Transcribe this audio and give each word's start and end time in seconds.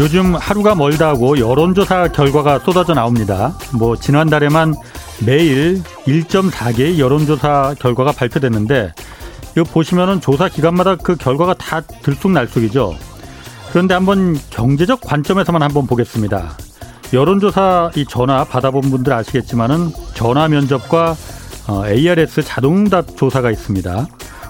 요즘 0.00 0.34
하루가 0.34 0.74
멀다 0.74 1.08
하고 1.08 1.38
여론조사 1.38 2.08
결과가 2.08 2.60
쏟아져 2.60 2.94
나옵니다. 2.94 3.52
뭐 3.78 3.96
지난달에만 3.96 4.74
매일 5.26 5.82
1.4개의 6.06 6.98
여론조사 6.98 7.74
결과가 7.78 8.12
발표됐는데 8.12 8.94
이거 9.52 9.64
보시면은 9.64 10.22
조사 10.22 10.48
기간마다 10.48 10.96
그 10.96 11.16
결과가 11.16 11.52
다 11.52 11.82
들쑥날쑥이죠. 11.82 12.96
그런데 13.72 13.92
한번 13.92 14.38
경제적 14.48 15.02
관점에서만 15.02 15.60
한번 15.60 15.86
보겠습니다. 15.86 16.56
여론조사 17.12 17.90
이 17.94 18.06
전화 18.08 18.44
받아본 18.44 18.90
분들 18.90 19.12
아시겠지만은 19.12 19.90
전화 20.14 20.48
면접과 20.48 21.14
어, 21.68 21.86
ARS 21.86 22.42
자동응답 22.42 23.18
조사가 23.18 23.50
있습니다. 23.50 24.06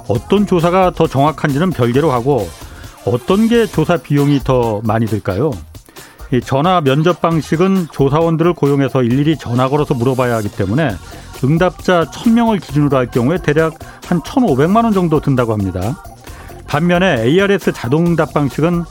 어떤 0.07 0.47
조사가 0.47 0.93
더 0.93 1.09
정확한지는 1.09 1.71
별개로 1.71 2.13
하고 2.13 2.49
어떤 3.05 3.49
게 3.49 3.67
조사 3.67 3.97
비용이 3.97 4.41
더 4.41 4.81
많이 4.85 5.07
들까요? 5.07 5.53
이 6.33 6.41
전화 6.41 6.81
면접 6.81 7.21
방식은 7.21 7.89
조사원들을 7.91 8.55
고용해서 8.55 9.03
일일이 9.03 9.37
전화 9.37 9.69
걸어서 9.69 9.95
물어봐야 9.95 10.37
하기 10.37 10.51
때문에 10.51 10.95
응답자 11.43 12.05
1000명을 12.05 12.61
기준으로 12.61 12.97
할 12.97 13.11
경우에 13.11 13.39
대략 13.39 13.75
한 14.07 14.21
1,500만 14.21 14.85
원 14.85 14.93
정도 14.93 15.21
든다고 15.21 15.53
합니다. 15.53 16.03
반면에 16.67 17.25
ARS 17.25 17.73
자동 17.73 18.07
응답 18.07 18.33
방식은 18.33 18.85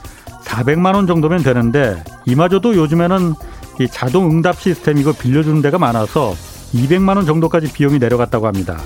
400만 0.43 0.95
원 0.95 1.07
정도면 1.07 1.43
되는데 1.43 2.03
이마저도 2.25 2.75
요즘에는 2.75 3.35
이 3.79 3.87
자동 3.87 4.29
응답 4.29 4.59
시스템 4.59 4.97
이거 4.97 5.13
빌려주는 5.13 5.61
데가 5.61 5.77
많아서 5.77 6.33
200만 6.73 7.15
원 7.15 7.25
정도까지 7.25 7.71
비용이 7.71 7.99
내려갔다고 7.99 8.47
합니다. 8.47 8.77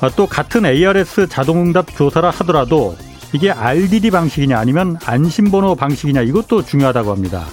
아, 0.00 0.08
또 0.10 0.26
같은 0.26 0.64
ARS 0.64 1.26
자동 1.28 1.60
응답 1.60 1.88
조사라 1.96 2.30
하더라도 2.30 2.96
이게 3.32 3.50
RDD 3.50 4.10
방식이냐 4.10 4.58
아니면 4.58 4.96
안심번호 5.04 5.74
방식이냐 5.74 6.22
이것도 6.22 6.62
중요하다고 6.64 7.10
합니다. 7.10 7.44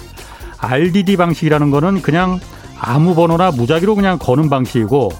RDD 0.58 1.16
방식이라는 1.16 1.70
거는 1.70 2.02
그냥 2.02 2.40
아무 2.78 3.14
번호나 3.14 3.50
무작위로 3.50 3.94
그냥 3.94 4.18
거는 4.18 4.48
방식이고 4.48 5.10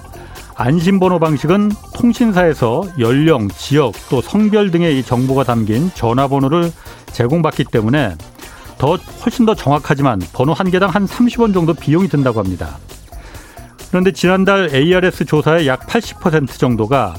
안심번호 0.55 1.19
방식은 1.19 1.71
통신사에서 1.93 2.83
연령, 2.97 3.47
지역 3.49 3.93
또 4.09 4.21
성별 4.21 4.71
등의 4.71 4.97
이 4.97 5.03
정보가 5.03 5.43
담긴 5.43 5.91
전화번호를 5.93 6.71
제공받기 7.11 7.65
때문에 7.65 8.15
더 8.79 8.95
훨씬 8.95 9.45
더 9.45 9.53
정확하지만 9.53 10.19
번호 10.33 10.53
한 10.53 10.71
개당 10.71 10.89
한 10.89 11.05
30원 11.05 11.53
정도 11.53 11.75
비용이 11.75 12.07
든다고 12.07 12.39
합니다. 12.39 12.77
그런데 13.89 14.11
지난달 14.11 14.73
ARS 14.73 15.25
조사의 15.25 15.67
약 15.67 15.85
80% 15.87 16.57
정도가 16.57 17.15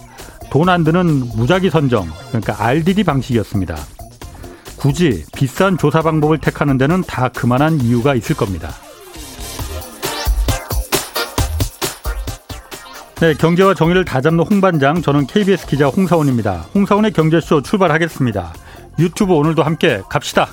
돈 0.51 0.69
안 0.69 0.85
드는 0.85 1.29
무작위 1.37 1.71
선정, 1.71 2.09
그러니까 2.29 2.63
RDD 2.65 3.05
방식이었습니다. 3.05 3.77
굳이 4.77 5.25
비싼 5.37 5.77
조사 5.77 6.03
방법을 6.03 6.39
택하는 6.39 6.79
데는 6.79 7.03
다 7.03 7.29
그만한 7.29 7.81
이유가 7.81 8.15
있을 8.15 8.37
겁니다. 8.37 8.71
네, 13.21 13.35
경제와 13.35 13.75
정의를 13.75 14.05
다잡는 14.05 14.45
홍반장, 14.45 15.03
저는 15.03 15.27
KBS 15.27 15.67
기자 15.67 15.89
홍사원입니다. 15.89 16.67
홍사원의 16.75 17.13
경제쇼 17.13 17.63
출발하겠습니다. 17.63 18.53
유튜브 19.01 19.35
오늘도 19.35 19.65
함께 19.65 20.03
갑시다. 20.09 20.49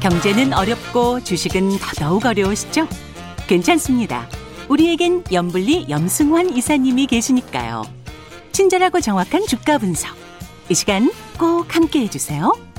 경제는 0.00 0.54
어렵고 0.54 1.22
주식은 1.22 1.78
더더욱 1.78 2.24
어려우시죠? 2.24 2.88
괜찮습니다. 3.46 4.28
우리에겐 4.68 5.24
염불리 5.30 5.86
염승환 5.90 6.56
이사님이 6.56 7.06
계시니까요. 7.06 7.82
친절하고 8.52 9.00
정확한 9.00 9.46
주가 9.46 9.78
분석. 9.78 10.16
이 10.68 10.74
시간 10.74 11.10
꼭 11.38 11.74
함께 11.74 12.00
해주세요. 12.00 12.69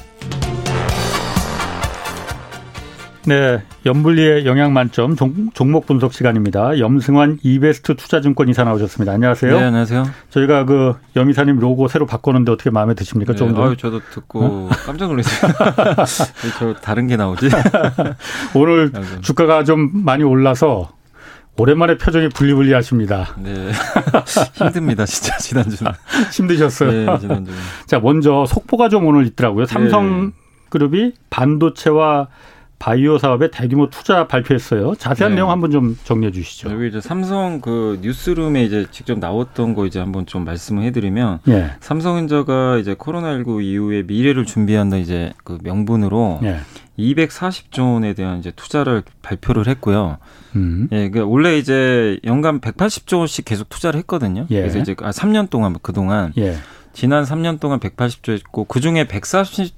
네, 3.23 3.61
염불리의 3.85 4.47
영양 4.47 4.73
만점 4.73 5.15
종, 5.15 5.71
목 5.71 5.85
분석 5.85 6.11
시간입니다. 6.11 6.79
염승환 6.79 7.37
이베스트 7.43 7.95
투자증권 7.95 8.49
이사 8.49 8.63
나오셨습니다. 8.63 9.11
안녕하세요. 9.13 9.59
네, 9.59 9.63
안녕하세요. 9.65 10.05
저희가 10.31 10.65
그 10.65 10.95
염 11.15 11.29
이사님 11.29 11.59
로고 11.59 11.87
새로 11.87 12.05
바꿨는데 12.07 12.51
어떻게 12.51 12.69
마음에 12.71 12.93
드십니까? 12.95 13.33
네, 13.33 13.37
좀 13.37 13.53
더. 13.53 13.67
아유, 13.67 13.77
저도 13.77 13.99
듣고 14.11 14.39
어? 14.43 14.69
깜짝 14.85 15.07
놀랐어요. 15.07 15.51
저 16.57 16.73
다른 16.75 17.05
게 17.07 17.15
나오지? 17.17 17.49
오늘 18.55 18.91
주가가 19.21 19.65
좀 19.65 19.91
많이 20.05 20.23
올라서 20.23 20.91
오랜만에 21.57 21.97
표정이 21.97 22.29
분리분리하십니다. 22.29 23.35
네. 23.39 23.71
힘듭니다, 24.55 25.05
진짜, 25.05 25.37
지난주는. 25.37 25.91
힘드셨어요? 26.33 26.91
네, 26.91 27.19
지난주 27.19 27.51
자, 27.85 27.99
먼저 27.99 28.45
속보가 28.47 28.89
좀 28.89 29.05
오늘 29.05 29.27
있더라고요. 29.27 29.65
삼성그룹이 29.65 31.01
네. 31.03 31.11
반도체와 31.29 32.27
바이오 32.81 33.19
사업에 33.19 33.51
대규모 33.51 33.91
투자 33.91 34.25
발표했어요. 34.25 34.95
자세한 34.95 35.33
네. 35.33 35.35
내용 35.35 35.51
한번 35.51 35.69
좀 35.69 35.95
정리해 36.03 36.31
주시죠. 36.31 36.71
여기 36.71 36.87
이제 36.87 36.99
삼성 36.99 37.61
그 37.61 37.99
뉴스룸에 38.01 38.63
이제 38.63 38.87
직접 38.89 39.19
나왔던 39.19 39.75
거 39.75 39.85
이제 39.85 39.99
한번 39.99 40.25
좀 40.25 40.43
말씀을 40.45 40.81
해드리면 40.85 41.41
네. 41.43 41.69
삼성전자가 41.79 42.77
이제 42.77 42.95
코로나19 42.95 43.63
이후에 43.63 44.01
미래를 44.01 44.47
준비한다 44.47 44.97
이제 44.97 45.31
그 45.43 45.59
명분으로 45.61 46.39
네. 46.41 46.57
240조 46.97 47.93
원에 47.93 48.15
대한 48.15 48.39
이제 48.39 48.51
투자를 48.55 49.03
발표를 49.21 49.67
했고요. 49.67 50.17
음. 50.55 50.87
예, 50.91 51.11
그 51.11 51.19
원래 51.19 51.59
이제 51.59 52.19
연간 52.25 52.59
180조 52.61 53.19
원씩 53.19 53.45
계속 53.45 53.69
투자를 53.69 53.99
했거든요. 53.99 54.47
예. 54.49 54.59
그래서 54.59 54.79
이제 54.79 54.95
아 55.01 55.11
3년 55.11 55.51
동안 55.51 55.75
그 55.83 55.93
동안 55.93 56.33
예. 56.39 56.55
지난 56.93 57.25
3년 57.25 57.59
동안 57.59 57.79
180조 57.79 58.33
했고 58.33 58.63
그 58.65 58.79
중에 58.79 59.07
140 59.07 59.71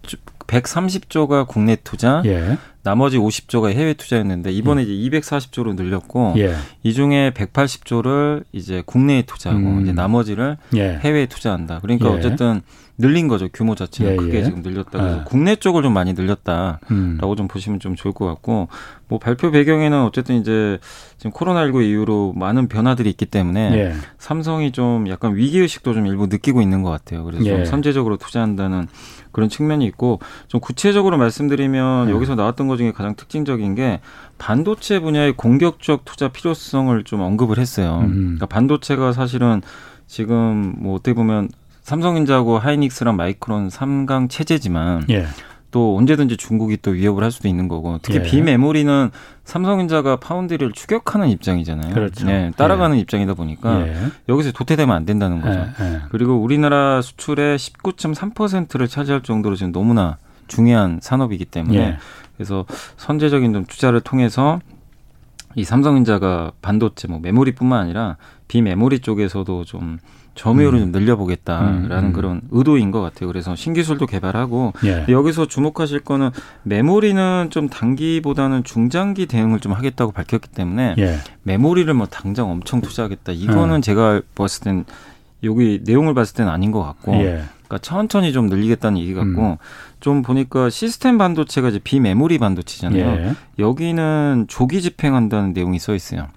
130조가 0.48 1.48
국내 1.48 1.76
투자, 1.76 2.22
예. 2.26 2.58
나머지 2.84 3.18
50조가 3.18 3.72
해외 3.72 3.94
투자였는데 3.94 4.52
이번에 4.52 4.84
음. 4.84 4.88
이제 4.88 5.20
240조로 5.20 5.76
늘렸고 5.76 6.36
예. 6.38 6.54
이 6.84 6.94
중에 6.94 7.32
180조를 7.32 8.44
이제 8.52 8.84
국내에 8.86 9.24
투자하고 9.24 9.62
음. 9.62 9.82
이제 9.82 9.94
나머지를 9.94 10.58
예. 10.76 11.00
해외에 11.02 11.26
투자한다. 11.26 11.80
그러니까 11.80 12.10
예. 12.10 12.14
어쨌든 12.14 12.62
늘린 12.98 13.28
거죠 13.28 13.50
규모 13.52 13.74
자체가 13.74 14.12
예, 14.12 14.16
크게 14.18 14.40
예. 14.40 14.44
지금 14.44 14.62
늘렸다. 14.62 14.92
그래서 14.92 15.20
아. 15.22 15.24
국내 15.24 15.56
쪽을 15.56 15.82
좀 15.82 15.94
많이 15.94 16.14
늘렸다라고 16.14 16.80
음. 16.92 17.18
좀 17.38 17.48
보시면 17.48 17.80
좀 17.80 17.96
좋을 17.96 18.14
것 18.14 18.26
같고 18.26 18.68
뭐 19.08 19.18
발표 19.18 19.50
배경에는 19.50 20.04
어쨌든 20.04 20.40
이제 20.40 20.78
지금 21.18 21.32
코로나19 21.32 21.84
이후로 21.90 22.34
많은 22.36 22.68
변화들이 22.68 23.10
있기 23.10 23.26
때문에 23.26 23.74
예. 23.74 23.94
삼성이 24.20 24.72
좀 24.72 25.08
약간 25.10 25.36
위기 25.36 25.60
의식도 25.60 25.94
좀 25.94 26.06
일부 26.06 26.28
느끼고 26.28 26.62
있는 26.62 26.84
것 26.84 26.92
같아요. 26.92 27.24
그래서 27.24 27.44
좀 27.44 27.66
선제적으로 27.66 28.18
투자한다는 28.18 28.88
그런 29.34 29.50
측면이 29.50 29.86
있고 29.88 30.20
좀 30.48 30.62
구체적으로 30.62 31.18
말씀드리면 31.18 32.08
네. 32.08 32.14
여기서 32.14 32.36
나왔던 32.36 32.70
것 32.70 32.78
중에 32.78 32.94
가장 32.94 33.16
특징적인 33.16 33.76
게 33.76 34.00
반도체 34.38 35.00
분야의 35.00 35.34
공격적 35.34 36.06
투자 36.06 36.30
필요성을 36.30 37.04
좀 37.04 37.20
언급을 37.20 37.58
했어요. 37.58 38.00
음. 38.04 38.22
그러니까 38.38 38.46
반도체가 38.46 39.12
사실은 39.12 39.62
지금 40.08 40.76
뭐 40.78 40.96
어떻게 40.96 41.14
보면 41.14 41.50
삼성전자하고 41.82 42.60
하이닉스랑 42.60 43.16
마이크론 43.18 43.68
3강 43.68 44.30
체제지만 44.30 45.06
예. 45.10 45.28
또 45.74 45.98
언제든지 45.98 46.38
중국이 46.38 46.78
또 46.84 46.92
위협을 46.92 47.24
할 47.24 47.32
수도 47.32 47.48
있는 47.48 47.68
거고 47.68 47.98
특히 48.04 48.20
예. 48.20 48.22
비메모리는 48.22 49.10
삼성전자가 49.44 50.18
파운드리를 50.18 50.72
추격하는 50.72 51.30
입장이잖아요. 51.30 51.96
그렇죠. 51.96 52.28
네, 52.28 52.52
따라가는 52.56 52.96
예. 52.96 53.02
입장이다 53.02 53.34
보니까 53.34 53.88
예. 53.88 53.96
여기서 54.30 54.52
도태되면 54.52 54.96
안 54.96 55.04
된다는 55.06 55.42
거죠. 55.42 55.60
예, 55.82 55.84
예. 55.84 56.02
그리고 56.12 56.36
우리나라 56.36 57.02
수출의 57.02 57.58
19.3%를 57.58 58.88
차지할 58.88 59.24
정도로 59.24 59.56
지금 59.56 59.72
너무나 59.72 60.18
중요한 60.48 61.00
산업이기 61.02 61.46
때문에 61.46 61.78
예. 61.80 61.98
그래서 62.38 62.66
선제적인 62.98 63.52
좀 63.54 63.66
투자를 63.66 64.00
통해서 64.00 64.60
이 65.56 65.64
삼성전자가 65.64 66.52
반도체 66.62 67.08
뭐 67.08 67.18
메모리뿐만 67.20 67.80
아니라 67.80 68.18
비메모리 68.48 69.00
쪽에서도 69.00 69.66
좀 69.66 69.98
점유율을 70.36 70.80
음. 70.80 70.92
좀 70.92 70.92
늘려보겠다라는 70.92 71.92
음, 71.92 71.92
음. 71.92 72.14
그런 72.14 72.42
의도인 72.52 72.92
것 72.92 73.02
같아요. 73.02 73.28
그래서 73.28 73.56
신기술도 73.56 74.08
개발하고 74.08 74.74
예. 74.86 75.06
여기서 75.08 75.48
주목하실 75.48 76.00
거는 76.02 76.32
메모리는 76.64 77.50
좀 77.52 77.70
단기보다는 77.70 78.64
중장기 78.64 79.28
대응을 79.28 79.60
좀 79.60 79.74
하겠다고 79.74 80.12
밝혔기 80.12 80.50
때문에 80.50 80.96
예. 80.98 81.18
메모리를 81.44 81.94
뭐 81.94 82.08
당장 82.08 82.50
엄청 82.50 82.82
투자하겠다 82.82 83.32
이거는 83.32 83.78
음. 83.78 83.82
제가 83.82 84.22
봤을 84.36 84.64
땐 84.64 84.86
여기 85.44 85.82
내용을 85.84 86.14
봤을 86.14 86.36
때는 86.36 86.52
아닌 86.52 86.72
것 86.72 86.82
같고 86.82 87.14
예. 87.16 87.44
그러니까 87.68 87.78
천천히 87.82 88.34
좀 88.34 88.48
늘리겠다는 88.48 89.00
얘기 89.00 89.14
같고 89.14 89.42
음. 89.42 89.58
좀 90.00 90.22
보니까 90.22 90.70
시스템 90.70 91.18
반도체가 91.18 91.70
이제 91.70 91.80
비메모리 91.80 92.38
반도체잖아요. 92.38 93.06
예. 93.06 93.34
여기는 93.60 94.46
조기 94.48 94.82
집행한다는 94.82 95.54
내용이 95.54 95.80
써 95.80 95.94
있어요. 95.96 96.28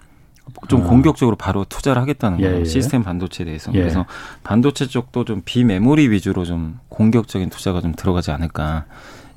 좀 0.67 0.81
아. 0.81 0.85
공격적으로 0.85 1.35
바로 1.35 1.65
투자를 1.65 2.01
하겠다는 2.01 2.39
거예요. 2.39 2.55
예, 2.55 2.59
예. 2.61 2.65
시스템 2.65 3.03
반도체에 3.03 3.45
대해서. 3.45 3.71
예. 3.73 3.79
그래서 3.79 4.05
반도체 4.43 4.87
쪽도 4.87 5.25
좀 5.25 5.41
비메모리 5.45 6.09
위주로 6.09 6.45
좀 6.45 6.79
공격적인 6.89 7.49
투자가 7.49 7.81
좀 7.81 7.93
들어가지 7.95 8.31
않을까. 8.31 8.85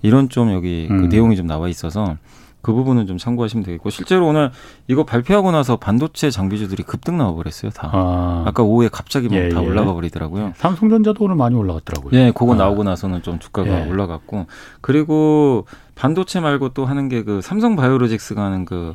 이런 0.02 0.28
좀 0.28 0.52
여기 0.52 0.86
그 0.88 0.94
음. 0.94 1.00
그 1.02 1.06
내용이 1.14 1.36
좀 1.36 1.46
나와 1.46 1.68
있어서 1.68 2.16
그 2.62 2.72
부분은 2.72 3.06
좀 3.06 3.16
참고하시면 3.16 3.64
되겠고 3.64 3.88
실제로 3.90 4.26
오늘 4.28 4.50
이거 4.86 5.04
발표하고 5.04 5.50
나서 5.50 5.76
반도체 5.76 6.30
장비주들이 6.30 6.82
급등 6.82 7.16
나와 7.18 7.32
버렸어요 7.34 7.70
다. 7.70 7.90
아. 7.92 8.50
까 8.54 8.62
오후에 8.62 8.88
갑자기 8.90 9.28
예, 9.32 9.48
다 9.48 9.62
예. 9.62 9.66
올라가 9.66 9.92
버리더라고요. 9.94 10.52
삼성전자도 10.56 11.24
오늘 11.24 11.36
많이 11.36 11.54
올라갔더라고요. 11.54 12.12
네, 12.12 12.32
그거 12.32 12.54
아. 12.54 12.56
나오고 12.56 12.84
나서는 12.84 13.22
좀 13.22 13.38
주가가 13.38 13.86
예. 13.86 13.90
올라갔고 13.90 14.46
그리고 14.80 15.66
반도체 15.94 16.40
말고 16.40 16.70
또 16.70 16.86
하는 16.86 17.08
게 17.08 17.22
그 17.22 17.40
삼성 17.42 17.76
바이오로직스가 17.76 18.42
하는 18.42 18.64
그 18.64 18.94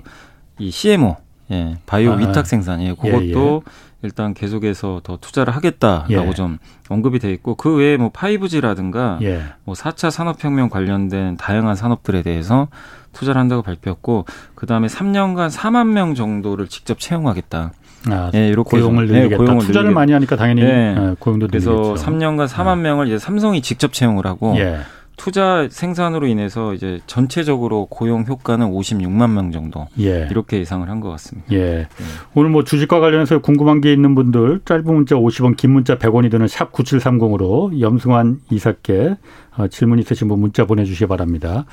이 0.57 0.71
CMO 0.71 1.17
예, 1.51 1.75
바이오 1.85 2.13
아. 2.13 2.15
위탁 2.15 2.47
생산 2.47 2.81
예, 2.81 2.93
그것도 2.93 3.63
예, 3.65 3.71
일단 4.01 4.33
계속해서 4.33 5.01
더 5.03 5.17
투자를 5.17 5.55
하겠다라고 5.55 6.29
예. 6.29 6.33
좀 6.33 6.57
언급이 6.89 7.19
돼 7.19 7.31
있고 7.33 7.55
그 7.55 7.75
외에 7.75 7.97
뭐 7.97 8.11
5G라든가 8.11 9.21
예. 9.23 9.43
뭐 9.63 9.73
4차 9.75 10.11
산업혁명 10.11 10.69
관련된 10.69 11.37
다양한 11.37 11.75
산업들에 11.75 12.21
대해서 12.21 12.67
투자를 13.13 13.39
한다고 13.39 13.61
발표했고 13.61 14.25
그다음에 14.53 14.87
3년간 14.87 15.49
4만 15.49 15.87
명 15.87 16.13
정도를 16.15 16.67
직접 16.67 16.99
채용하겠다. 16.99 17.71
아, 18.11 18.31
예, 18.35 18.49
이렇게 18.49 18.69
고용을 18.69 19.07
늘리겠다. 19.07 19.29
네, 19.29 19.37
고용을 19.37 19.65
투자를 19.65 19.85
늘리겠다. 19.85 19.99
많이 19.99 20.11
하니까 20.13 20.35
당연히 20.35 20.61
네. 20.61 20.93
네 20.93 21.15
고용도 21.17 21.47
그래서 21.47 21.71
늘리겠죠. 21.71 22.05
3년간 22.05 22.47
4만 22.47 22.79
명을 22.79 23.07
이제 23.07 23.17
삼성이 23.17 23.61
직접 23.61 23.93
채용을 23.93 24.27
하고 24.27 24.55
예. 24.57 24.79
투자 25.17 25.67
생산으로 25.69 26.27
인해서 26.27 26.73
이제 26.73 26.99
전체적으로 27.07 27.85
고용 27.85 28.25
효과는 28.25 28.67
56만 28.71 29.31
명 29.31 29.51
정도 29.51 29.87
예. 29.99 30.27
이렇게 30.29 30.59
예상을 30.59 30.87
한 30.89 30.99
것 30.99 31.09
같습니다. 31.11 31.47
예. 31.51 31.59
네. 31.59 31.87
오늘 32.33 32.49
뭐 32.49 32.63
주식과 32.63 32.99
관련해서 32.99 33.39
궁금한 33.39 33.81
게 33.81 33.91
있는 33.93 34.15
분들 34.15 34.61
짧은 34.65 34.85
문자 34.85 35.15
50원, 35.15 35.55
긴 35.57 35.71
문자 35.71 35.97
100원이 35.97 36.31
드는 36.31 36.47
샵 36.47 36.71
9730으로 36.71 37.79
염승환 37.79 38.39
이사께 38.49 39.15
어, 39.57 39.67
질문 39.67 39.99
있으신 39.99 40.27
분 40.27 40.39
문자 40.39 40.65
보내주시기 40.65 41.07
바랍니다. 41.07 41.65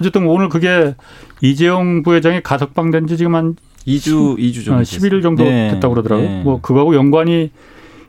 어쨌든 0.00 0.26
오늘 0.26 0.48
그게 0.48 0.94
이재용 1.40 2.02
부회장이 2.02 2.42
가석방된 2.42 3.06
지 3.06 3.16
지금 3.16 3.34
한 3.34 3.56
2주 3.86 4.38
2주 4.38 4.64
정도 4.64 4.82
11일 4.82 5.22
정도 5.22 5.44
네. 5.44 5.70
됐다고 5.72 5.94
그러더라고요. 5.94 6.28
네. 6.28 6.42
뭐 6.42 6.60
그거하고 6.60 6.94
연관이 6.94 7.50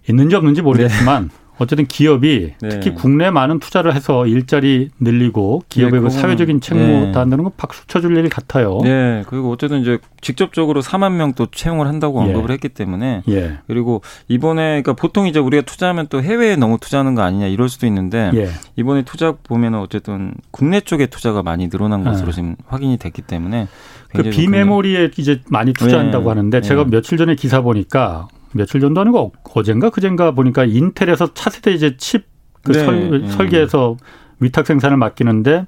있는지 0.09 0.35
없는지 0.35 0.61
모르겠지만 0.61 1.29
네. 1.29 1.40
어쨌든 1.61 1.85
기업이 1.85 2.53
네. 2.61 2.69
특히 2.69 2.93
국내 2.93 3.31
많은 3.31 3.59
투자를 3.59 3.95
해서 3.95 4.27
일자리 4.27 4.89
늘리고 4.99 5.63
기업의 5.69 5.99
네, 5.99 6.03
그 6.03 6.09
사회적인 6.09 6.61
책무 6.61 6.83
네. 6.83 7.11
다한다는 7.11 7.43
건 7.43 7.53
박수 7.57 7.87
쳐줄 7.87 8.15
일 8.17 8.29
같아요. 8.29 8.79
네. 8.83 9.23
그리고 9.27 9.51
어쨌든 9.51 9.81
이제 9.81 9.97
직접적으로 10.21 10.81
4만 10.81 11.13
명 11.13 11.31
또 11.33 11.47
채용을 11.47 11.87
한다고 11.87 12.21
예. 12.21 12.27
언급을 12.27 12.51
했기 12.51 12.69
때문에 12.69 13.23
예. 13.29 13.57
그리고 13.67 14.01
이번에 14.27 14.81
그러니까 14.81 14.93
보통 14.93 15.27
이제 15.27 15.39
우리가 15.39 15.63
투자하면 15.63 16.07
또 16.09 16.21
해외에 16.21 16.55
너무 16.55 16.77
투자하는 16.79 17.15
거 17.15 17.21
아니냐 17.21 17.47
이럴 17.47 17.69
수도 17.69 17.87
있는데 17.87 18.31
예. 18.33 18.49
이번에 18.75 19.03
투자 19.03 19.31
보면은 19.31 19.79
어쨌든 19.79 20.33
국내 20.51 20.81
쪽에 20.81 21.05
투자가 21.05 21.43
많이 21.43 21.69
늘어난 21.69 22.03
것으로 22.03 22.29
아. 22.29 22.31
지금 22.31 22.55
확인이 22.67 22.97
됐기 22.97 23.21
때문에 23.21 23.67
그 24.13 24.23
비메모리에 24.23 25.11
이제 25.17 25.41
많이 25.47 25.73
투자한다고 25.73 26.25
네. 26.25 26.29
하는데 26.29 26.61
제가 26.61 26.83
네. 26.83 26.89
며칠 26.91 27.17
전에 27.17 27.35
기사 27.35 27.61
보니까 27.61 28.27
며칠 28.53 28.81
전도 28.81 29.01
아니고 29.01 29.33
어젠가 29.55 29.89
그젠가 29.89 30.31
보니까 30.31 30.65
인텔에서 30.65 31.33
차세대 31.33 31.71
이제 31.71 31.97
칩그 31.97 32.71
네. 32.71 32.85
설, 32.85 33.21
네. 33.21 33.27
설계해서 33.29 33.97
위탁 34.39 34.65
생산을 34.65 34.97
맡기는데 34.97 35.65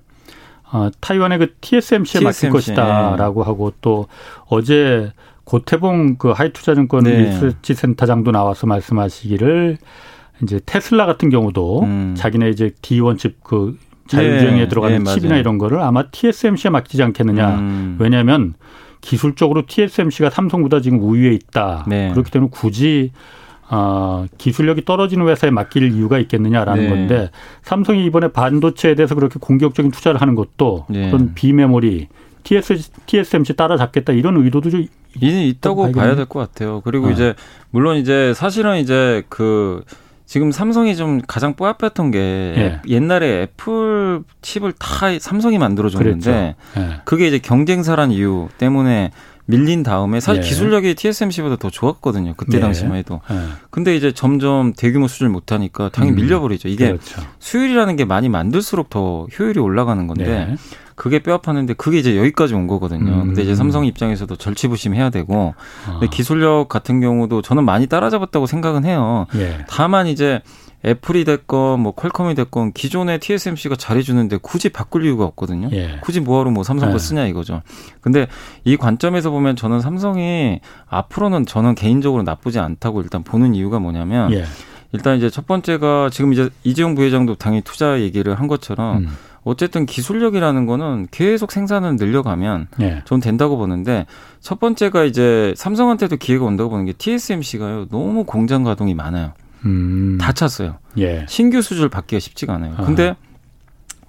어, 0.72 0.90
타이완의 1.00 1.38
그 1.38 1.54
TSMC에 1.62 2.20
TSMC, 2.20 2.24
맡길 2.24 2.50
것이다라고 2.50 3.44
네. 3.44 3.48
하고 3.48 3.74
또 3.82 4.08
어제 4.48 5.12
고태봉 5.44 6.16
그 6.18 6.30
하이투자증권 6.32 7.04
네. 7.04 7.18
리서치 7.20 7.76
센터장도 7.76 8.32
나와서 8.32 8.66
말씀하시기를 8.66 9.78
이제 10.42 10.60
테슬라 10.66 11.06
같은 11.06 11.30
경우도 11.30 11.84
음. 11.84 12.16
자기네 12.18 12.50
이제 12.50 12.72
D1 12.82 13.18
칩그 13.18 13.78
자율주행에 14.08 14.62
네. 14.62 14.68
들어가는 14.68 15.04
네, 15.04 15.14
칩이나 15.14 15.38
이런 15.38 15.58
거를 15.58 15.80
아마 15.80 16.04
TSMC에 16.10 16.70
맡기지 16.72 17.04
않겠느냐. 17.04 17.56
음. 17.56 17.98
왜냐하면 18.00 18.54
기술적으로 19.04 19.64
TSMC가 19.68 20.30
삼성보다 20.30 20.80
지금 20.80 21.00
우위에 21.02 21.34
있다. 21.34 21.86
네. 21.88 22.10
그렇기 22.12 22.32
때문에 22.32 22.50
굳이 22.52 23.12
어, 23.70 24.26
기술력이 24.38 24.86
떨어지는 24.86 25.28
회사에 25.28 25.52
맡길 25.52 25.92
이유가 25.94 26.20
있겠느냐라는 26.20 26.84
네. 26.84 26.90
건데 26.90 27.30
삼성이 27.64 28.06
이번에 28.06 28.30
반도체에 28.30 28.96
대해서 28.96 29.14
그렇게 29.16 29.40
공격적인 29.40 29.92
투자를 29.92 30.22
하는 30.22 30.36
것도 30.36 30.86
네. 30.90 31.12
그런 31.12 31.34
비메모리 31.34 32.08
TS, 32.44 32.92
TSMC 33.06 33.56
따라잡겠다 33.56 34.14
이런 34.14 34.38
의도도 34.38 34.70
좀 34.70 34.86
있다고 35.20 35.92
봐야 35.92 36.16
될 36.16 36.26
것 36.26 36.40
같아요. 36.40 36.82
그리고 36.84 37.08
어. 37.08 37.12
이제 37.12 37.36
물론 37.72 37.98
이제 37.98 38.34
사실은 38.34 38.78
이제 38.78 39.24
그 39.30 39.84
지금 40.26 40.52
삼성이 40.52 40.96
좀 40.96 41.22
가장 41.28 41.54
뽀얗했던 41.54 42.12
게 42.12 42.20
예. 42.20 42.82
옛날에 42.88 43.44
애플 43.44 44.24
칩을 44.42 44.74
다 44.74 45.08
삼성이 45.20 45.58
만들어줬는데 45.58 46.56
예. 46.78 47.02
그게 47.06 47.28
이제 47.28 47.40
경쟁사란 47.40 48.12
이유 48.12 48.48
때문에 48.58 49.12
밀린 49.46 49.84
다음에 49.84 50.20
사실 50.20 50.42
예. 50.42 50.48
기술력이 50.48 50.96
TSMC보다 50.96 51.58
더 51.58 51.70
좋았거든요. 51.70 52.34
그때 52.38 52.58
예. 52.58 52.62
당시만 52.62 52.96
해도. 52.96 53.20
예. 53.30 53.36
근데 53.70 53.96
이제 53.96 54.14
점점 54.14 54.74
대규모 54.74 55.08
수준을 55.08 55.32
못하니까 55.32 55.90
당연히 55.90 56.16
음. 56.16 56.24
밀려버리죠. 56.24 56.70
이게 56.70 56.88
그렇죠. 56.88 57.22
수율이라는 57.40 57.96
게 57.98 58.06
많이 58.06 58.30
만들수록 58.30 58.90
더 58.90 59.28
효율이 59.38 59.60
올라가는 59.60 60.08
건데 60.08 60.26
네. 60.26 60.56
그게 60.96 61.20
뼈아팠는데 61.20 61.78
그게 61.78 62.00
이제 62.00 62.18
여기까지 62.18 62.54
온 62.54 62.68
거거든요. 62.68 63.12
음. 63.12 63.26
근데 63.28 63.44
이제 63.44 63.56
삼성 63.56 63.86
입장에서도 63.86 64.36
절치부심해야 64.36 65.10
되고 65.10 65.56
아. 65.88 66.00
근데 66.00 66.08
기술력 66.08 66.70
같은 66.70 67.02
경우도 67.02 67.42
저는 67.42 67.66
많이 67.66 67.88
따라잡았다고 67.88 68.46
생각은 68.46 68.86
해요. 68.86 69.28
예. 69.36 69.66
다만 69.68 70.08
이제 70.08 70.42
애플이 70.86 71.24
됐건 71.24 71.80
뭐 71.80 71.94
퀄컴이 71.94 72.36
됐건 72.36 72.74
기존의 72.74 73.20
TSMC가 73.20 73.76
잘해주는데 73.76 74.38
굳이 74.42 74.70
바꿀 74.70 75.06
이유가 75.06 75.24
없거든요. 75.26 75.70
예. 75.72 76.00
굳이 76.02 76.20
뭐하러 76.20 76.52
뭐 76.52 76.64
삼성 76.64 76.90
거 76.90 76.96
예. 76.96 77.00
쓰냐 77.00 77.26
이거죠. 77.28 77.62
근데 78.02 78.28
이 78.66 78.76
관점에서 78.76 79.32
보면 79.32 79.56
저는 79.56 79.80
삼성이 79.80 80.60
앞으로는 80.88 81.46
저는 81.46 81.76
개인적으로 81.76 82.24
나쁘지 82.24 82.60
않다고 82.60 83.02
일단 83.02 83.24
보는 83.24 83.56
이유가 83.56 83.80
뭐냐면 83.80 84.34
예. 84.34 84.44
일단 84.92 85.18
이제 85.18 85.30
첫 85.30 85.48
번째가 85.48 86.10
지금 86.12 86.34
이제 86.34 86.50
이재용 86.64 86.96
부회장도 86.96 87.36
당연히 87.36 87.62
투자 87.64 88.00
얘기를 88.00 88.38
한 88.38 88.48
것처럼 88.48 88.98
음. 88.98 89.10
어쨌든 89.44 89.86
기술력이라는 89.86 90.66
거는 90.66 91.08
계속 91.12 91.52
생산을 91.52 91.96
늘려가면 91.98 92.68
예. 92.82 93.02
전 93.06 93.20
된다고 93.20 93.58
보는데 93.58 94.06
첫 94.40 94.60
번째가 94.60 95.04
이제 95.04 95.54
삼성한테도 95.58 96.18
기회가 96.18 96.46
온다고 96.46 96.70
보는 96.70 96.86
게 96.86 96.94
TSMC가요 96.94 97.88
너무 97.90 98.24
공장 98.24 98.64
가동이 98.64 98.94
많아요. 98.94 99.34
음. 99.66 100.18
다 100.20 100.32
찼어요. 100.32 100.78
예. 100.98 101.26
신규 101.28 101.62
수주를 101.62 101.90
받기가 101.90 102.20
쉽지가 102.20 102.54
않아요. 102.56 102.76
아. 102.78 102.84
근데 102.84 103.16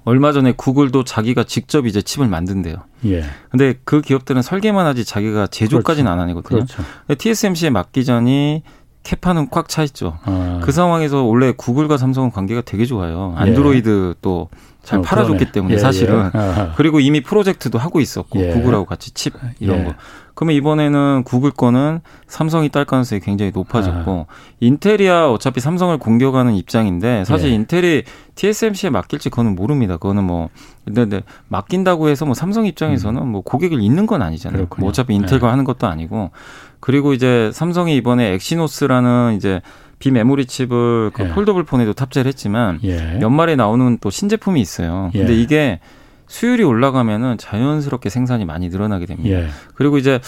얼마 0.04 0.32
전에 0.32 0.52
구글도 0.52 1.04
자기가 1.04 1.44
직접 1.44 1.87
이제 1.87 2.02
칩을 2.02 2.28
만든대요. 2.28 2.76
예. 3.06 3.25
근데 3.50 3.75
그 3.85 4.02
기업들은 4.02 4.42
설계만 4.42 4.87
하지 4.87 5.04
자기가 5.04 5.47
제조까지는 5.47 6.11
그렇죠. 6.11 6.23
안 6.23 6.28
하거든요. 6.30 6.42
그렇죠. 6.66 6.82
TSMC에 7.16 7.70
맡기자니 7.70 8.62
캐파는 9.02 9.49
꽉 9.50 9.68
차 9.68 9.82
있죠. 9.85 10.18
아. 10.25 10.61
그 10.62 10.73
상황에서 10.73 11.23
원래 11.23 11.52
구글과 11.56 11.97
삼성은 11.97 12.30
관계가 12.30 12.62
되게 12.62 12.85
좋아요. 12.85 13.35
예. 13.37 13.42
안드로이드 13.42 14.12
예. 14.14 14.18
또 14.20 14.49
잘 14.85 14.99
어, 15.00 15.03
팔아줬기 15.03 15.53
때문에 15.53 15.75
예, 15.75 15.79
사실은 15.79 16.31
예. 16.35 16.71
그리고 16.76 17.00
이미 17.00 17.23
프로젝트도 17.23 17.79
하고 17.79 18.00
있었고 18.00 18.38
예. 18.41 18.53
구글하고 18.53 18.85
같이 18.85 19.12
칩 19.12 19.35
이런 19.59 19.81
예. 19.81 19.85
거. 19.85 19.95
그러면 20.35 20.57
이번에는 20.57 21.23
구글 21.25 21.50
거는 21.53 22.00
삼성이 22.26 22.69
딸 22.69 22.85
가능성이 22.85 23.21
굉장히 23.21 23.53
높아졌고 23.55 24.26
아. 24.29 24.35
인텔이야 24.61 25.29
어차피 25.29 25.61
삼성을 25.61 25.97
공격하는 25.99 26.55
입장인데 26.55 27.25
사실 27.25 27.50
예. 27.50 27.55
인텔이 27.55 28.03
TSMC에 28.35 28.91
맡길지 28.91 29.31
그거는 29.31 29.55
모릅니다. 29.55 29.97
그거는 29.97 30.25
뭐 30.25 30.50
근데 30.85 31.23
맡긴다고 31.49 32.09
해서 32.09 32.26
뭐 32.26 32.35
삼성 32.35 32.67
입장에서는 32.67 33.23
음. 33.23 33.29
뭐 33.29 33.41
고객을 33.43 33.81
잃는 33.81 34.07
건 34.07 34.23
아니잖아요. 34.23 34.67
뭐 34.79 34.88
어차피 34.88 35.14
인텔과 35.14 35.47
예. 35.47 35.50
하는 35.50 35.64
것도 35.64 35.87
아니고 35.87 36.31
그리고 36.81 37.14
이제 37.14 37.50
삼성이 37.55 37.97
이번에 37.97 38.33
엑시노스라는 38.35 39.35
이제 39.37 39.62
비메모리 40.04 40.44
칩을 40.44 41.12
그 41.14 41.23
예. 41.23 41.28
폴더블 41.28 41.64
폰에도 41.64 41.94
탑재를 41.94 42.28
했지만 42.28 42.78
예. 42.84 43.20
연말에 43.23 43.56
나오는 43.56 43.96
또 44.02 44.11
신제품이 44.11 44.61
있어요. 44.61 45.08
근데 45.14 45.32
예. 45.32 45.40
이게 45.40 45.80
수율이 46.26 46.62
올라가면은 46.62 47.38
자연스럽게 47.38 48.11
생산이 48.11 48.44
많이 48.44 48.68
늘어나게 48.68 49.06
됩니다. 49.06 49.30
예. 49.30 49.49
그리고 49.75 49.96
이제 49.96 50.20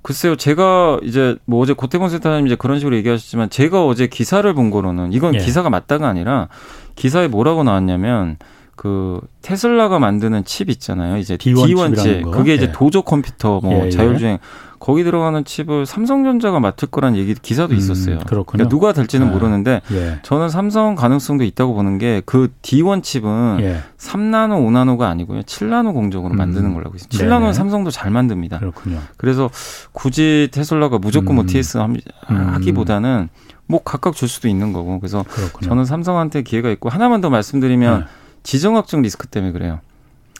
글쎄요, 0.00 0.36
제가 0.36 1.00
이제 1.02 1.36
뭐 1.44 1.60
어제 1.60 1.74
고태곤 1.74 2.08
센터장님 2.08 2.46
이제 2.46 2.56
그런 2.56 2.78
식으로 2.78 2.96
얘기하셨지만 2.96 3.50
제가 3.50 3.84
어제 3.84 4.06
기사를 4.06 4.50
본 4.54 4.70
거로는 4.70 5.12
이건 5.12 5.34
예. 5.34 5.38
기사가 5.38 5.68
맞다가 5.68 6.08
아니라 6.08 6.48
기사에 6.94 7.28
뭐라고 7.28 7.64
나왔냐면 7.64 8.38
그 8.78 9.20
테슬라가 9.42 9.98
만드는 9.98 10.44
칩 10.44 10.70
있잖아요. 10.70 11.16
이제 11.16 11.36
D1, 11.36 11.74
D1 11.74 11.96
칩. 11.96 12.30
그게 12.30 12.54
이제 12.54 12.66
예. 12.66 12.72
도조 12.72 13.02
컴퓨터 13.02 13.58
뭐 13.60 13.72
예, 13.72 13.86
예. 13.86 13.90
자율주행 13.90 14.38
거기 14.78 15.02
들어가는 15.02 15.44
칩을 15.44 15.84
삼성전자가 15.84 16.60
맡을 16.60 16.86
거란 16.86 17.16
얘기 17.16 17.34
기사도 17.34 17.74
음, 17.74 17.76
있었어요. 17.76 18.14
음, 18.14 18.20
그렇군요. 18.20 18.44
그러니까 18.46 18.68
누가 18.68 18.92
될지는 18.92 19.26
네. 19.26 19.32
모르는데 19.32 19.80
예. 19.90 20.20
저는 20.22 20.48
삼성 20.48 20.94
가능성도 20.94 21.42
있다고 21.42 21.74
보는 21.74 21.98
게 21.98 22.22
그 22.24 22.52
D1 22.62 23.02
칩은 23.02 23.58
예. 23.62 23.80
3나노, 23.98 24.64
5나노가 24.64 25.02
아니고요. 25.10 25.40
7나노 25.40 25.92
공정으로 25.92 26.34
음. 26.34 26.36
만드는 26.36 26.72
걸로 26.72 26.86
알고 26.86 26.96
있어요. 26.98 27.08
7나노는 27.10 27.40
네네. 27.40 27.52
삼성도 27.54 27.90
잘 27.90 28.12
만듭니다. 28.12 28.60
그렇군요. 28.60 29.00
그래서 29.16 29.50
굳이 29.90 30.50
테슬라가 30.52 30.98
무조건 30.98 31.34
뭐 31.34 31.42
음. 31.42 31.46
TS 31.48 31.78
음. 31.78 31.96
하기보다는 32.28 33.28
뭐 33.66 33.82
각각 33.82 34.14
줄 34.14 34.28
수도 34.28 34.46
있는 34.46 34.72
거고. 34.72 35.00
그래서 35.00 35.24
그렇군요. 35.28 35.68
저는 35.68 35.84
삼성한테 35.84 36.42
기회가 36.42 36.70
있고 36.70 36.88
하나만 36.88 37.20
더 37.20 37.28
말씀드리면 37.28 38.00
네. 38.00 38.06
지정학적 38.48 39.02
리스크 39.02 39.26
때문에 39.26 39.52
그래요. 39.52 39.80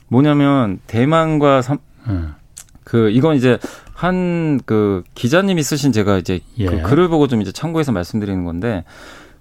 뭐냐면 0.09 0.81
대만과 0.87 1.61
삼, 1.61 1.77
음. 2.07 2.33
그 2.83 3.11
이건 3.11 3.37
이제 3.37 3.59
한 3.93 4.61
그 4.65 5.03
기자님이 5.15 5.63
쓰신 5.63 5.93
제가 5.93 6.17
이제 6.17 6.41
그 6.57 6.63
예. 6.63 6.67
그 6.67 6.81
글을 6.81 7.09
보고 7.09 7.29
좀 7.29 7.43
이제 7.43 7.53
참고해서 7.53 7.93
말씀드리는 7.93 8.45
건데 8.47 8.85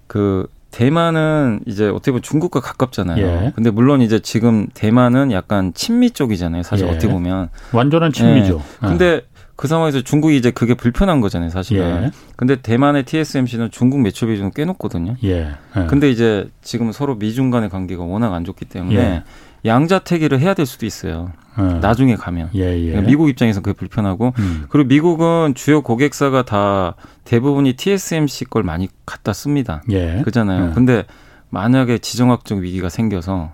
그 0.06 0.46
대만은 0.70 1.60
이제 1.64 1.88
어떻게 1.88 2.10
보면 2.10 2.20
중국과 2.20 2.60
가깝잖아요. 2.60 3.24
예. 3.24 3.52
근데 3.54 3.70
물론 3.70 4.02
이제 4.02 4.18
지금 4.18 4.66
대만은 4.74 5.32
약간 5.32 5.72
친미 5.72 6.10
쪽이잖아요. 6.10 6.62
사실 6.62 6.88
예. 6.88 6.90
어떻게 6.90 7.10
보면 7.10 7.48
완전한 7.72 8.12
친미죠. 8.12 8.62
예. 8.84 8.86
근데 8.86 9.22
그 9.58 9.66
상황에서 9.66 10.02
중국이 10.02 10.36
이제 10.36 10.52
그게 10.52 10.74
불편한 10.74 11.20
거잖아요, 11.20 11.50
사실은. 11.50 12.04
예. 12.04 12.10
근데 12.36 12.54
대만의 12.62 13.02
TSMC는 13.02 13.72
중국 13.72 14.00
매출 14.00 14.28
비중을 14.28 14.52
꽤 14.54 14.64
높거든요. 14.64 15.16
예. 15.24 15.48
예. 15.76 15.86
근데 15.88 16.12
이제 16.12 16.48
지금 16.62 16.92
서로 16.92 17.16
미중 17.16 17.50
간의 17.50 17.68
관계가 17.68 18.04
워낙 18.04 18.32
안 18.34 18.44
좋기 18.44 18.66
때문에 18.66 18.94
예. 18.94 19.24
양자택일을 19.64 20.38
해야 20.38 20.54
될 20.54 20.64
수도 20.64 20.86
있어요. 20.86 21.32
어. 21.56 21.80
나중에 21.82 22.14
가면. 22.14 22.50
예, 22.54 22.78
예. 22.78 22.86
그러니까 22.86 23.10
미국 23.10 23.28
입장에서 23.28 23.60
그게 23.60 23.76
불편하고 23.76 24.32
음. 24.38 24.66
그리고 24.68 24.86
미국은 24.86 25.54
주요 25.56 25.82
고객사가 25.82 26.44
다 26.44 26.94
대부분이 27.24 27.72
TSMC 27.72 28.44
걸 28.44 28.62
많이 28.62 28.88
갖다 29.06 29.32
씁니다. 29.32 29.82
예. 29.90 30.22
그잖아요. 30.24 30.68
예. 30.68 30.72
근데 30.72 31.04
만약에 31.50 31.98
지정학적 31.98 32.58
위기가 32.58 32.88
생겨서 32.88 33.50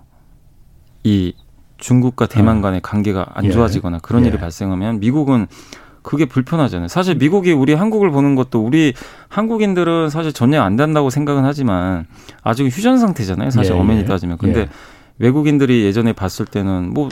이 1.03 1.33
중국과 1.77 2.27
대만 2.27 2.59
어. 2.59 2.61
간의 2.61 2.81
관계가 2.81 3.25
안 3.33 3.45
예. 3.45 3.49
좋아지거나 3.49 3.99
그런 4.03 4.23
일이 4.25 4.37
발생하면 4.37 4.99
미국은 4.99 5.47
그게 6.05 6.25
불편하잖아요. 6.25 6.87
사실 6.87 7.15
미국이 7.15 7.51
우리 7.51 7.73
한국을 7.73 8.11
보는 8.11 8.35
것도 8.35 8.63
우리 8.63 8.93
한국인들은 9.27 10.09
사실 10.11 10.31
전혀 10.31 10.61
안 10.61 10.75
된다고 10.75 11.09
생각은 11.09 11.43
하지만 11.43 12.05
아직 12.43 12.65
휴전 12.67 12.99
상태잖아요. 12.99 13.49
사실 13.49 13.73
예, 13.73 13.79
엄연히 13.79 14.05
따지면. 14.05 14.37
근데 14.37 14.61
예. 14.61 14.69
외국인들이 15.17 15.83
예전에 15.83 16.13
봤을 16.13 16.45
때는 16.45 16.93
뭐 16.93 17.09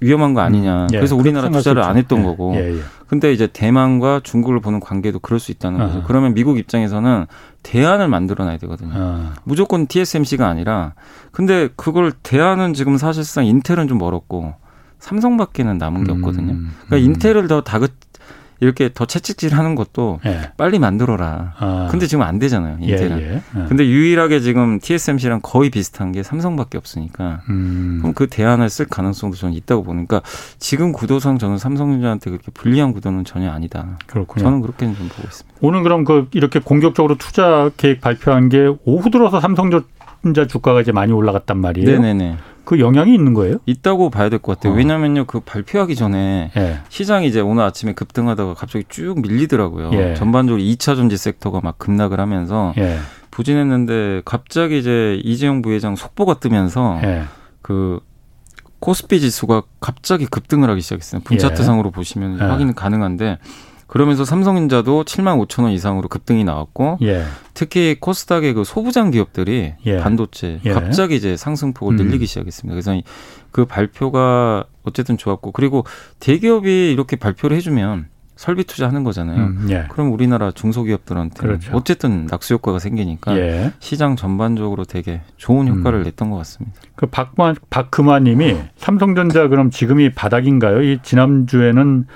위험한 0.00 0.34
거 0.34 0.40
아니냐. 0.40 0.86
음, 0.86 0.88
예, 0.92 0.96
그래서 0.96 1.14
우리나라 1.14 1.48
투자를 1.48 1.82
안 1.82 1.96
했던 1.96 2.18
예, 2.18 2.22
거고. 2.24 2.54
예, 2.56 2.76
예. 2.76 2.80
근데 3.06 3.32
이제 3.32 3.46
대만과 3.46 4.22
중국을 4.24 4.58
보는 4.58 4.80
관계도 4.80 5.20
그럴 5.20 5.38
수 5.38 5.52
있다는 5.52 5.78
거죠. 5.78 5.98
아. 5.98 6.02
그러면 6.04 6.34
미국 6.34 6.58
입장에서는 6.58 7.26
대안을 7.62 8.08
만들어 8.08 8.44
놔야 8.44 8.56
되거든요. 8.56 8.90
아. 8.94 9.34
무조건 9.44 9.86
TSMC가 9.86 10.48
아니라 10.48 10.94
근데 11.30 11.68
그걸 11.76 12.10
대안은 12.10 12.74
지금 12.74 12.96
사실상 12.96 13.46
인텔은 13.46 13.86
좀 13.86 13.98
멀었고 13.98 14.54
삼성밖에는 15.02 15.78
남은 15.78 16.04
게 16.04 16.12
음, 16.12 16.16
없거든요. 16.18 16.54
그러니까 16.86 16.96
음. 16.96 16.98
인텔을 16.98 17.48
더 17.48 17.62
다긋 17.62 17.92
이렇게 18.60 18.90
더 18.94 19.04
채찍질 19.06 19.54
하는 19.54 19.74
것도 19.74 20.20
예. 20.24 20.52
빨리 20.56 20.78
만들어라. 20.78 21.54
아. 21.58 21.88
근데 21.90 22.06
지금 22.06 22.22
안 22.22 22.38
되잖아요. 22.38 22.78
예, 22.82 22.92
인텔은. 22.92 23.20
예, 23.20 23.34
예. 23.34 23.64
근데 23.68 23.84
유일하게 23.84 24.38
지금 24.38 24.78
TSMC랑 24.78 25.40
거의 25.42 25.68
비슷한 25.68 26.12
게 26.12 26.22
삼성밖에 26.22 26.78
없으니까 26.78 27.40
음. 27.48 27.98
그럼 28.00 28.14
그 28.14 28.28
대안을 28.28 28.70
쓸 28.70 28.86
가능성도 28.86 29.36
저는 29.36 29.54
있다고 29.54 29.82
보니까 29.82 30.22
지금 30.60 30.92
구도상 30.92 31.38
저는 31.38 31.58
삼성전자한테 31.58 32.30
그렇게 32.30 32.52
불리한 32.52 32.92
구도는 32.92 33.24
전혀 33.24 33.50
아니다. 33.50 33.98
그렇군요. 34.06 34.44
저는 34.44 34.60
그렇게는 34.60 34.94
좀 34.94 35.08
보고 35.08 35.24
있습니다. 35.24 35.58
오늘 35.60 35.82
그럼 35.82 36.04
그 36.04 36.28
이렇게 36.30 36.60
공격적으로 36.60 37.16
투자 37.16 37.68
계획 37.76 38.00
발표한 38.00 38.48
게 38.48 38.72
오후 38.84 39.10
들어서 39.10 39.40
삼성전자 39.40 40.46
주가가 40.48 40.82
이제 40.82 40.92
많이 40.92 41.12
올라갔단 41.12 41.58
말이에요. 41.58 41.90
네네네. 42.00 42.36
그 42.64 42.78
영향이 42.80 43.12
있는 43.14 43.34
거예요? 43.34 43.56
있다고 43.66 44.10
봐야 44.10 44.28
될 44.28 44.38
것 44.38 44.56
같아요. 44.56 44.72
어. 44.72 44.76
왜냐면요, 44.76 45.24
그 45.26 45.40
발표하기 45.40 45.96
전에 45.96 46.50
예. 46.56 46.80
시장이 46.88 47.26
이제 47.26 47.40
오늘 47.40 47.64
아침에 47.64 47.92
급등하다가 47.92 48.54
갑자기 48.54 48.84
쭉 48.88 49.20
밀리더라고요. 49.20 49.90
예. 49.94 50.14
전반적으로 50.14 50.62
2차 50.62 50.96
전지 50.96 51.16
섹터가 51.16 51.60
막 51.62 51.78
급락을 51.78 52.20
하면서 52.20 52.72
예. 52.78 52.98
부진했는데 53.30 54.22
갑자기 54.24 54.78
이제 54.78 55.20
이재용 55.24 55.62
부회장 55.62 55.96
속보가 55.96 56.34
뜨면서 56.40 57.00
예. 57.02 57.24
그 57.62 58.00
코스피 58.80 59.20
지수가 59.20 59.62
갑자기 59.80 60.26
급등을 60.26 60.68
하기 60.70 60.80
시작했어요. 60.80 61.20
분차트상으로 61.24 61.88
예. 61.88 61.92
보시면 61.92 62.38
예. 62.40 62.44
확인 62.44 62.74
가능한데 62.74 63.38
그러면서 63.92 64.24
삼성전자도 64.24 65.04
7만 65.04 65.46
5천 65.46 65.64
원 65.64 65.72
이상으로 65.72 66.08
급등이 66.08 66.44
나왔고 66.44 66.96
예. 67.02 67.24
특히 67.52 67.94
코스닥의 68.00 68.54
그 68.54 68.64
소부장 68.64 69.10
기업들이 69.10 69.74
예. 69.84 69.98
반도체 69.98 70.60
예. 70.64 70.72
갑자기 70.72 71.14
이제 71.14 71.36
상승폭을 71.36 71.92
음. 71.92 71.96
늘리기 71.96 72.24
시작했습니다. 72.24 72.72
그래서 72.72 72.98
그 73.50 73.66
발표가 73.66 74.64
어쨌든 74.82 75.18
좋았고 75.18 75.52
그리고 75.52 75.84
대기업이 76.20 76.90
이렇게 76.90 77.16
발표를 77.16 77.54
해주면 77.58 78.06
설비 78.34 78.64
투자하는 78.64 79.04
거잖아요. 79.04 79.36
음, 79.36 79.66
예. 79.68 79.84
그럼 79.90 80.10
우리나라 80.10 80.52
중소기업들한테 80.52 81.42
그렇죠. 81.42 81.76
어쨌든 81.76 82.24
낙수 82.30 82.54
효과가 82.54 82.78
생기니까 82.78 83.36
예. 83.36 83.72
시장 83.78 84.16
전반적으로 84.16 84.86
되게 84.86 85.20
좋은 85.36 85.68
효과를 85.68 85.98
음. 85.98 86.04
냈던 86.04 86.30
것 86.30 86.38
같습니다. 86.38 86.80
그 86.96 87.04
박만 87.04 87.56
박금화님이 87.68 88.56
삼성전자 88.76 89.48
그럼 89.48 89.68
지금이 89.68 90.14
바닥인가요? 90.14 90.82
이 90.82 90.98
지난 91.02 91.46
주에는 91.46 92.06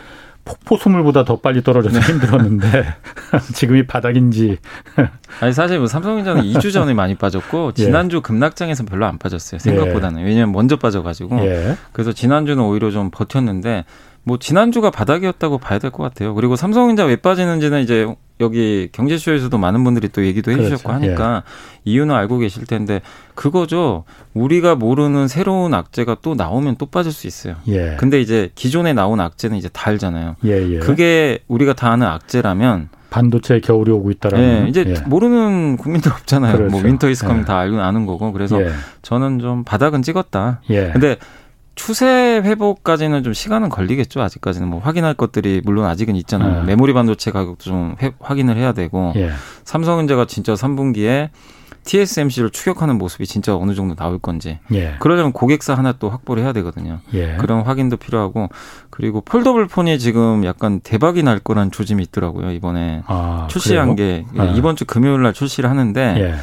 폭포수물보다 0.47 1.25
더 1.25 1.37
빨리 1.37 1.63
떨어져서 1.63 2.01
네. 2.01 2.07
힘들었는데 2.07 2.87
지금이 3.53 3.87
바닥인지. 3.87 4.59
아니 5.41 5.53
사실 5.53 5.79
뭐 5.79 5.87
삼성전자는 5.89 6.43
2주 6.55 6.73
전에 6.73 6.95
많이 6.95 7.17
빠졌고 7.17 7.73
예. 7.79 7.83
지난주 7.85 8.23
급락장에서 8.23 8.85
별로 8.85 9.05
안 9.07 9.19
빠졌어요. 9.19 9.59
생각보다는. 9.59 10.23
예. 10.23 10.25
왜냐하면 10.25 10.53
먼저 10.53 10.77
빠져가지고. 10.77 11.41
예. 11.41 11.77
그래서 11.93 12.13
지난주는 12.13 12.63
오히려 12.63 12.91
좀 12.91 13.11
버텼는데 13.11 13.85
뭐 14.27 14.39
지난주가 14.39 14.91
바닥이었다고 14.91 15.59
봐야 15.59 15.79
될 15.79 15.91
것 15.93 16.03
같아요. 16.03 16.35
그리고 16.35 16.57
삼성전자 16.57 17.05
왜 17.05 17.15
빠지는지는 17.17 17.83
이제 17.83 18.13
여기 18.41 18.89
경제쇼에서도 18.93 19.57
많은 19.57 19.85
분들이 19.85 20.09
또 20.09 20.27
얘기도 20.27 20.51
해주셨고 20.51 20.83
그렇죠. 20.83 20.93
하니까 20.93 21.43
예. 21.47 21.81
이유는 21.91 22.15
알고 22.15 22.39
계실 22.39 22.67
텐데 22.67 23.01
그거죠. 23.37 24.05
우리가 24.35 24.75
모르는 24.75 25.29
새로운 25.29 25.73
악재가 25.75 26.17
또 26.23 26.35
나오면 26.35 26.75
또 26.77 26.87
빠질 26.87 27.13
수 27.13 27.27
있어요. 27.29 27.55
예. 27.69 27.97
근데 27.99 28.21
이제 28.21 28.51
기존에 28.57 28.93
나온 28.93 29.21
악재는 29.21 29.57
이제 29.57 29.69
다 29.73 29.91
알잖아요. 29.91 30.37
예, 30.45 30.73
예. 30.75 30.79
그게 30.81 31.39
우리가 31.47 31.73
다 31.75 31.91
아는 31.93 32.07
악재라면 32.09 32.89
반도체 33.09 33.61
겨울이 33.61 33.93
오고 33.93 34.11
있다라는. 34.11 34.65
예, 34.65 34.69
이제 34.69 34.85
예. 34.89 34.95
모르는 35.09 35.77
국민들 35.77 36.13
없잖아요. 36.13 36.51
뭐 36.53 36.59
그렇죠. 36.59 36.77
뭐 36.77 36.83
winter 36.85 37.09
is 37.09 37.16
coming 37.16 37.39
예. 37.41 37.45
다 37.45 37.59
알고 37.59 37.81
아는 37.81 38.05
거고. 38.07 38.33
그래서 38.33 38.61
예. 38.61 38.71
저는 39.03 39.39
좀 39.39 39.63
바닥은 39.65 40.03
찍었다. 40.03 40.61
예. 40.71 40.91
근데 40.93 41.17
추세 41.77 42.41
회복까지는 42.43 43.23
좀 43.23 43.33
시간은 43.33 43.69
걸리겠죠. 43.69 44.21
아직까지는 44.21 44.67
뭐 44.67 44.81
확인할 44.81 45.15
것들이 45.15 45.61
물론 45.65 45.85
아직은 45.85 46.17
있잖아요. 46.17 46.61
네. 46.63 46.67
메모리 46.69 46.93
반도체 46.95 47.31
가격도 47.31 47.63
좀 47.63 47.95
회, 48.03 48.13
확인을 48.19 48.57
해야 48.57 48.73
되고 48.73 49.13
예. 49.15 49.31
삼성전자가 49.65 50.25
진짜 50.27 50.55
3분기에 50.55 51.29
TSMC를 51.85 52.51
추격하는 52.51 52.99
모습이 52.99 53.27
진짜 53.27 53.55
어느 53.55 53.75
정도 53.75 53.95
나올 53.95 54.19
건지. 54.19 54.59
예. 54.73 54.97
그러려면 54.99 55.33
고객사 55.33 55.75
하나 55.75 55.93
또 55.93 56.11
확보를 56.11 56.43
해야 56.43 56.53
되거든요. 56.55 56.99
예. 57.13 57.37
그런 57.37 57.63
확인도 57.63 57.99
필요하고 57.99 58.49
그리고 58.91 59.21
폴더블 59.21 59.69
폰이 59.69 59.99
지금 59.99 60.45
약간 60.45 60.81
대박이 60.81 61.23
날 61.23 61.39
거란 61.39 61.71
조짐이 61.71 62.03
있더라고요. 62.05 62.51
이번에 62.53 63.03
아, 63.07 63.47
출시한 63.51 63.95
그래요? 63.95 64.25
게 64.35 64.41
아. 64.41 64.45
이번 64.57 64.77
주 64.77 64.87
금요일 64.87 65.23
날 65.23 65.33
출시를 65.33 65.71
하는데 65.71 66.17
예. 66.19 66.35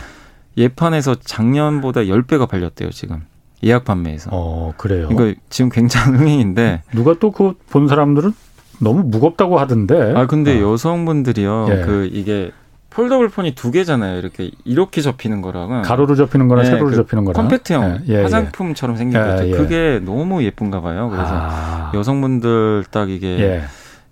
예판에서 0.62 1.16
작년보다 1.16 2.02
10배가 2.02 2.48
팔렸대요, 2.48 2.92
지금. 2.92 3.24
예약 3.64 3.86
판매에서. 3.86 4.30
어, 4.34 4.74
그래요. 4.78 5.08
그러니까 5.10 5.40
지금 5.50 5.70
굉장한 5.70 6.18
흥행인데 6.20 6.82
누가 6.94 7.14
또 7.20 7.32
그 7.32 7.54
본 7.70 7.88
사람들은 7.88 8.34
너무 8.80 9.04
무겁다고 9.04 9.60
하던데. 9.60 10.14
아, 10.16 10.26
근데 10.28 10.62
어. 10.62 10.72
여성분들이요. 10.74 11.68
예. 11.70 11.82
그 11.86 12.10
이게 12.12 12.52
폴더블 12.90 13.30
폰이 13.30 13.56
두 13.56 13.72
개잖아요. 13.72 14.20
이렇게 14.20 14.52
이렇게 14.66 15.02
접히는 15.02 15.42
거랑은 15.42 15.82
가로로 15.82 16.16
접히는 16.16 16.48
거랑 16.48 16.64
네, 16.66 16.70
세로로 16.72 16.90
그 16.92 16.96
접히는 16.96 17.26
거랑 17.26 17.42
컴팩트형 17.42 18.02
예, 18.08 18.14
예, 18.20 18.22
화장품처럼 18.22 18.98
생긴 18.98 19.20
예, 19.20 19.24
거죠. 19.24 19.48
예. 19.48 19.52
그게 19.52 20.00
너무 20.04 20.44
예쁜가 20.44 20.82
봐요. 20.82 21.10
그래서 21.10 21.30
아. 21.32 21.92
여성분들 21.96 22.86
딱 22.92 23.10
이게 23.10 23.40
예. 23.40 23.64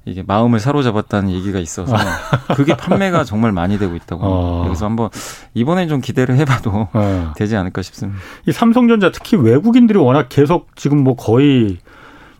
이게 0.05 0.23
마음을 0.25 0.59
사로잡았다는 0.59 1.29
얘기가 1.29 1.59
있어서 1.59 1.95
그게 2.55 2.75
판매가 2.75 3.23
정말 3.23 3.51
많이 3.51 3.77
되고 3.77 3.95
있다고 3.95 4.21
어. 4.23 4.63
그래서 4.63 4.85
한번 4.85 5.09
이번엔 5.53 5.89
좀 5.89 6.01
기대를 6.01 6.35
해봐도 6.37 6.87
어. 6.91 7.33
되지 7.37 7.55
않을까 7.55 7.81
싶습니다. 7.83 8.19
이 8.47 8.51
삼성전자 8.51 9.11
특히 9.11 9.37
외국인들이 9.37 9.99
워낙 9.99 10.27
계속 10.29 10.75
지금 10.75 11.03
뭐 11.03 11.15
거의 11.15 11.77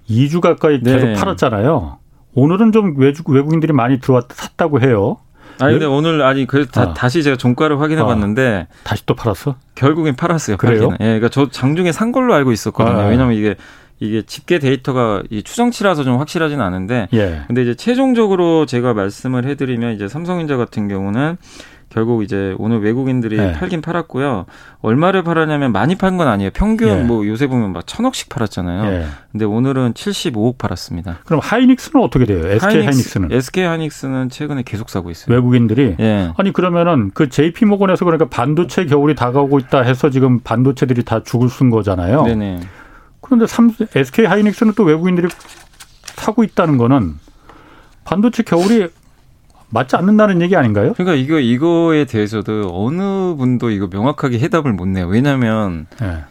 2주 0.10 0.42
가까이 0.42 0.80
계속 0.82 1.08
네. 1.08 1.14
팔았잖아요. 1.14 2.00
오늘은 2.34 2.72
좀 2.72 2.96
외국 2.98 3.30
외국인들이 3.30 3.74
많이 3.74 4.00
들어왔 4.00 4.26
샀다고 4.32 4.82
해요. 4.82 5.18
아니 5.60 5.74
근데 5.74 5.86
오늘 5.86 6.24
아니 6.24 6.48
그 6.48 6.66
어. 6.76 6.94
다시 6.94 7.22
제가 7.22 7.38
종가를 7.38 7.80
확인해 7.80 8.04
봤는데 8.04 8.68
어. 8.70 8.74
다시 8.84 9.06
또 9.06 9.14
팔았어? 9.14 9.56
결국엔 9.76 10.16
팔았어요. 10.16 10.58
그래요? 10.58 10.90
팔기는. 10.90 10.98
예, 11.02 11.20
그러니까 11.20 11.30
저 11.30 11.50
장중에 11.50 11.92
산 11.92 12.12
걸로 12.12 12.34
알고 12.34 12.52
있었거든요. 12.52 13.00
아. 13.02 13.06
왜냐면 13.06 13.36
이게 13.36 13.56
이게 14.02 14.24
집계 14.24 14.58
데이터가 14.60 15.22
이 15.30 15.44
추정치라서 15.44 16.04
좀 16.04 16.18
확실하지는 16.18 16.64
않은데 16.64 17.08
예. 17.14 17.42
근데 17.48 17.62
이제 17.62 17.76
최종적으로 17.76 18.66
제가 18.66 18.94
말씀을 18.96 19.46
해드리면 19.46 19.94
이제 19.94 20.08
삼성전자 20.08 20.58
같은 20.58 20.88
경우는 20.88 21.38
결국 21.90 22.24
이제 22.24 22.56
오늘 22.58 22.82
외국인들이 22.82 23.36
네. 23.38 23.52
팔긴 23.52 23.82
팔았고요. 23.82 24.46
얼마를 24.82 25.24
팔았냐면 25.24 25.72
많이 25.74 25.96
판 25.96 26.18
건 26.18 26.28
아니에요. 26.30 26.50
평균 26.54 26.88
예. 26.90 27.04
뭐 27.04 27.28
요새 27.28 27.48
보면 27.48 27.74
막 27.74 27.86
천억씩 27.86 28.30
팔았잖아요. 28.30 28.92
예. 28.92 29.06
근데 29.32 29.46
오늘은 29.46 29.94
75억 29.94 30.58
팔았습니다. 30.58 31.20
그럼 31.26 31.42
하이닉스는 31.44 32.04
어떻게 32.04 32.26
돼요? 32.26 32.48
SK 32.48 32.78
하이닉스, 32.86 33.18
는 33.20 33.32
SK 33.32 33.64
하이닉스는 33.66 34.30
최근에 34.30 34.64
계속 34.64 34.90
사고 34.90 35.12
있어요. 35.12 35.36
외국인들이? 35.36 35.98
예. 36.00 36.32
아니 36.38 36.52
그러면은 36.54 37.12
그 37.14 37.30
JP 37.30 37.66
모건에서 37.66 38.06
그러니까 38.06 38.30
반도체 38.30 38.86
겨울이 38.86 39.14
다가오고 39.14 39.60
있다 39.60 39.82
해서 39.82 40.10
지금 40.10 40.40
반도체들이 40.40 41.04
다 41.04 41.22
죽을 41.24 41.50
쓴 41.50 41.70
거잖아요. 41.70 42.24
네네. 42.24 42.62
그런데 43.22 43.48
삼, 43.48 43.74
SK 43.96 44.26
하이닉스는 44.26 44.74
또 44.76 44.84
외국인들이 44.84 45.28
타고 46.16 46.44
있다는 46.44 46.78
거는 46.78 47.18
반도체 48.04 48.44
겨울이 48.44 48.90
맞지 49.70 49.96
않는다는 49.96 50.42
얘기 50.42 50.56
아닌가요? 50.56 50.94
그러니까 50.94 51.16
이거 51.16 51.40
이거에 51.40 52.06
대해서도 52.06 52.72
어느 52.74 53.36
분도 53.36 53.70
이거 53.70 53.88
명확하게 53.90 54.40
해답을 54.40 54.74
못 54.74 54.88
내요. 54.88 55.08
왜냐하면 55.08 55.88
네. 56.00 56.24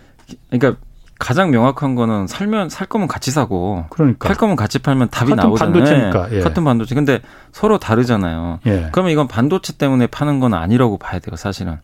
그러니까 0.50 0.78
가장 1.18 1.50
명확한 1.50 1.94
거는 1.94 2.26
살면 2.26 2.70
살 2.70 2.86
거면 2.86 3.08
같이 3.08 3.30
사고 3.30 3.84
그러니까. 3.90 4.28
팔 4.28 4.36
거면 4.36 4.56
같이 4.56 4.78
팔면 4.78 5.08
답이 5.10 5.30
같은 5.30 5.42
나오잖아요. 5.48 5.72
반도체니까. 5.72 6.28
예. 6.32 6.40
같은 6.40 6.64
반도체. 6.64 6.94
근데 6.94 7.20
서로 7.52 7.78
다르잖아요. 7.78 8.60
예. 8.66 8.88
그러면 8.92 9.12
이건 9.12 9.28
반도체 9.28 9.76
때문에 9.76 10.06
파는 10.06 10.40
건 10.40 10.54
아니라고 10.54 10.98
봐야 10.98 11.18
돼요, 11.18 11.36
사실은. 11.36 11.78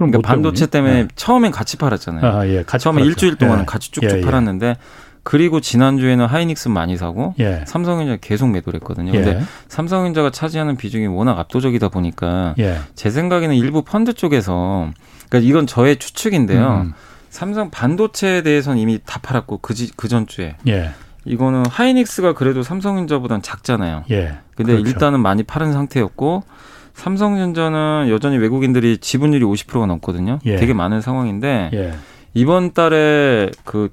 그럼 0.00 0.10
그러니까 0.10 0.28
뭐 0.28 0.34
반도체 0.34 0.66
때문에 0.66 0.98
예. 1.00 1.08
처음엔 1.14 1.52
같이 1.52 1.76
팔았잖아요. 1.76 2.24
아, 2.24 2.46
예. 2.48 2.62
같이 2.62 2.84
처음에 2.84 3.02
팔았죠. 3.02 3.10
일주일 3.10 3.36
동안은 3.36 3.62
예. 3.62 3.66
같이 3.66 3.90
쭉쭉 3.90 4.18
예, 4.18 4.20
팔았는데 4.22 4.78
그리고 5.22 5.60
지난주에는 5.60 6.24
하이닉스 6.24 6.68
많이 6.68 6.96
사고 6.96 7.34
예. 7.38 7.64
삼성전자 7.66 8.16
계속 8.16 8.48
매도를 8.48 8.80
했거든요. 8.80 9.12
근데 9.12 9.36
예. 9.36 9.42
삼성전자가 9.68 10.30
차지하는 10.30 10.78
비중이 10.78 11.06
워낙 11.06 11.38
압도적이다 11.38 11.90
보니까 11.90 12.54
예. 12.58 12.78
제 12.94 13.10
생각에는 13.10 13.54
일부 13.54 13.82
펀드 13.82 14.14
쪽에서 14.14 14.90
그러니까 15.28 15.46
이건 15.46 15.66
저의 15.66 15.96
추측인데요. 15.98 16.84
음. 16.86 16.94
삼성 17.28 17.68
반도체에 17.68 18.40
대해서는 18.42 18.78
이미 18.78 19.00
다 19.04 19.20
팔았고 19.22 19.58
그, 19.58 19.74
그 19.96 20.08
전주에 20.08 20.56
예. 20.66 20.92
이거는 21.26 21.66
하이닉스가 21.66 22.32
그래도 22.32 22.62
삼성전자보다는 22.62 23.42
작잖아요. 23.42 24.04
예. 24.10 24.38
근데 24.56 24.72
그렇죠. 24.72 24.88
일단은 24.88 25.20
많이 25.20 25.42
팔은 25.42 25.74
상태였고 25.74 26.42
삼성전자는 27.00 28.08
여전히 28.10 28.36
외국인들이 28.36 28.98
지분율이 28.98 29.42
50%가 29.42 29.86
넘거든요. 29.86 30.38
예. 30.44 30.56
되게 30.56 30.74
많은 30.74 31.00
상황인데 31.00 31.70
예. 31.72 31.94
이번 32.34 32.72
달에 32.74 33.50
그 33.64 33.90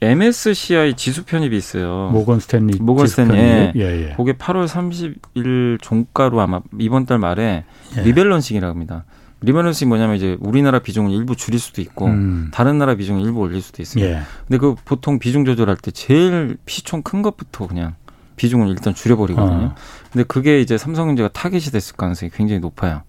MSCI 0.00 0.94
지수 0.94 1.24
편입이 1.24 1.54
있어요. 1.56 2.08
모건 2.10 2.40
스탠리. 2.40 2.78
모건 2.80 3.06
스탠리. 3.06 3.36
예, 3.36 3.72
예. 3.76 4.14
그게 4.16 4.32
8월 4.32 4.66
30일 4.66 5.82
종가로 5.82 6.40
아마 6.40 6.60
이번 6.78 7.04
달 7.04 7.18
말에 7.18 7.64
예. 7.98 8.02
rebalancing이라고 8.02 8.70
합니다. 8.70 9.04
rebalancing 9.42 9.88
뭐냐면 9.88 10.16
이제 10.16 10.36
우리나라 10.40 10.78
비중을 10.78 11.12
일부 11.12 11.36
줄일 11.36 11.60
수도 11.60 11.82
있고 11.82 12.06
음. 12.06 12.48
다른 12.52 12.78
나라 12.78 12.94
비중을 12.94 13.20
일부 13.22 13.40
올릴 13.40 13.60
수도 13.60 13.82
있어요. 13.82 14.04
예. 14.04 14.20
근데 14.46 14.56
그 14.56 14.74
보통 14.84 15.18
비중 15.18 15.44
조절할 15.44 15.76
때 15.76 15.90
제일 15.90 16.56
시총 16.64 17.02
큰 17.02 17.20
것부터 17.20 17.66
그냥 17.66 17.96
비중을 18.38 18.68
일단 18.68 18.94
줄여버리거든요. 18.94 19.66
어. 19.66 19.74
근데 20.10 20.24
그게 20.24 20.60
이제 20.60 20.78
삼성전자가 20.78 21.28
타겟이 21.28 21.64
됐을 21.64 21.96
가능성이 21.96 22.30
굉장히 22.34 22.60
높아요. 22.60 23.02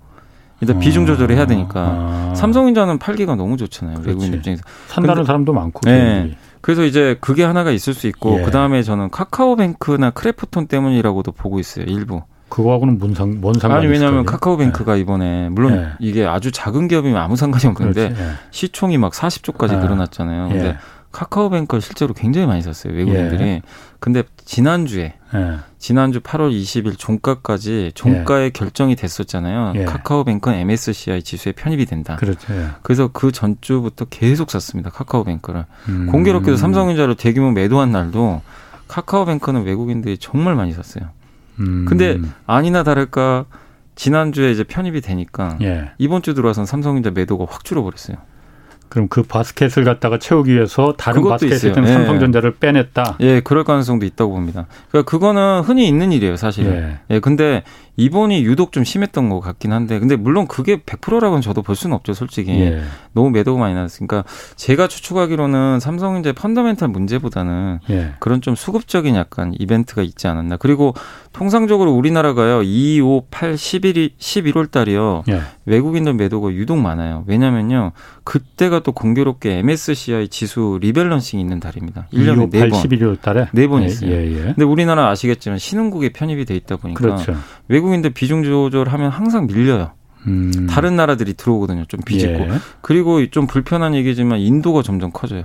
일단 0.62 0.76
어. 0.76 0.80
비중 0.80 1.06
조절을 1.06 1.36
해야 1.36 1.46
되니까 1.46 1.86
어. 1.88 2.34
삼성전자는 2.36 3.00
팔기가 3.00 3.36
너무 3.36 3.56
좋잖아요. 3.56 4.00
외국인 4.04 4.34
입장에서 4.34 4.62
산다는 4.88 5.24
사람도 5.24 5.54
많고. 5.54 5.82
네. 5.86 6.36
그래서 6.62 6.84
이제 6.84 7.18
그게 7.22 7.44
하나가 7.44 7.72
있을 7.72 7.94
수 7.94 8.08
있고 8.08 8.40
예. 8.40 8.44
그 8.44 8.52
다음에 8.52 8.84
저는 8.84 9.10
카카오뱅크나 9.12 10.10
크래프톤 10.12 10.68
때문이라고도 10.68 11.32
보고 11.32 11.60
있어요. 11.60 11.86
일부. 11.86 12.22
그거하고는 12.50 12.98
뭔, 12.98 13.14
상, 13.14 13.40
뭔 13.40 13.54
상관이 13.54 13.86
아니 13.86 13.94
왜냐하면 13.94 14.26
카카오뱅크가 14.26 14.96
네. 14.96 15.00
이번에 15.00 15.50
물론 15.50 15.76
네. 15.76 15.88
이게 16.00 16.26
아주 16.26 16.52
작은 16.52 16.88
기업이면 16.88 17.22
아무 17.22 17.36
상관이 17.36 17.68
없는데 17.68 18.10
네. 18.10 18.16
시총이 18.52 18.98
막 18.98 19.14
40조까지 19.14 19.80
늘어났잖아요. 19.80 20.50
근데 20.50 20.78
카카오뱅크를 21.20 21.82
실제로 21.82 22.14
굉장히 22.14 22.48
많이 22.48 22.62
샀어요 22.62 22.94
외국인들이. 22.94 23.44
예. 23.44 23.62
근데 24.00 24.24
지난주에 24.46 25.16
예. 25.36 25.58
지난주 25.78 26.22
8월 26.22 26.50
20일 26.50 26.98
종가까지 26.98 27.92
종가에 27.94 28.46
예. 28.46 28.50
결정이 28.52 28.96
됐었잖아요. 28.96 29.74
예. 29.76 29.84
카카오뱅크는 29.84 30.58
MSCI 30.60 31.22
지수에 31.22 31.52
편입이 31.52 31.88
된다. 31.88 32.16
그렇죠. 32.16 32.54
예. 32.54 32.68
그래서 32.84 33.10
그 33.12 33.34
전주부터 33.34 34.06
계속 34.06 34.50
샀습니다. 34.50 34.90
카카오뱅크를. 34.92 35.66
음. 35.90 36.08
공교롭게도 36.08 36.56
삼성전자를 36.56 37.16
대규모 37.16 37.52
매도한 37.52 37.92
날도 37.92 38.42
카카오뱅크는 38.88 39.64
외국인들이 39.64 40.18
정말 40.20 40.56
많이 40.56 40.72
샀어요. 40.72 41.10
음. 41.60 41.84
근데 41.86 42.18
아니나 42.48 42.84
다를까 42.84 43.46
지난주에 43.96 44.52
이제 44.52 44.64
편입이 44.64 45.02
되니까 45.02 45.58
예. 45.62 45.92
이번 45.98 46.22
주 46.22 46.34
들어와선 46.34 46.66
삼성전자 46.66 47.12
매도가 47.12 47.46
확 47.50 47.66
줄어버렸어요. 47.66 48.16
그럼 48.90 49.08
그 49.08 49.24
바스켓을 49.24 49.84
갖다가 49.84 50.18
채우기 50.18 50.54
위해서 50.54 50.94
다른 50.98 51.24
바스켓에 51.24 51.70
있는 51.70 51.84
예. 51.84 51.94
삼성전자를 51.94 52.56
빼냈다. 52.56 53.18
예, 53.22 53.40
그럴 53.40 53.64
가능성도 53.64 54.06
있다고 54.06 54.32
봅니다. 54.32 54.66
그러니까 54.90 55.10
그거는 55.10 55.62
흔히 55.62 55.88
있는 55.88 56.12
일이에요, 56.12 56.36
사실. 56.36 56.66
예. 56.66 57.00
예, 57.12 57.20
근데 57.20 57.64
이번이 58.00 58.44
유독 58.44 58.72
좀 58.72 58.84
심했던 58.84 59.30
것 59.30 59.42
같긴 59.42 59.74
한데, 59.74 60.00
근데 60.00 60.16
물론 60.16 60.48
그게 60.48 60.78
100%라고는 60.78 61.42
저도 61.42 61.62
볼 61.62 61.76
수는 61.76 61.96
없죠, 61.96 62.14
솔직히. 62.14 62.52
예. 62.52 62.82
너무 63.14 63.30
매도가 63.30 63.60
많이 63.60 63.76
나왔으니까 63.76 64.24
제가 64.56 64.88
추측하기로는 64.88 65.80
삼성전자 65.80 66.32
펀더멘탈 66.32 66.88
문제보다는 66.90 67.80
예. 67.90 68.14
그런 68.20 68.42
좀 68.42 68.56
수급적인 68.56 69.16
약간 69.16 69.54
이벤트가 69.60 70.02
있지 70.02 70.28
않았나. 70.28 70.58
그리고 70.58 70.94
통상적으로 71.34 71.92
우리나라가요, 71.92 72.64
2, 72.64 73.02
5, 73.02 73.26
8, 73.30 73.58
11, 73.58 74.12
11월 74.18 74.72
달이요, 74.72 75.24
예. 75.30 75.42
외국인들 75.66 76.14
매도가 76.14 76.52
유독 76.54 76.78
많아요. 76.78 77.24
왜냐면요, 77.28 77.92
그때가 78.24 78.80
또 78.80 78.92
공교롭게 78.92 79.58
MSCI 79.58 80.30
지수 80.30 80.80
리밸런싱이 80.82 81.42
있는 81.42 81.60
달입니다. 81.60 82.08
1년에 82.14 82.52
4번. 82.52 82.72
11월 82.72 83.22
달에? 83.22 83.48
4번 83.48 83.82
예, 83.82 83.86
있어요. 83.88 84.12
예, 84.12 84.32
예. 84.32 84.42
근데 84.44 84.64
우리나라 84.64 85.10
아시겠지만 85.10 85.58
신흥국에 85.58 86.10
편입이 86.10 86.46
돼 86.46 86.56
있다 86.56 86.78
보니까 86.78 87.00
그렇죠. 87.00 87.36
외국 87.68 87.89
외국인들 87.90 88.12
비중 88.12 88.44
조절하면 88.44 89.10
항상 89.10 89.48
밀려요. 89.48 89.92
음. 90.28 90.68
다른 90.70 90.96
나라들이 90.96 91.34
들어오거든요. 91.34 91.86
좀 91.86 92.00
비집고. 92.06 92.40
예. 92.42 92.50
그리고 92.82 93.26
좀 93.28 93.48
불편한 93.48 93.96
얘기지만 93.96 94.40
인도가 94.40 94.82
점점 94.82 95.12
커져요. 95.12 95.44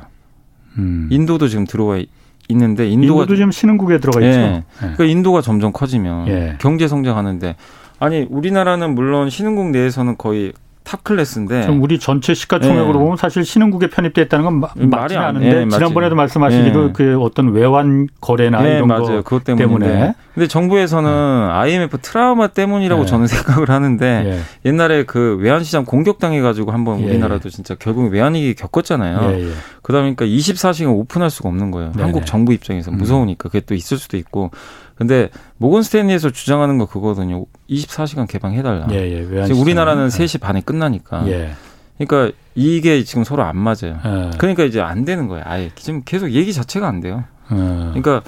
음. 0.79 1.09
인도도 1.11 1.49
지금 1.49 1.67
들어와 1.67 2.01
있는데 2.49 2.89
인도가 2.89 3.23
인도도 3.23 3.37
지금 3.37 3.51
신흥국에 3.51 3.99
들어가 3.99 4.21
있죠. 4.21 4.39
예. 4.39 4.45
예. 4.45 4.63
그러니까 4.79 5.05
인도가 5.05 5.41
점점 5.41 5.73
커지면 5.73 6.29
예. 6.29 6.57
경제 6.61 6.89
성장하는데 6.89 7.57
아니 7.99 8.27
우리나라는 8.29 8.95
물론 8.95 9.31
신흥국 9.31 9.71
내에서는 9.71 10.19
거의 10.19 10.53
top 10.85 11.03
class인데. 11.03 11.63
그럼 11.63 11.83
우리 11.83 11.99
전체 11.99 12.35
시가총액으로 12.35 12.93
네. 12.93 12.99
보면 12.99 13.17
사실 13.17 13.45
신흥국에 13.45 13.89
편입됐다는 13.89 14.45
건 14.45 14.61
마, 14.61 14.69
맞지 14.77 15.17
않은데 15.17 15.65
네, 15.65 15.69
지난번에도 15.69 16.15
말씀하시기도 16.15 16.87
네. 16.89 16.93
그 16.95 17.19
어떤 17.21 17.53
외환 17.53 18.07
거래나 18.21 18.63
네, 18.63 18.77
이런 18.77 18.89
맞아요. 18.89 19.03
거 19.03 19.23
그것 19.23 19.45
때문에. 19.45 19.87
때문에. 19.87 20.15
근데 20.35 20.47
정부에서는 20.47 21.51
IMF 21.51 21.99
트라우마 22.03 22.49
때문이라고 22.49 23.03
네. 23.03 23.09
저는 23.09 23.27
생각을 23.29 23.71
하는데 23.71 24.05
예. 24.27 24.69
옛날에 24.69 25.05
그 25.05 25.39
외환 25.41 25.65
시장 25.65 25.85
공격당해 25.87 26.41
가지고 26.43 26.73
한번 26.73 27.01
예. 27.01 27.07
우리나라도 27.07 27.49
진짜 27.49 27.75
결국 27.75 28.13
외환위기 28.13 28.55
겪었잖아요. 28.55 29.33
예, 29.33 29.43
예. 29.47 29.51
그러다 29.83 30.03
보니까 30.03 30.27
24시간 30.27 30.95
오픈할 30.95 31.31
수가 31.31 31.49
없는 31.49 31.71
거예요. 31.71 31.93
네네. 31.93 32.03
한국 32.03 32.27
정부 32.27 32.53
입장에서 32.53 32.91
음. 32.91 32.99
무서우니까 32.99 33.49
그게 33.49 33.61
또 33.61 33.75
있을 33.75 33.97
수도 33.97 34.19
있고. 34.19 34.51
근데 34.95 35.29
모건 35.57 35.83
스탠리에서 35.83 36.31
주장하는 36.31 36.79
거 36.79 36.87
그거거든요. 36.87 37.47
24시간 37.69 38.29
개방해달라. 38.29 38.87
예, 38.91 38.97
예. 38.97 39.45
지금 39.47 39.61
우리나라는 39.61 40.05
예. 40.07 40.09
3시 40.09 40.41
반에 40.41 40.61
끝나니까. 40.61 41.27
예. 41.29 41.55
그러니까 41.99 42.37
이게 42.55 43.03
지금 43.05 43.25
서로 43.25 43.43
안 43.43 43.57
맞아요. 43.57 43.99
예. 44.05 44.31
그러니까 44.39 44.65
이제 44.65 44.81
안 44.81 45.05
되는 45.05 45.29
거예요. 45.29 45.45
아예 45.47 45.71
지금 45.75 46.03
계속 46.05 46.31
얘기 46.31 46.53
자체가 46.53 46.87
안 46.87 47.01
돼요. 47.01 47.25
예. 47.53 47.57
그러니까 47.57 48.23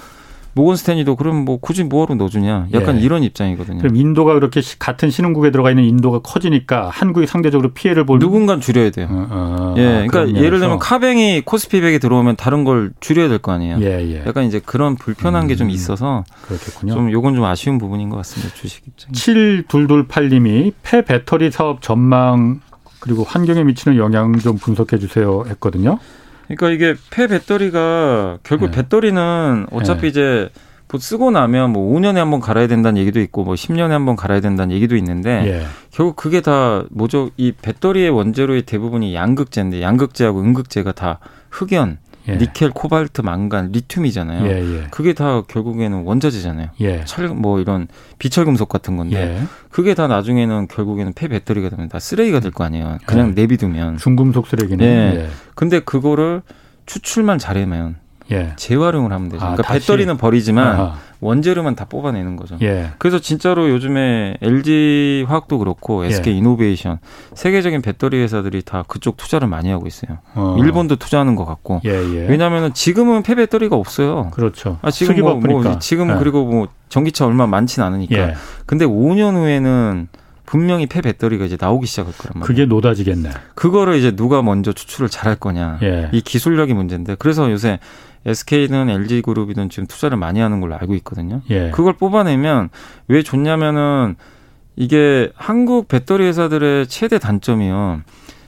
모건 0.57 0.75
스탠리도 0.75 1.15
그럼 1.15 1.45
뭐 1.45 1.57
굳이 1.57 1.83
뭐하러 1.83 2.15
넣어주냐 2.15 2.69
약간 2.73 2.97
예. 2.97 3.01
이런 3.01 3.21
입장이거든요. 3.21 3.77
그럼 3.77 3.95
인도가 3.95 4.33
그렇게 4.33 4.59
같은 4.79 5.11
신흥국에 5.11 5.51
들어가 5.51 5.69
있는 5.69 5.83
인도가 5.83 6.19
커지니까 6.19 6.89
한국이 6.89 7.27
상대적으로 7.27 7.73
피해를 7.73 8.07
볼 8.07 8.17
누군가 8.17 8.59
줄여야 8.59 8.89
돼요. 8.89 9.07
어, 9.11 9.27
어, 9.29 9.75
예, 9.77 10.07
그러니까 10.09 10.41
예를 10.41 10.59
들면 10.59 10.79
카뱅이 10.79 11.41
코스피백에 11.45 11.99
들어오면 11.99 12.37
다른 12.37 12.63
걸 12.63 12.91
줄여야 12.99 13.29
될 13.29 13.37
거 13.37 13.51
아니에요. 13.51 13.77
예, 13.81 14.01
예. 14.01 14.23
약간 14.25 14.45
이제 14.45 14.59
그런 14.65 14.95
불편한 14.95 15.43
음, 15.43 15.47
게좀 15.47 15.69
있어서 15.69 16.23
그렇겠군요. 16.47 16.93
좀 16.93 17.11
요건 17.11 17.35
좀 17.35 17.45
아쉬운 17.45 17.77
부분인 17.77 18.09
것 18.09 18.17
같습니다. 18.17 18.51
주식 18.55 18.81
입장. 18.87 19.11
7228님이 19.11 20.73
폐 20.81 21.03
배터리 21.05 21.51
사업 21.51 21.83
전망 21.83 22.61
그리고 22.99 23.23
환경에 23.23 23.63
미치는 23.63 23.97
영향 23.97 24.37
좀 24.39 24.57
분석해 24.57 24.97
주세요 24.97 25.43
했거든요. 25.49 25.99
그러니까 26.47 26.69
이게 26.69 26.95
폐 27.09 27.27
배터리가 27.27 28.39
결국 28.43 28.71
네. 28.71 28.77
배터리는 28.77 29.67
어차피 29.71 30.01
네. 30.01 30.07
이제 30.07 30.49
뭐 30.89 30.99
쓰고 30.99 31.31
나면 31.31 31.71
뭐 31.71 31.93
5년에 31.93 32.15
한 32.15 32.31
번 32.31 32.39
갈아야 32.39 32.67
된다는 32.67 33.01
얘기도 33.01 33.19
있고 33.19 33.43
뭐 33.43 33.55
10년에 33.55 33.89
한 33.89 34.05
번 34.05 34.15
갈아야 34.15 34.39
된다는 34.39 34.73
얘기도 34.73 34.95
있는데 34.95 35.43
예. 35.45 35.65
결국 35.91 36.15
그게 36.15 36.39
다 36.39 36.83
뭐죠? 36.91 37.29
이 37.35 37.51
배터리의 37.51 38.09
원재료의 38.09 38.61
대부분이 38.61 39.13
양극재인데 39.13 39.81
양극재하고 39.81 40.39
음극재가 40.39 40.93
다 40.93 41.19
흑연 41.49 41.97
예. 42.27 42.35
니켈, 42.35 42.71
코발트, 42.71 43.21
망간, 43.21 43.71
리튬이잖아요. 43.71 44.45
예, 44.47 44.51
예. 44.81 44.87
그게 44.91 45.13
다 45.13 45.43
결국에는 45.47 46.03
원자재잖아요. 46.03 46.69
예. 46.81 47.03
철, 47.05 47.29
뭐 47.29 47.59
이런 47.59 47.87
비철금속 48.19 48.67
같은 48.69 48.97
건데 48.97 49.37
예. 49.39 49.43
그게 49.69 49.93
다 49.93 50.07
나중에는 50.07 50.67
결국에는 50.67 51.13
폐 51.13 51.27
배터리가 51.27 51.69
되면 51.69 51.87
다 51.89 51.99
쓰레기가 51.99 52.39
될 52.39 52.51
거 52.51 52.63
아니에요. 52.63 52.97
그냥 53.05 53.29
예. 53.29 53.31
내비두면 53.33 53.97
중금속 53.97 54.47
쓰레기는. 54.47 54.83
예. 54.85 55.29
근데 55.55 55.79
그거를 55.79 56.41
추출만 56.85 57.37
잘하면 57.37 57.95
예. 58.31 58.53
재활용을 58.57 59.11
하면 59.13 59.29
되죠. 59.29 59.41
아, 59.43 59.51
그러니까 59.53 59.63
다시. 59.63 59.79
배터리는 59.87 60.17
버리지만 60.17 60.67
아하. 60.67 60.95
원재료만 61.19 61.75
다 61.75 61.85
뽑아내는 61.85 62.35
거죠. 62.35 62.57
예. 62.61 62.89
그래서 62.97 63.19
진짜로 63.19 63.69
요즘에 63.69 64.37
LG 64.41 65.25
화학도 65.27 65.57
그렇고 65.59 66.05
SK 66.05 66.33
예. 66.33 66.37
이노베이션 66.37 66.99
세계적인 67.33 67.81
배터리 67.81 68.17
회사들이 68.21 68.61
다 68.61 68.83
그쪽 68.87 69.17
투자를 69.17 69.47
많이 69.47 69.69
하고 69.69 69.87
있어요. 69.87 70.19
어. 70.35 70.55
일본도 70.59 70.97
투자하는 70.97 71.35
것 71.35 71.45
같고. 71.45 71.81
예, 71.85 71.91
예. 71.91 72.27
왜냐하면 72.27 72.73
지금은 72.73 73.23
폐배터리가 73.23 73.75
없어요. 73.75 74.29
그렇죠. 74.31 74.77
아, 74.81 74.91
지금 74.91 75.19
뭐, 75.21 75.35
뭐, 75.35 75.79
지금 75.79 76.09
예. 76.09 76.15
그리고 76.19 76.45
뭐 76.45 76.67
전기차 76.89 77.25
얼마 77.25 77.47
많지는 77.47 77.85
않으니까. 77.87 78.17
예. 78.17 78.33
근데 78.65 78.85
5년 78.85 79.33
후에는 79.35 80.07
분명히 80.47 80.87
폐 80.87 81.01
배터리가 81.01 81.45
이제 81.45 81.57
나오기 81.59 81.85
시작할 81.85 82.13
거란 82.13 82.39
말이에요. 82.39 82.47
그게 82.47 82.65
노다지겠네. 82.65 83.29
그거를 83.53 83.97
이제 83.97 84.15
누가 84.15 84.41
먼저 84.41 84.71
추출을 84.71 85.09
잘할 85.09 85.35
거냐. 85.35 85.77
예. 85.83 86.09
이 86.13 86.21
기술력이 86.21 86.73
문제인데 86.73 87.15
그래서 87.19 87.51
요새 87.51 87.79
SK는 88.25 88.89
LG그룹이든 88.89 89.69
지금 89.69 89.85
투자를 89.87 90.17
많이 90.17 90.39
하는 90.39 90.61
걸로 90.61 90.75
알고 90.75 90.95
있거든요. 90.95 91.41
예. 91.49 91.69
그걸 91.71 91.93
뽑아내면 91.93 92.69
왜 93.09 93.23
좋냐면은 93.23 94.15
이게 94.77 95.31
한국 95.35 95.89
배터리 95.89 96.25
회사들의 96.25 96.87
최대 96.87 97.19
단점이요. 97.19 98.01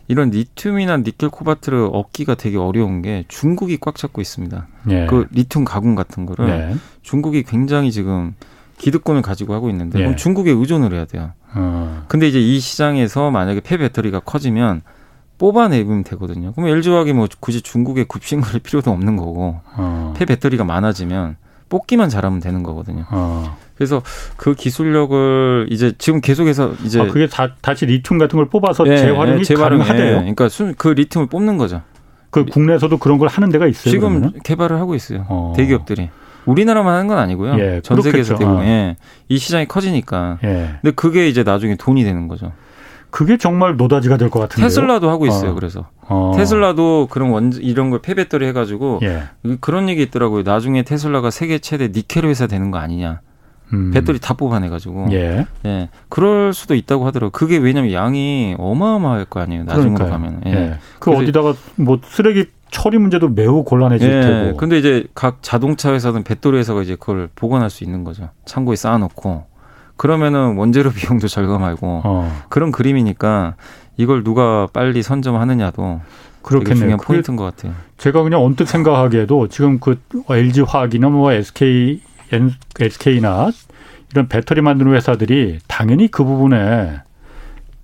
이런 0.07 0.29
리튬이나 0.29 0.97
니켈 0.97 1.29
코바트를 1.29 1.89
얻기가 1.91 2.35
되게 2.35 2.57
어려운 2.57 3.01
게 3.01 3.25
중국이 3.27 3.77
꽉 3.79 3.95
잡고 3.95 4.21
있습니다. 4.21 4.67
예. 4.91 5.05
그 5.05 5.27
리튬 5.31 5.65
가공 5.65 5.95
같은 5.95 6.25
거를 6.25 6.49
예. 6.49 6.75
중국이 7.01 7.43
굉장히 7.43 7.91
지금 7.91 8.35
기득권을 8.77 9.21
가지고 9.21 9.53
하고 9.53 9.69
있는데 9.69 9.99
예. 9.99 10.03
그럼 10.03 10.15
중국에 10.15 10.51
의존을 10.51 10.93
해야 10.93 11.03
돼요. 11.03 11.33
어. 11.53 12.03
근데 12.07 12.27
이제 12.27 12.39
이 12.39 12.59
시장에서 12.59 13.31
만약에 13.31 13.61
폐배터리가 13.61 14.21
커지면 14.21 14.81
뽑아내면 15.37 16.03
되거든요. 16.03 16.53
그럼 16.53 16.69
LG화학이 16.69 17.13
뭐 17.13 17.27
굳이 17.39 17.61
중국에 17.61 18.03
굽신 18.03 18.41
걸 18.41 18.59
필요도 18.63 18.91
없는 18.91 19.15
거고 19.15 19.61
어. 19.75 20.13
폐배터리가 20.17 20.63
많아지면 20.63 21.37
뽑기만 21.69 22.09
잘하면 22.09 22.39
되는 22.39 22.63
거거든요. 22.63 23.05
어. 23.09 23.57
그래서 23.75 24.01
그 24.35 24.55
기술력을 24.55 25.67
이제 25.69 25.93
지금 25.97 26.19
계속해서 26.19 26.73
이제 26.83 26.99
아, 26.99 27.05
그게 27.05 27.27
다, 27.27 27.55
다시 27.61 27.85
리튬 27.85 28.17
같은 28.17 28.35
걸 28.35 28.49
뽑아서 28.49 28.85
예, 28.87 28.97
재활용이 28.97 29.39
예, 29.39 29.43
재활용, 29.43 29.79
가능하대요. 29.79 30.09
예, 30.09 30.19
그러니까 30.19 30.49
순, 30.49 30.75
그 30.75 30.89
리튬을 30.89 31.27
뽑는 31.27 31.57
거죠. 31.57 31.81
그 32.29 32.45
국내에서도 32.45 32.97
그런 32.97 33.17
걸 33.17 33.29
하는 33.29 33.49
데가 33.49 33.67
있어요. 33.67 33.91
지금 33.91 34.19
그러면 34.19 34.33
개발을 34.43 34.77
하고 34.77 34.95
있어요. 34.95 35.25
어. 35.29 35.53
대기업들이. 35.55 36.09
우리나라만 36.49 36.93
하는 36.93 37.07
건 37.07 37.17
아니고요. 37.19 37.59
예, 37.59 37.81
전 37.83 38.01
세계에서 38.01 38.35
되고 38.35 38.59
예. 38.63 38.95
이 39.27 39.37
시장이 39.37 39.67
커지니까. 39.67 40.39
예. 40.43 40.75
근데 40.81 40.91
그게 40.95 41.27
이제 41.27 41.43
나중에 41.43 41.75
돈이 41.75 42.03
되는 42.03 42.27
거죠. 42.27 42.51
그게 43.11 43.37
정말 43.37 43.75
노다지가 43.75 44.17
될 44.17 44.29
것 44.29 44.39
같은데요. 44.39 44.67
테슬라도 44.67 45.09
하고 45.09 45.25
있어요. 45.25 45.51
어. 45.51 45.53
그래서 45.55 45.87
어. 46.01 46.33
테슬라도 46.35 47.07
그런 47.09 47.31
원 47.31 47.51
이런 47.53 47.89
걸 47.89 47.99
폐배터리 48.01 48.45
해가지고 48.47 48.99
예. 49.03 49.23
그런 49.61 49.89
얘기 49.89 50.03
있더라고요. 50.03 50.43
나중에 50.43 50.83
테슬라가 50.83 51.31
세계 51.31 51.59
최대 51.59 51.87
니켈 51.87 52.25
회사 52.25 52.47
되는 52.47 52.71
거 52.71 52.77
아니냐. 52.77 53.21
음. 53.73 53.91
배터리 53.91 54.19
다 54.19 54.33
뽑아내가지고 54.33 55.07
예. 55.11 55.45
예. 55.65 55.89
그럴 56.09 56.53
수도 56.53 56.73
있다고 56.75 57.05
하더라고. 57.05 57.27
요 57.27 57.31
그게 57.31 57.57
왜냐면 57.57 57.91
양이 57.93 58.55
어마어마할 58.57 59.25
거 59.25 59.39
아니에요. 59.39 59.63
나중으로 59.65 60.07
가면. 60.07 60.41
예. 60.47 60.51
예. 60.51 60.77
그 60.99 61.11
어디다가 61.11 61.53
뭐 61.75 61.99
쓰레기 62.03 62.45
처리 62.71 62.97
문제도 62.97 63.27
매우 63.27 63.63
곤란해질 63.63 64.09
예. 64.09 64.21
테고. 64.21 64.57
근데 64.57 64.77
이제 64.77 65.05
각 65.15 65.39
자동차 65.41 65.93
회사든 65.93 66.23
배터리 66.23 66.57
회사가 66.57 66.81
이제 66.81 66.95
그걸 66.95 67.29
보관할 67.35 67.69
수 67.69 67.83
있는 67.83 68.03
거죠. 68.03 68.29
창고에 68.45 68.75
쌓아놓고 68.75 69.45
그러면은 69.95 70.55
원재료 70.57 70.91
비용도 70.95 71.27
절감하고 71.27 72.01
어. 72.03 72.41
그런 72.49 72.71
그림이니까 72.71 73.55
이걸 73.97 74.23
누가 74.23 74.67
빨리 74.71 75.03
선점하느냐도 75.03 76.01
그렇겠네요. 76.41 76.75
중요한 76.75 76.99
포인트인 76.99 77.35
것 77.35 77.43
같아요. 77.43 77.73
제가 77.97 78.23
그냥 78.23 78.41
언뜻 78.41 78.65
생각하기에도 78.67 79.49
지금 79.49 79.79
그 79.79 79.99
LG 80.29 80.61
화학이나 80.61 81.09
뭐 81.09 81.31
SK 81.33 82.01
SK나 82.79 83.49
이런 84.11 84.27
배터리 84.27 84.61
만드는 84.61 84.93
회사들이 84.93 85.59
당연히 85.67 86.07
그 86.07 86.23
부분에 86.23 87.01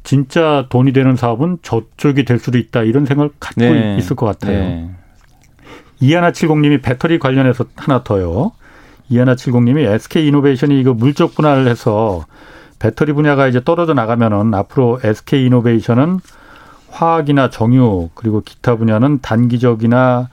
진짜 0.06 0.68
돈이 0.70 0.94
되는 0.94 1.18
사업은 1.18 1.58
저쪽이 1.64 2.24
될 2.24 2.40
수도 2.40 2.58
있다 2.58 2.84
이런 2.84 3.06
생각을 3.06 3.32
갖고 3.40 3.62
네. 3.62 3.98
있을 3.98 4.16
것 4.16 4.26
같아요. 4.26 4.58
네. 4.58 4.90
이하나 6.00 6.32
칠공님이 6.32 6.82
배터리 6.82 7.20
관련해서 7.20 7.66
하나 7.76 8.04
더요. 8.04 8.52
이하나 9.10 9.36
칠공님이 9.36 9.84
SK 9.84 10.28
이노베이션이 10.28 10.80
이거 10.80 10.94
물적 10.94 11.36
분할을 11.36 11.68
해서 11.68 12.26
배터리 12.80 13.14
분야가 13.14 13.48
이제 13.48 13.62
떨어져 13.64 13.94
나가면은 13.94 14.54
앞으로 14.54 15.00
SK 15.04 15.46
이노베이션은 15.48 16.20
화학이나 16.90 17.50
정유 17.50 18.10
그리고 18.14 18.42
기타 18.42 18.76
분야는 18.76 19.20
단기적이나 19.22 20.30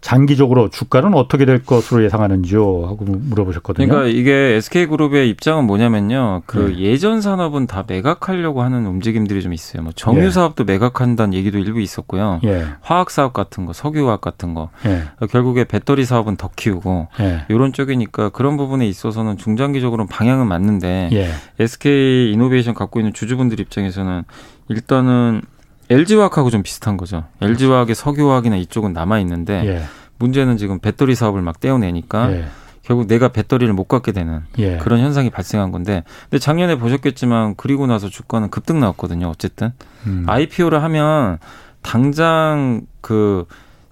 장기적으로 0.00 0.70
주가는 0.70 1.12
어떻게 1.14 1.44
될 1.44 1.64
것으로 1.64 2.04
예상하는지요? 2.04 2.86
하고 2.86 3.04
물어보셨거든요. 3.04 3.88
그러니까 3.88 4.08
이게 4.08 4.32
SK그룹의 4.56 5.28
입장은 5.30 5.64
뭐냐면요. 5.64 6.42
그 6.46 6.72
네. 6.72 6.78
예전 6.78 7.20
산업은 7.20 7.66
다 7.66 7.84
매각하려고 7.86 8.62
하는 8.62 8.86
움직임들이 8.86 9.42
좀 9.42 9.52
있어요. 9.52 9.82
뭐 9.82 9.92
정유 9.94 10.26
예. 10.26 10.30
사업도 10.30 10.64
매각한다는 10.64 11.34
얘기도 11.34 11.58
일부 11.58 11.80
있었고요. 11.80 12.40
예. 12.44 12.66
화학 12.80 13.10
사업 13.10 13.32
같은 13.32 13.66
거, 13.66 13.72
석유화학 13.72 14.20
같은 14.20 14.54
거. 14.54 14.70
예. 14.86 15.04
결국에 15.30 15.64
배터리 15.64 16.04
사업은 16.04 16.36
더 16.36 16.48
키우고 16.54 17.08
이런 17.48 17.72
쪽이니까 17.72 18.28
그런 18.28 18.56
부분에 18.56 18.86
있어서는 18.86 19.36
중장기적으로는 19.36 20.06
방향은 20.08 20.46
맞는데 20.46 21.10
SK 21.58 22.32
이노베이션 22.32 22.74
갖고 22.74 23.00
있는 23.00 23.12
주주분들 23.12 23.58
입장에서는 23.58 24.22
일단은 24.68 25.42
LG화학하고 25.90 26.50
좀 26.50 26.62
비슷한 26.62 26.96
거죠. 26.96 27.24
LG화학의 27.40 27.94
석유화학이나 27.94 28.56
이쪽은 28.56 28.92
남아 28.92 29.20
있는데 29.20 29.62
예. 29.64 29.82
문제는 30.18 30.56
지금 30.56 30.78
배터리 30.78 31.14
사업을 31.14 31.42
막 31.42 31.60
떼어내니까 31.60 32.32
예. 32.32 32.44
결국 32.82 33.06
내가 33.06 33.28
배터리를 33.28 33.72
못 33.74 33.84
갖게 33.84 34.12
되는 34.12 34.42
예. 34.58 34.78
그런 34.78 35.00
현상이 35.00 35.30
발생한 35.30 35.72
건데 35.72 36.04
근데 36.24 36.38
작년에 36.38 36.76
보셨겠지만 36.76 37.54
그리고 37.56 37.86
나서 37.86 38.08
주가는 38.08 38.48
급등 38.50 38.80
나왔거든요. 38.80 39.28
어쨌든 39.28 39.72
음. 40.06 40.24
IPO를 40.26 40.82
하면 40.82 41.38
당장 41.82 42.82
그 43.00 43.46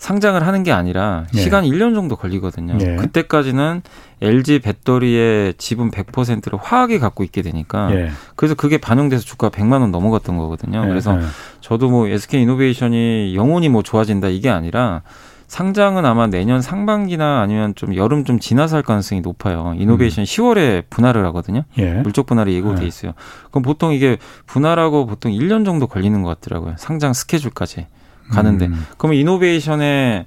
상장을 0.07 0.47
하는 0.47 0.63
게 0.63 0.71
아니라 0.71 1.25
예. 1.35 1.41
시간 1.41 1.65
1년 1.65 1.97
정도 1.97 2.15
걸리거든요. 2.15 2.79
예. 2.81 2.95
그때까지는 2.95 3.83
LG 4.23 4.61
배터리의 4.61 5.55
지분 5.59 5.91
100%를 5.91 6.61
화학이 6.63 7.01
갖고 7.01 7.25
있게 7.25 7.43
되니까 7.43 7.93
예. 7.93 8.11
그래서 8.37 8.55
그게 8.55 8.79
반영돼서 8.79 9.25
주가가 9.25 9.57
100만 9.57 9.81
원 9.81 9.91
넘어갔던 9.91 10.37
거거든요. 10.37 10.85
예. 10.85 10.89
그래서 10.89 11.21
예. 11.21 11.25
저도 11.61 11.91
뭐 11.91 12.07
SK 12.07 12.43
이노베이션이 12.43 13.35
영원히 13.35 13.69
뭐 13.69 13.83
좋아진다 13.83 14.29
이게 14.29 14.49
아니라 14.49 15.03
상장은 15.49 16.05
아마 16.05 16.29
내년 16.29 16.63
상반기나 16.63 17.41
아니면 17.41 17.75
좀 17.75 17.97
여름 17.97 18.23
좀 18.23 18.39
지나서 18.39 18.77
할 18.77 18.85
가능성이 18.85 19.23
높아요. 19.23 19.75
이노베이션 19.77 20.23
음. 20.23 20.25
10월에 20.25 20.85
분할을 20.89 21.27
하거든요. 21.27 21.65
예. 21.79 21.95
물적 21.95 22.27
분할이 22.27 22.55
예고돼 22.55 22.85
예. 22.85 22.87
있어요. 22.87 23.11
그럼 23.51 23.65
보통 23.65 23.93
이게 23.93 24.19
분할하고 24.47 25.07
보통 25.07 25.33
1년 25.33 25.65
정도 25.65 25.89
걸리는 25.89 26.23
것 26.23 26.29
같더라고요. 26.29 26.77
상장 26.79 27.13
스케줄까지. 27.13 27.87
가는데 28.31 28.67
음. 28.67 28.87
그러면 28.99 29.19
이노베이션의 29.19 30.27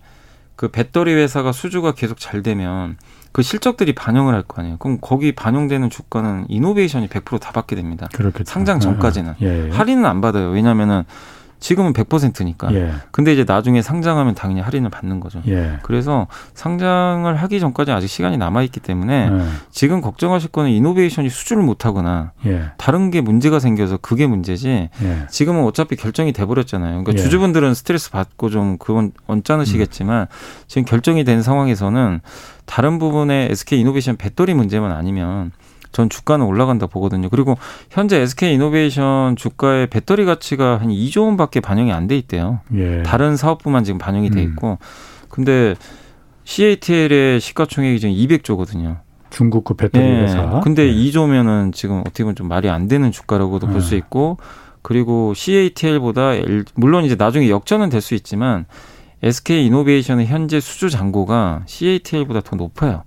그 0.56 0.68
배터리 0.70 1.14
회사가 1.14 1.52
수주가 1.52 1.94
계속 1.94 2.20
잘 2.20 2.44
되면 2.44 2.98
그 3.32 3.42
실적들이 3.44 3.94
반영을 3.94 4.34
할 4.34 4.44
거 4.44 4.62
아니에요. 4.62 4.78
그럼 4.78 4.98
거기 5.02 5.32
반영되는 5.34 5.90
주가는 5.90 6.46
이노베이션이 6.50 7.08
100%다 7.08 7.52
받게 7.52 7.76
됩니다. 7.76 8.08
그렇겠죠. 8.14 8.52
상장 8.52 8.80
전까지는 8.80 9.36
예, 9.42 9.68
예. 9.68 9.72
할인은 9.72 10.06
안 10.06 10.20
받아요. 10.22 10.50
왜냐하면은 10.50 11.04
지금은 11.60 11.94
100%니까. 11.94 12.74
예. 12.74 12.94
근데 13.12 13.34
이제 13.34 13.44
나중에 13.48 13.82
상장하면 13.82 14.36
당연히 14.36 14.62
할인을 14.62 14.90
받는 14.90 15.20
거죠. 15.20 15.42
예. 15.48 15.78
그래서 15.84 16.28
상장을 16.54 17.34
하기 17.36 17.60
전까지 17.60 17.92
아직 17.92 18.08
시간이 18.08 18.38
남아 18.38 18.64
있기 18.64 18.80
때문에 18.80 19.30
예. 19.32 19.46
지금 19.72 20.02
걱정하실 20.02 20.52
거는 20.52 20.72
이노베이션이 20.72 21.30
수주를 21.30 21.64
못 21.64 21.86
하거나 21.86 22.32
예. 22.46 22.72
다른 22.78 23.12
게 23.12 23.22
문제가 23.22 23.60
생겨서 23.60 23.98
그게 23.98 24.26
문제지. 24.28 24.90
예. 25.02 25.28
지금은 25.30 25.64
어차피 25.64 25.96
결정이 25.96 26.32
돼 26.34 26.46
버렸잖아요. 26.46 27.04
그러니까 27.04 27.14
예. 27.14 27.18
주주분들은 27.18 27.74
스트레스 27.74 28.12
받고 28.12 28.50
좀 28.50 28.78
그건 28.78 29.12
언짢으시겠지만 29.28 30.22
음. 30.22 30.28
지금 30.68 30.86
결정이 30.86 31.24
된 31.24 31.42
상황에서는 31.42 32.22
다른 32.66 33.00
부분에 33.00 33.48
SK 33.52 33.80
이노베이션 33.80 34.16
배터리 34.16 34.54
문제만 34.54 34.92
아니면 34.92 35.52
전 35.92 36.10
주가는 36.10 36.46
올라간다 36.46 36.86
보거든요. 36.88 37.30
그리고 37.30 37.58
현재 37.90 38.18
SK 38.20 38.54
이노베이션 38.54 39.36
주가의 39.36 39.88
배터리 39.88 40.26
가치가 40.26 40.78
한 40.78 40.90
2조 40.90 41.26
원밖에 41.26 41.60
반영이 41.62 41.92
안 41.92 42.08
돼 42.08 42.18
있대요. 42.18 42.60
예. 42.76 43.04
다른 43.04 43.36
사업부만 43.38 43.84
지금 43.84 43.98
반영이 43.98 44.30
돼 44.30 44.44
음. 44.44 44.50
있고. 44.52 44.72
음. 44.72 44.78
근데 45.30 45.76
CATL의 46.46 47.40
시가총액이 47.40 48.00
지금 48.00 48.16
200조거든요. 48.16 48.98
중국 49.30 49.64
그 49.64 49.76
배터리 49.76 50.04
예. 50.04 50.22
회사. 50.24 50.60
근데 50.64 50.88
예. 50.88 50.92
2조면은 50.94 51.74
지금 51.74 52.00
어떻게 52.02 52.24
보면 52.24 52.36
좀 52.36 52.48
말이 52.48 52.70
안 52.70 52.88
되는 52.88 53.12
주가라고도 53.12 53.68
예. 53.68 53.72
볼수 53.72 53.96
있고 53.96 54.38
그리고 54.82 55.34
CATL보다 55.36 56.32
물론 56.76 57.04
이제 57.06 57.16
나중에 57.16 57.50
역전은 57.50 57.90
될 57.90 58.02
수 58.02 58.16
있지만 58.16 58.66
SK 59.22 59.66
이노베이션의 59.68 60.26
현재 60.28 60.60
수주 60.60 60.90
잔고가 60.90 61.64
CATL보다 61.68 62.42
더 62.42 62.56
높아요. 62.56 63.04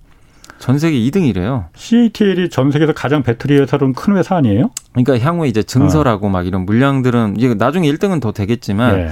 전 0.59 0.79
세계 0.79 0.97
2등이래요. 0.97 1.65
CATL이 1.75 2.49
전 2.49 2.71
세계에서 2.71 2.93
가장 2.93 3.21
배터리 3.23 3.59
회사로는 3.59 3.93
큰 3.93 4.15
회사 4.17 4.35
아니에요? 4.35 4.71
그러니까 4.93 5.19
향후에 5.19 5.49
이제 5.49 5.61
증설하고 5.61 6.27
어. 6.27 6.29
막 6.29 6.47
이런 6.47 6.65
물량들은 6.65 7.35
이게 7.37 7.53
나중에 7.53 7.91
1등은 7.91 8.21
더 8.21 8.31
되겠지만 8.31 8.99
예. 8.99 9.11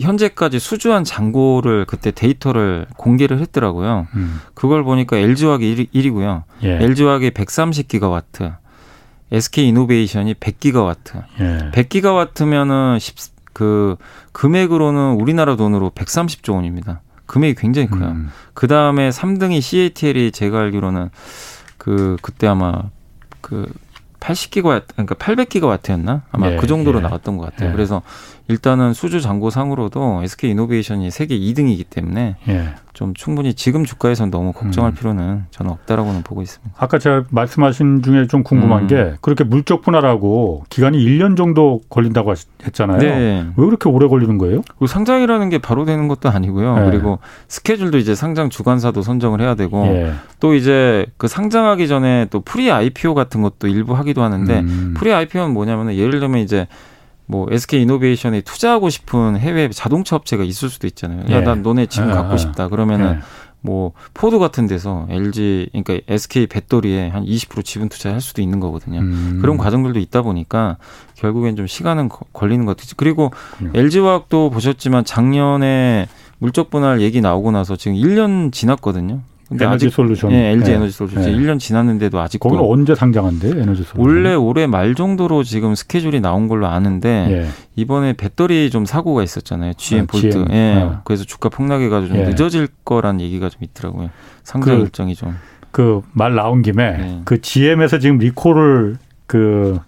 현재까지 0.00 0.58
수주한 0.58 1.04
잔고를 1.04 1.84
그때 1.86 2.10
데이터를 2.10 2.86
공개를 2.96 3.40
했더라고요. 3.40 4.06
음. 4.14 4.40
그걸 4.54 4.84
보니까 4.84 5.16
LG화학이 5.18 5.90
1위, 5.92 6.12
고요 6.12 6.44
예. 6.62 6.78
LG화학이 6.82 7.30
130기가와트, 7.30 8.56
SK이노베이션이 9.32 10.34
100기가와트. 10.34 11.22
예. 11.40 11.70
100기가와트면은 11.72 12.98
10, 12.98 13.16
그 13.52 13.96
금액으로는 14.32 15.14
우리나라 15.20 15.56
돈으로 15.56 15.90
130조 15.90 16.54
원입니다. 16.54 17.00
금액이 17.26 17.54
굉장히 17.56 17.88
커요. 17.88 18.10
음. 18.10 18.30
그 18.54 18.66
다음에 18.66 19.10
3등이 19.10 19.60
CATL이 19.60 20.32
제가 20.32 20.60
알기로는 20.60 21.10
그 21.78 22.16
그때 22.22 22.46
아마 22.46 22.84
그 23.40 23.72
80기가 24.20 24.82
그러니까 24.88 25.14
800기가 25.14 25.66
와트였나 25.66 26.22
아마 26.32 26.52
예, 26.52 26.56
그 26.56 26.66
정도로 26.66 26.98
예. 26.98 27.02
나왔던 27.02 27.36
것 27.36 27.44
같아요. 27.44 27.70
예. 27.70 27.72
그래서 27.72 28.02
일단은 28.48 28.92
수주 28.92 29.20
잔고상으로도 29.20 30.22
SK 30.22 30.50
이노베이션이 30.50 31.10
세계 31.10 31.38
2등이기 31.38 31.84
때문에 31.90 32.36
예. 32.48 32.74
좀 32.92 33.12
충분히 33.12 33.52
지금 33.52 33.84
주가에선 33.84 34.30
너무 34.30 34.52
걱정할 34.52 34.92
음. 34.92 34.94
필요는 34.94 35.44
저는 35.50 35.70
없다라고는 35.72 36.22
보고 36.22 36.40
있습니다. 36.40 36.74
아까 36.78 36.98
제가 36.98 37.24
말씀하신 37.30 38.02
중에 38.02 38.26
좀 38.26 38.42
궁금한 38.42 38.84
음. 38.84 38.86
게 38.86 39.14
그렇게 39.20 39.44
물적 39.44 39.82
분할하고 39.82 40.64
기간이 40.70 40.96
1년 40.98 41.36
정도 41.36 41.82
걸린다고 41.90 42.32
했잖아요. 42.64 42.98
네. 42.98 43.46
왜 43.54 43.64
그렇게 43.66 43.90
오래 43.90 44.08
걸리는 44.08 44.38
거예요? 44.38 44.62
그리고 44.66 44.86
상장이라는 44.86 45.50
게 45.50 45.58
바로 45.58 45.84
되는 45.84 46.08
것도 46.08 46.30
아니고요. 46.30 46.78
네. 46.78 46.90
그리고 46.90 47.18
스케줄도 47.48 47.98
이제 47.98 48.14
상장 48.14 48.48
주관사도 48.48 49.02
선정을 49.02 49.42
해야 49.42 49.56
되고 49.56 49.84
예. 49.88 50.12
또 50.40 50.54
이제 50.54 51.04
그 51.18 51.28
상장하기 51.28 51.88
전에 51.88 52.28
또 52.30 52.40
pre-IPO 52.40 53.14
같은 53.14 53.42
것도 53.42 53.68
일부 53.68 53.94
하기도 53.94 54.22
하는데 54.22 54.60
음. 54.60 54.94
pre-IPO는 54.96 55.52
뭐냐면은 55.52 55.96
예를 55.96 56.20
들면 56.20 56.40
이제 56.40 56.66
뭐 57.26 57.46
SK 57.50 57.82
이노베이션에 57.82 58.40
투자하고 58.42 58.88
싶은 58.88 59.36
해외 59.36 59.68
자동차 59.68 60.16
업체가 60.16 60.44
있을 60.44 60.68
수도 60.68 60.86
있잖아요. 60.86 61.20
야, 61.30 61.38
예. 61.38 61.40
난 61.40 61.62
너네 61.62 61.86
지금 61.86 62.10
예. 62.10 62.12
갖고 62.14 62.36
싶다. 62.36 62.68
그러면은 62.68 63.16
예. 63.16 63.46
뭐 63.60 63.92
포드 64.14 64.38
같은 64.38 64.68
데서 64.68 65.06
LG 65.10 65.70
그러니까 65.72 65.98
SK 66.06 66.46
배터리에 66.46 67.08
한 67.08 67.24
20% 67.24 67.64
지분 67.64 67.88
투자할 67.88 68.20
수도 68.20 68.40
있는 68.40 68.60
거거든요. 68.60 69.00
음. 69.00 69.38
그런 69.40 69.56
과정들도 69.56 69.98
있다 69.98 70.22
보니까 70.22 70.76
결국엔 71.16 71.56
좀 71.56 71.66
시간은 71.66 72.08
걸리는 72.32 72.64
것 72.64 72.76
같아요. 72.76 72.94
그리고 72.96 73.32
음. 73.60 73.72
LG화학도 73.74 74.50
보셨지만 74.50 75.04
작년에 75.04 76.06
물적 76.38 76.70
분할 76.70 77.00
얘기 77.00 77.20
나오고 77.20 77.50
나서 77.50 77.76
지금 77.76 77.96
1년 77.96 78.52
지났거든요. 78.52 79.20
근데 79.48 79.64
에너지 79.64 79.86
아직, 79.86 79.94
솔루션. 79.94 80.32
예, 80.32 80.50
LG 80.52 80.64
네. 80.70 80.76
에너지 80.76 80.92
솔루션. 80.92 81.22
네. 81.22 81.32
1년 81.32 81.58
지났는데도 81.60 82.18
아직도 82.20 82.48
거기는 82.48 82.64
언제 82.68 82.94
상장한대? 82.94 83.48
에너지 83.50 83.84
솔루션. 83.84 84.00
원래 84.00 84.34
올해 84.34 84.66
말 84.66 84.94
정도로 84.96 85.44
지금 85.44 85.74
스케줄이 85.76 86.20
나온 86.20 86.48
걸로 86.48 86.66
아는데 86.66 87.26
예. 87.30 87.46
이번에 87.76 88.14
배터리 88.14 88.70
좀 88.70 88.84
사고가 88.84 89.22
있었잖아요. 89.22 89.74
GM 89.74 90.02
아, 90.02 90.06
볼트. 90.10 90.30
GM. 90.30 90.46
예. 90.50 90.74
아. 90.82 91.00
그래서 91.04 91.24
주가 91.24 91.48
폭락해 91.48 91.88
가지고 91.88 92.14
좀 92.14 92.22
예. 92.24 92.28
늦어질 92.28 92.68
거란 92.84 93.20
얘기가 93.20 93.48
좀 93.48 93.62
있더라고요. 93.62 94.10
상장 94.42 94.76
그, 94.78 94.82
일정이 94.82 95.14
좀. 95.14 95.36
그 95.70 96.00
말 96.12 96.34
나온 96.34 96.62
김에 96.62 96.82
예. 96.98 97.20
그 97.24 97.40
GM에서 97.40 97.98
지금 97.98 98.18
리콜을 98.18 98.96
그 99.26 99.78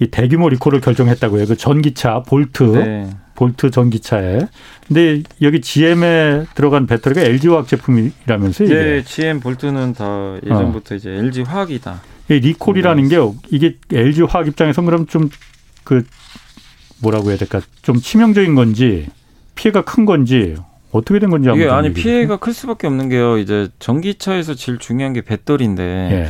이 0.00 0.06
대규모 0.08 0.48
리콜을 0.48 0.80
결정했다고요. 0.80 1.46
그 1.46 1.56
전기차 1.56 2.22
볼트. 2.22 2.62
네. 2.62 3.10
볼트 3.34 3.70
전기차에. 3.70 4.40
근데 4.88 5.22
여기 5.42 5.60
GM에 5.60 6.46
들어간 6.54 6.86
배터리가 6.86 7.20
LG 7.20 7.48
화학 7.48 7.68
제품이라면서요? 7.68 8.68
네, 8.68 9.02
GM 9.02 9.40
볼트는 9.40 9.92
다 9.92 10.36
예전부터 10.42 10.94
어. 10.94 10.96
이제 10.96 11.10
LG 11.10 11.42
화학이다. 11.42 12.00
이 12.30 12.34
리콜이라는 12.34 13.08
게 13.08 13.16
이게 13.50 13.76
LG 13.92 14.22
화학 14.22 14.46
입장에서 14.48 14.80
그럼 14.82 15.06
좀 15.06 15.28
그 15.86 16.04
뭐라고 17.00 17.30
해야 17.30 17.38
될까? 17.38 17.60
좀 17.82 17.96
치명적인 17.96 18.54
건지 18.56 19.06
피해가 19.54 19.82
큰 19.82 20.04
건지 20.04 20.56
어떻게 20.90 21.20
된 21.20 21.30
건지 21.30 21.48
이게 21.54 21.68
아니 21.68 21.92
피해가 21.92 22.38
클 22.38 22.52
수밖에 22.52 22.86
없는 22.88 23.08
게요. 23.08 23.38
이제 23.38 23.68
전기차에서 23.78 24.54
제일 24.54 24.78
중요한 24.78 25.12
게 25.12 25.22
배터리인데 25.22 25.82
예. 26.10 26.28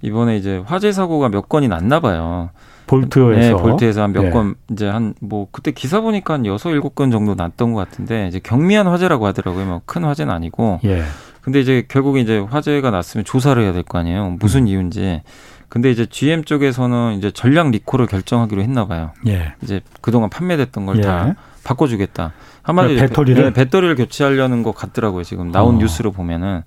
이번에 0.00 0.36
이제 0.38 0.62
화재 0.64 0.90
사고가 0.90 1.28
몇 1.28 1.48
건이 1.48 1.68
났나 1.68 2.00
봐요. 2.00 2.50
볼트에서 2.86 3.56
네, 3.56 3.62
볼트에서 3.62 4.02
한 4.02 4.12
몇건 4.12 4.48
네. 4.68 4.74
이제 4.74 4.88
한 4.88 5.14
뭐 5.20 5.48
그때 5.50 5.70
기사 5.70 6.00
보니까 6.00 6.34
한 6.34 6.46
여섯 6.46 6.70
일곱 6.70 6.94
건 6.94 7.10
정도 7.10 7.34
났던 7.34 7.72
것 7.72 7.88
같은데 7.88 8.28
이제 8.28 8.40
경미한 8.42 8.86
화재라고 8.86 9.26
하더라고요. 9.26 9.64
뭐 9.66 9.80
큰 9.86 10.04
화재는 10.04 10.32
아니고. 10.32 10.80
예. 10.84 11.02
근데 11.40 11.60
이제 11.60 11.84
결국에 11.88 12.20
이제 12.20 12.38
화재가 12.38 12.90
났으면 12.90 13.24
조사를 13.24 13.62
해야 13.62 13.72
될 13.72 13.82
거 13.82 13.98
아니에요. 13.98 14.36
무슨 14.40 14.62
음. 14.62 14.66
이유인지. 14.68 15.22
근데 15.68 15.90
이제 15.90 16.06
GM 16.06 16.44
쪽에서는 16.44 17.14
이제 17.18 17.30
전량 17.30 17.70
리콜을 17.70 18.06
결정하기로 18.06 18.62
했나 18.62 18.86
봐요. 18.86 19.10
예. 19.26 19.54
이제 19.62 19.80
그동안 20.00 20.30
판매됐던 20.30 20.86
걸다 20.86 21.28
예. 21.28 21.34
바꿔주겠다. 21.64 22.32
한마디로 22.62 23.00
배터리를 23.00 23.42
배, 23.42 23.48
네, 23.50 23.52
배터리를 23.52 23.94
교체하려는 23.96 24.62
것 24.62 24.74
같더라고요. 24.74 25.24
지금 25.24 25.50
나온 25.50 25.76
어. 25.76 25.78
뉴스로 25.78 26.12
보면은. 26.12 26.62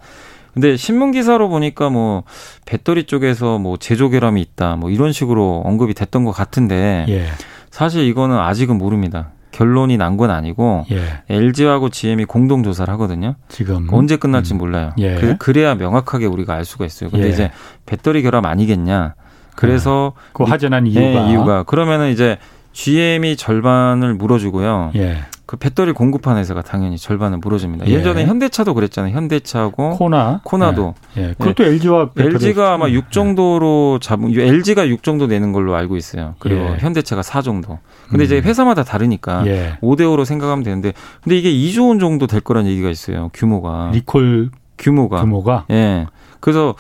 근데 0.58 0.76
신문 0.76 1.12
기사로 1.12 1.50
보니까 1.50 1.90
뭐 1.90 2.24
배터리 2.66 3.04
쪽에서 3.04 3.60
뭐 3.60 3.78
제조 3.78 4.10
결함이 4.10 4.42
있다 4.42 4.76
뭐 4.76 4.90
이런 4.90 5.12
식으로 5.12 5.62
언급이 5.66 5.94
됐던 5.94 6.26
것 6.26 6.32
같은데 6.32 7.06
예. 7.10 7.26
사실 7.70 8.04
이거는 8.06 8.36
아직은 8.38 8.76
모릅니다. 8.78 9.30
결론이 9.52 9.98
난 9.98 10.18
건 10.18 10.32
아니고 10.32 10.86
예. 10.92 11.00
LG하고 11.30 11.90
GM이 11.90 12.26
공동 12.26 12.64
조사를 12.64 12.92
하거든요. 12.96 13.36
지금 13.50 13.88
언제 13.92 14.16
끝날지 14.18 14.56
음. 14.56 14.58
몰라요. 14.58 14.94
예. 14.98 15.36
그, 15.38 15.52
래야 15.52 15.76
명확하게 15.76 16.26
우리가 16.26 16.56
알 16.56 16.66
수가 16.66 16.86
있어요. 16.86 17.12
근데 17.12 17.28
예. 17.28 17.30
이제 17.30 17.52
배터리 17.86 18.24
결함 18.24 18.46
아니겠냐. 18.46 19.14
그래서 19.56 20.14
아, 20.16 20.22
그 20.34 20.44
화제난 20.44 20.88
이유가 20.88 21.00
네, 21.26 21.32
이유가 21.32 21.64
그러면은 21.64 22.12
이제 22.12 22.38
GM이 22.78 23.38
절반을 23.38 24.14
물어주고요. 24.14 24.92
예. 24.98 25.18
그 25.48 25.58
배터리 25.58 25.94
공급한 25.94 26.38
회사가 26.38 26.62
당연히 26.62 26.98
절반은 26.98 27.40
물어줍니다. 27.40 27.88
예. 27.88 27.96
를 27.96 28.04
전에 28.04 28.26
현대차도 28.26 28.76
그랬잖아요. 28.76 29.16
현대차하고 29.16 29.98
코나 29.98 30.42
코나도 30.44 30.94
예. 31.18 31.30
예. 31.30 31.34
그것도 31.40 31.64
예. 31.64 31.70
LG와 31.70 32.12
LG가 32.16 32.74
아마 32.74 32.88
6 32.88 33.12
정도로 33.12 33.98
잡은 34.00 34.30
LG가 34.30 34.90
6 34.90 35.02
정도 35.02 35.26
내는 35.26 35.54
걸로 35.54 35.76
알고 35.76 35.98
있어요. 35.98 36.36
그리고 36.38 36.62
예. 36.62 36.78
현대차가 36.78 37.24
4 37.24 37.42
정도. 37.42 37.80
근데 38.10 38.24
음. 38.24 38.26
이제 38.26 38.40
회사마다 38.42 38.84
다르니까 38.84 39.48
예. 39.48 39.78
5대 39.82 40.02
5로 40.02 40.24
생각하면 40.24 40.64
되는데 40.64 40.94
근데 41.24 41.36
이게 41.36 41.52
2조 41.52 41.88
원 41.88 41.98
정도 41.98 42.28
될 42.28 42.42
거란 42.42 42.68
얘기가 42.68 42.92
있어요. 42.92 43.32
규모가 43.34 43.90
리콜 43.92 44.52
규모가 44.78 45.22
규모가 45.22 45.66
예. 45.72 46.06
그래서 46.40 46.76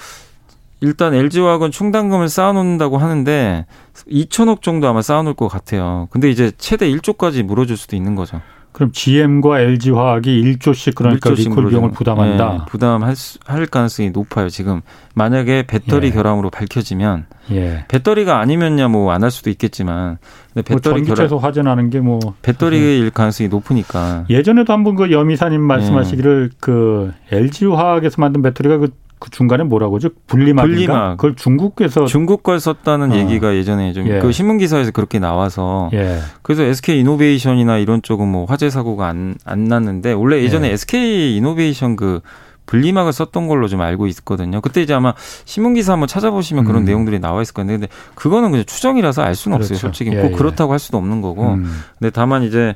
일단 0.81 1.13
LG화학은 1.13 1.71
충당금을 1.71 2.29
쌓아놓는다고 2.29 2.97
하는데 2.97 3.65
2천억 4.09 4.61
정도 4.61 4.87
아마 4.87 5.01
쌓아놓을 5.01 5.33
것 5.33 5.47
같아요. 5.47 6.07
근데 6.11 6.29
이제 6.29 6.51
최대 6.57 6.89
1조까지 6.91 7.43
물어줄 7.43 7.77
수도 7.77 7.95
있는 7.95 8.15
거죠. 8.15 8.41
그럼 8.73 8.91
GM과 8.91 9.59
LG화학이 9.61 10.29
1조씩 10.59 10.93
그러니까 10.93 11.31
1조씩 11.31 11.49
리콜 11.49 11.69
비용을 11.69 11.91
부담한다. 11.93 12.51
네, 12.51 12.59
부담할 12.69 13.15
수, 13.15 13.39
할 13.47 13.65
가능성이 13.65 14.11
높아요. 14.11 14.49
지금 14.49 14.81
만약에 15.15 15.63
배터리 15.65 16.07
예. 16.07 16.11
결함으로 16.11 16.51
밝혀지면 16.51 17.25
예. 17.49 17.85
배터리가 17.87 18.39
아니면야 18.39 18.87
뭐 18.87 19.11
안 19.11 19.23
할 19.23 19.31
수도 19.31 19.49
있겠지만 19.49 20.19
근데 20.53 20.71
뭐 20.71 20.77
배터리 20.79 20.99
뭐 20.99 21.05
전기차에서 21.07 21.37
화재 21.37 21.63
나는 21.63 21.89
게 21.89 21.99
뭐 22.01 22.19
배터리일 22.43 23.09
가능성이 23.09 23.49
높으니까 23.49 24.25
예전에도 24.29 24.73
한번 24.73 24.93
그 24.93 25.11
여미사님 25.11 25.59
말씀하시기를 25.59 26.49
예. 26.53 26.57
그 26.59 27.11
LG화학에서 27.31 28.17
만든 28.21 28.43
배터리가 28.43 28.77
그 28.77 28.89
그 29.19 29.31
중간에 29.31 29.63
뭐라고 29.63 29.95
하죠? 29.95 30.09
분리막. 30.27 30.65
분리막. 30.65 31.17
그걸 31.17 31.35
중국에서 31.35 32.05
중국 32.05 32.43
걸 32.43 32.59
썼다는 32.59 33.11
어. 33.11 33.15
얘기가 33.15 33.55
예전에 33.55 33.93
좀그 33.93 34.27
예. 34.27 34.31
신문 34.31 34.57
기사에서 34.57 34.91
그렇게 34.91 35.19
나와서 35.19 35.89
예. 35.93 36.19
그래서 36.43 36.63
SK 36.63 36.99
이노베이션이나 36.99 37.77
이런 37.77 38.01
쪽은 38.01 38.27
뭐 38.27 38.45
화재 38.45 38.69
사고가 38.69 39.07
안안 39.07 39.63
났는데 39.65 40.13
원래 40.13 40.41
예전에 40.43 40.69
예. 40.69 40.73
SK 40.73 41.35
이노베이션 41.37 41.95
그 41.95 42.21
분리막을 42.67 43.13
썼던 43.13 43.47
걸로 43.47 43.67
좀 43.67 43.81
알고 43.81 44.07
있거든요. 44.07 44.61
그때 44.61 44.81
이제 44.81 44.93
아마 44.93 45.13
신문 45.45 45.73
기사 45.73 45.93
한번 45.93 46.07
찾아보시면 46.07 46.65
그런 46.65 46.83
음. 46.83 46.85
내용들이 46.85 47.19
나와 47.19 47.41
있을 47.41 47.53
건데 47.53 47.73
근데 47.73 47.87
그거는 48.13 48.51
그냥 48.51 48.65
추정이라서 48.65 49.23
알 49.23 49.35
수는 49.35 49.57
그렇죠. 49.57 49.73
없어요. 49.73 49.79
솔직히 49.79 50.11
예, 50.13 50.21
꼭 50.21 50.33
예. 50.33 50.35
그렇다고 50.35 50.73
할 50.73 50.79
수도 50.79 50.97
없는 50.97 51.21
거고. 51.21 51.53
음. 51.53 51.81
근데 51.97 52.11
다만 52.11 52.43
이제 52.43 52.75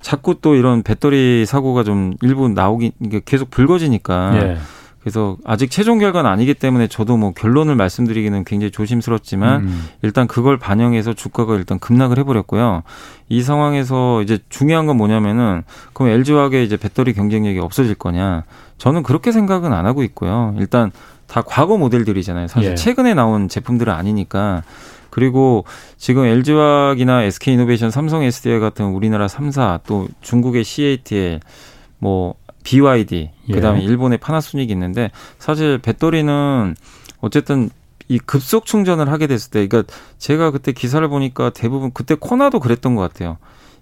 자꾸 0.00 0.36
또 0.40 0.54
이런 0.54 0.82
배터리 0.82 1.44
사고가 1.44 1.84
좀 1.84 2.14
일부 2.22 2.48
나오기 2.48 2.92
계속 3.24 3.50
불거지니까 3.50 4.36
예. 4.36 4.56
그래서 5.02 5.36
아직 5.44 5.70
최종 5.70 5.98
결과는 5.98 6.30
아니기 6.30 6.54
때문에 6.54 6.86
저도 6.86 7.16
뭐 7.16 7.32
결론을 7.32 7.74
말씀드리기는 7.74 8.44
굉장히 8.44 8.70
조심스럽지만 8.70 9.64
음. 9.64 9.88
일단 10.02 10.28
그걸 10.28 10.58
반영해서 10.58 11.12
주가가 11.12 11.56
일단 11.56 11.80
급락을 11.80 12.18
해버렸고요. 12.20 12.84
이 13.28 13.42
상황에서 13.42 14.22
이제 14.22 14.38
중요한 14.48 14.86
건 14.86 14.96
뭐냐면은 14.96 15.64
그럼 15.92 16.12
LG화학의 16.12 16.64
이제 16.64 16.76
배터리 16.76 17.14
경쟁력이 17.14 17.58
없어질 17.58 17.96
거냐? 17.96 18.44
저는 18.78 19.02
그렇게 19.02 19.32
생각은 19.32 19.72
안 19.72 19.86
하고 19.86 20.04
있고요. 20.04 20.54
일단 20.58 20.92
다 21.26 21.42
과거 21.42 21.76
모델들이잖아요. 21.76 22.46
사실 22.46 22.70
예. 22.70 22.74
최근에 22.76 23.14
나온 23.14 23.48
제품들은 23.48 23.92
아니니까. 23.92 24.62
그리고 25.10 25.64
지금 25.98 26.24
LG화학이나 26.24 27.24
SK이노베이션, 27.24 27.90
삼성 27.90 28.22
SDI 28.22 28.60
같은 28.60 28.86
우리나라 28.86 29.26
3사 29.26 29.80
또 29.84 30.08
중국의 30.22 30.64
CATL 30.64 31.40
뭐 31.98 32.34
BYD, 32.62 33.30
예. 33.48 33.52
그다음에 33.52 33.80
일본의 33.82 34.18
파나소닉이 34.18 34.72
있는데 34.72 35.10
사실 35.38 35.78
배터리는 35.78 36.74
어쨌든 37.20 37.70
이 38.08 38.18
급속 38.18 38.66
충전을 38.66 39.10
하게 39.10 39.26
됐을 39.26 39.50
때, 39.50 39.66
그러니까 39.66 39.92
제가 40.18 40.50
그때 40.50 40.72
기사를 40.72 41.06
보니까 41.08 41.50
대부분 41.50 41.90
그때 41.92 42.14
코나도 42.14 42.60
그랬던 42.60 42.94
것 42.94 43.02
같아요. 43.02 43.38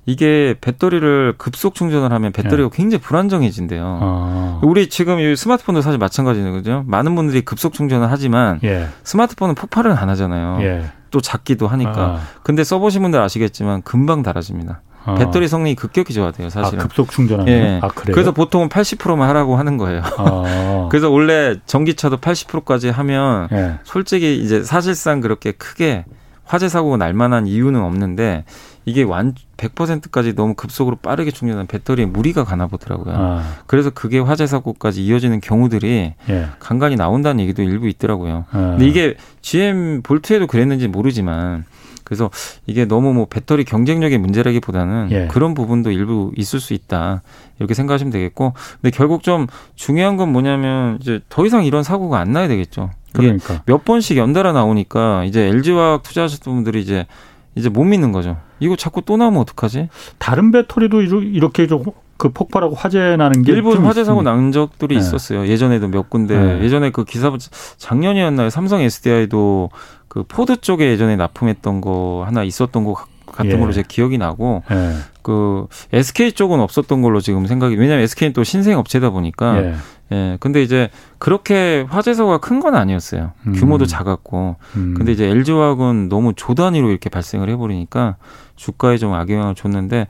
이게 0.07 0.55
배터리를 0.61 1.35
급속 1.37 1.75
충전을 1.75 2.13
하면 2.13 2.33
배터리가 2.33 2.65
예. 2.65 2.71
굉장히 2.73 3.03
불안정해진대요. 3.03 3.99
아. 4.01 4.61
우리 4.63 4.89
지금 4.89 5.21
이 5.21 5.37
스마트폰도 5.37 5.83
사실 5.83 5.99
마찬가지는 5.99 6.53
거죠. 6.53 6.85
많은 6.87 7.15
분들이 7.15 7.43
급속 7.43 7.75
충전을 7.75 8.11
하지만 8.11 8.61
예. 8.65 8.89
스마트폰은 9.05 9.55
폭발은 9.55 9.93
안 9.93 10.09
하잖아요. 10.11 10.63
예. 10.63 10.91
또 11.11 11.21
작기도 11.21 11.67
하니까. 11.69 11.93
아. 11.99 12.21
근데 12.43 12.65
써보신 12.65 13.03
분들 13.03 13.21
아시겠지만 13.21 13.83
금방 13.83 14.23
닳아집니다. 14.23 14.81
아. 15.11 15.15
배터리 15.15 15.49
성능이 15.49 15.75
급격히 15.75 16.13
좋아돼요, 16.15 16.51
사실은. 16.51 16.81
아, 16.81 16.83
급속 16.83 17.11
충전하는. 17.11 17.53
예. 17.53 17.81
아, 17.83 17.89
그래요? 17.89 18.15
그래서 18.15 18.33
보통은 18.33 18.69
80%만 18.69 19.29
하라고 19.29 19.57
하는 19.57 19.77
거예요. 19.77 20.03
아. 20.17 20.89
그래서 20.91 21.11
원래 21.11 21.57
전기차도 21.67 22.19
80%까지 22.19 22.91
하면 22.91 23.49
예. 23.53 23.79
솔직히 23.85 24.39
이제 24.43 24.63
사실상 24.63 25.21
그렇게 25.21 25.53
크게 25.53 26.05
화재 26.45 26.69
사고가 26.69 26.97
날 26.97 27.15
만한 27.15 27.47
이유는 27.47 27.81
없는데 27.81 28.45
이게 28.85 29.05
완 29.05 29.35
100%까지 29.57 30.35
너무 30.35 30.55
급속으로 30.55 30.97
빠르게 30.97 31.31
충전한 31.31 31.67
배터리에 31.67 32.07
무리가 32.07 32.45
가나 32.45 32.67
보더라고요. 32.67 33.15
아. 33.17 33.45
그래서 33.67 33.91
그게 33.91 34.19
화재 34.19 34.47
사고까지 34.47 35.05
이어지는 35.05 35.41
경우들이 35.41 36.15
예. 36.29 36.47
간간히 36.59 36.97
나온다는 36.97 37.41
얘기도 37.41 37.63
일부 37.63 37.89
있더라고요. 37.89 38.47
아. 38.51 38.59
근데 38.59 38.87
이게 38.87 39.15
GM 39.43 40.03
볼트에도 40.03 40.49
그랬는지 40.49 40.89
모르지만 40.89 41.65
그래서 42.11 42.29
이게 42.67 42.87
너무 42.87 43.15
뭐 43.15 43.27
배터리 43.27 43.63
경쟁력의 43.63 44.19
문제라기보다는 44.19 45.09
예. 45.13 45.29
그런 45.29 45.55
부분도 45.55 45.93
일부 45.93 46.33
있을 46.37 46.59
수 46.59 46.75
있다. 46.75 47.23
이렇게 47.61 47.73
생각하시면 47.73 48.11
되겠고. 48.11 48.53
근데 48.83 48.91
결국 48.91 49.23
좀 49.23 49.47
중요한 49.77 50.17
건 50.17 50.33
뭐냐면 50.33 50.99
이제 51.01 51.21
더 51.29 51.47
이상 51.47 51.65
이런 51.65 51.85
사고가 51.85 52.19
안 52.19 52.33
나야 52.33 52.49
되겠죠. 52.49 52.91
그러니까 53.13 53.63
몇 53.65 53.85
번씩 53.85 54.17
연달아 54.17 54.53
나오니까 54.53 55.23
이제 55.25 55.43
LG화학 55.43 56.03
투자하셨던 56.03 56.53
분들이 56.53 56.81
이제 56.81 57.07
이제 57.55 57.69
못 57.69 57.85
믿는 57.85 58.11
거죠. 58.11 58.37
이거 58.59 58.75
자꾸 58.75 59.03
또 59.03 59.17
나오면 59.17 59.41
어떡하지? 59.43 59.89
다른 60.19 60.51
배터리도 60.51 61.03
이렇게 61.03 61.69
좀그 61.69 62.31
폭발하고 62.31 62.75
화재 62.75 63.15
나는 63.17 63.43
게 63.43 63.53
일본 63.53 63.85
화재 63.85 64.03
사고 64.03 64.23
난 64.23 64.51
적들이 64.51 64.97
네. 64.97 65.01
있었어요. 65.01 65.47
예전에도 65.47 65.87
몇 65.87 66.11
군데 66.11 66.37
네. 66.37 66.65
예전에 66.65 66.91
그 66.91 67.05
기사 67.05 67.33
작년이었나요? 67.77 68.51
삼성 68.51 68.81
SDI도 68.81 69.71
그 70.11 70.25
포드 70.25 70.61
쪽에 70.61 70.91
예전에 70.91 71.15
납품했던 71.17 71.81
거 71.81 72.25
하나 72.27 72.43
있었던 72.43 72.85
거 72.85 72.95
같은 73.27 73.53
예. 73.53 73.57
걸로 73.57 73.73
제 73.73 73.85
기억이 73.87 74.19
나고 74.19 74.65
예. 74.73 74.97
그 75.23 75.69
SK 75.93 76.33
쪽은 76.33 76.59
없었던 76.61 77.01
걸로 77.01 77.21
지금 77.21 77.47
생각이 77.47 77.77
왜냐하면 77.77 78.03
SK는 78.03 78.33
또 78.33 78.43
신생 78.43 78.77
업체다 78.77 79.11
보니까 79.11 79.63
예. 79.63 79.75
예. 80.13 80.37
근데 80.41 80.63
이제 80.63 80.91
그렇게 81.19 81.87
화재 81.89 82.13
사고가 82.13 82.39
큰 82.39 82.59
건 82.59 82.75
아니었어요. 82.75 83.31
음. 83.47 83.53
규모도 83.53 83.87
작았고. 83.87 84.57
음. 84.75 84.95
근데 84.97 85.13
이제 85.13 85.27
LG화학은 85.27 86.09
너무 86.09 86.33
조 86.35 86.55
단위로 86.55 86.91
이렇게 86.91 87.09
발생을 87.09 87.49
해버리니까 87.49 88.17
주가에 88.57 88.99
좀 88.99 89.15
악영향을 89.15 89.55
줬는데 89.55 90.09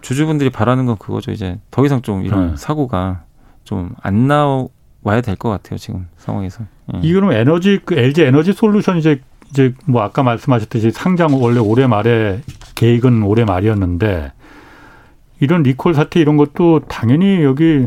주주분들이 0.00 0.48
바라는 0.50 0.86
건 0.86 0.96
그거죠. 0.96 1.32
이제 1.32 1.58
더 1.70 1.84
이상 1.84 2.00
좀 2.02 2.24
이런 2.24 2.52
네. 2.52 2.56
사고가 2.56 3.24
좀 3.64 3.90
안 4.02 4.26
나 4.26 4.66
와야 5.08 5.20
될 5.20 5.36
것 5.36 5.48
같아요. 5.50 5.78
지금 5.78 6.06
상황에서. 6.16 6.64
예. 6.94 6.98
이거는 7.02 7.32
에너지 7.32 7.80
그 7.84 7.94
LG 7.94 8.22
에너지 8.22 8.52
솔루션 8.52 8.98
이제 8.98 9.20
이제 9.50 9.74
뭐 9.86 10.02
아까 10.02 10.22
말씀하셨듯이 10.22 10.90
상장 10.90 11.40
원래 11.42 11.58
올해 11.58 11.86
말에 11.86 12.40
계획은 12.74 13.22
올해 13.22 13.44
말이었는데 13.44 14.32
이런 15.40 15.62
리콜 15.62 15.94
사태 15.94 16.20
이런 16.20 16.36
것도 16.36 16.80
당연히 16.88 17.42
여기 17.42 17.86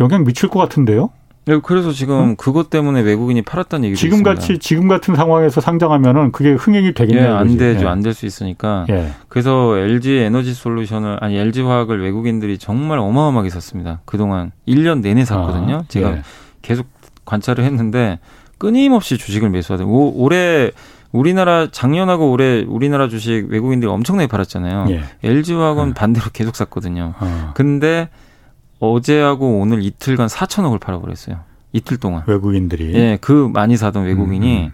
영향 0.00 0.24
미칠 0.24 0.48
것 0.48 0.58
같은데요. 0.58 1.10
네, 1.50 1.60
그래서 1.62 1.90
지금 1.92 2.14
응? 2.20 2.36
그것 2.36 2.70
때문에 2.70 3.00
외국인이 3.00 3.42
팔았다는 3.42 3.84
얘기도 3.86 3.98
지금 3.98 4.18
있습니다. 4.18 4.34
같이 4.34 4.58
지금 4.58 4.86
같은 4.86 5.16
상황에서 5.16 5.60
상장하면은 5.60 6.30
그게 6.30 6.52
흥행이 6.52 6.94
되겠네요. 6.94 7.24
예, 7.24 7.28
안 7.28 7.56
되죠. 7.56 7.86
예. 7.86 7.88
안될 7.88 8.14
수 8.14 8.24
있으니까. 8.24 8.86
예. 8.90 9.10
그래서 9.28 9.76
LG 9.76 10.18
에너지 10.18 10.54
솔루션을 10.54 11.18
아니 11.20 11.36
LG 11.36 11.62
화학을 11.62 12.00
외국인들이 12.02 12.56
정말 12.58 12.98
어마어마하게 12.98 13.50
샀습니다. 13.50 14.00
그 14.04 14.16
동안 14.16 14.52
1년 14.68 15.00
내내 15.00 15.24
샀거든요. 15.24 15.76
아, 15.76 15.84
제가 15.88 16.10
예. 16.12 16.22
계속 16.62 16.86
관찰을 17.24 17.64
했는데 17.64 18.20
끊임없이 18.58 19.18
주식을 19.18 19.50
매수하던 19.50 19.88
올해 19.88 20.70
우리나라 21.10 21.66
작년하고 21.70 22.30
올해 22.30 22.64
우리나라 22.68 23.08
주식 23.08 23.46
외국인들이 23.48 23.90
엄청나게 23.90 24.28
팔았잖아요. 24.28 24.86
예. 24.90 25.02
LG화학은 25.24 25.88
음. 25.88 25.94
반대로 25.94 26.26
계속 26.32 26.54
샀거든요. 26.54 27.14
어. 27.18 27.50
근데 27.54 28.08
어제하고 28.80 29.60
오늘 29.60 29.82
이틀간 29.84 30.26
4천억을 30.26 30.80
팔아버렸어요. 30.80 31.36
이틀 31.72 31.98
동안. 31.98 32.24
외국인들이. 32.26 32.94
예, 32.94 33.18
그 33.20 33.48
많이 33.52 33.76
사던 33.76 34.04
외국인이. 34.04 34.58
음. 34.62 34.64
음. 34.64 34.72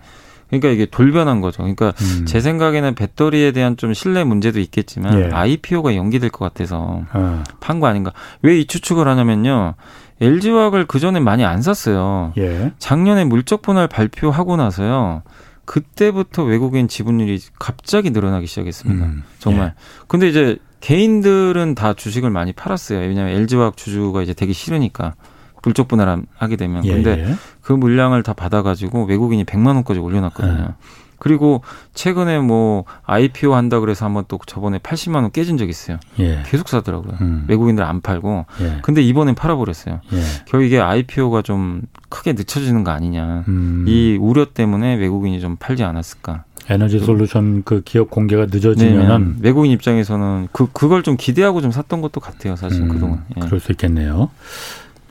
그러니까 0.48 0.68
이게 0.68 0.86
돌변한 0.86 1.40
거죠. 1.40 1.58
그러니까 1.58 1.92
음. 2.00 2.24
제 2.24 2.40
생각에는 2.40 2.94
배터리에 2.94 3.50
대한 3.50 3.76
좀 3.76 3.92
신뢰 3.92 4.22
문제도 4.22 4.60
있겠지만 4.60 5.18
예. 5.18 5.28
IPO가 5.32 5.96
연기될 5.96 6.30
것 6.30 6.44
같아서 6.44 7.02
어. 7.12 7.42
판거 7.60 7.88
아닌가. 7.88 8.12
왜 8.42 8.60
이 8.60 8.66
추측을 8.66 9.08
하냐면요. 9.08 9.74
LG화학을 10.20 10.86
그 10.86 11.00
전에 11.00 11.18
많이 11.18 11.44
안 11.44 11.62
샀어요. 11.62 12.32
예. 12.38 12.72
작년에 12.78 13.24
물적 13.24 13.60
분할 13.60 13.88
발표하고 13.88 14.56
나서요. 14.56 15.22
그때부터 15.64 16.44
외국인 16.44 16.86
지분율이 16.86 17.40
갑자기 17.58 18.10
늘어나기 18.10 18.46
시작했습니다. 18.46 19.04
음. 19.04 19.24
정말. 19.40 19.74
예. 19.76 20.04
근데 20.06 20.28
이제 20.28 20.58
개인들은 20.80 21.74
다 21.74 21.94
주식을 21.94 22.30
많이 22.30 22.52
팔았어요. 22.52 23.00
왜냐하면 23.00 23.34
LG화학 23.34 23.76
주주가 23.76 24.22
이제 24.22 24.34
되기 24.34 24.52
싫으니까 24.52 25.14
물적 25.62 25.88
분할 25.88 26.22
하게 26.36 26.56
되면. 26.56 26.84
예. 26.84 26.92
근데 26.92 27.10
예. 27.18 27.34
그 27.60 27.72
물량을 27.72 28.22
다 28.22 28.32
받아가지고 28.32 29.04
외국인이 29.04 29.44
100만 29.44 29.74
원까지 29.74 29.98
올려놨거든요. 29.98 30.66
예. 30.70 30.74
그리고 31.18 31.62
최근에 31.94 32.38
뭐 32.40 32.84
IPO 33.04 33.54
한다 33.54 33.80
그래서 33.80 34.04
한번 34.04 34.24
또 34.28 34.38
저번에 34.46 34.78
80만 34.78 35.16
원 35.16 35.30
깨진 35.32 35.56
적 35.56 35.68
있어요. 35.68 35.98
예. 36.18 36.42
계속 36.46 36.68
사더라고요. 36.68 37.16
음. 37.20 37.46
외국인들 37.48 37.82
안 37.82 38.00
팔고. 38.00 38.46
예. 38.60 38.78
근데 38.82 39.02
이번엔 39.02 39.34
팔아버렸어요. 39.34 40.00
예. 40.12 40.22
결국 40.46 40.66
이게 40.66 40.78
IPO가 40.78 41.42
좀 41.42 41.82
크게 42.10 42.34
늦춰지는 42.34 42.84
거 42.84 42.90
아니냐. 42.90 43.44
음. 43.48 43.84
이 43.88 44.18
우려 44.20 44.44
때문에 44.44 44.94
외국인이 44.96 45.40
좀 45.40 45.56
팔지 45.56 45.84
않았을까. 45.84 46.44
에너지 46.68 46.98
솔루션 46.98 47.62
그 47.64 47.82
기업 47.84 48.10
공개가 48.10 48.46
늦어지면은 48.50 49.34
네, 49.36 49.48
외국인 49.48 49.70
입장에서는 49.72 50.48
그 50.52 50.66
그걸 50.72 51.02
좀 51.02 51.16
기대하고 51.16 51.60
좀 51.60 51.70
샀던 51.70 52.00
것도 52.00 52.20
같아요. 52.20 52.56
사실 52.56 52.82
음, 52.82 52.88
그동안. 52.88 53.24
예. 53.36 53.40
그럴 53.40 53.60
수 53.60 53.70
있겠네요. 53.72 54.30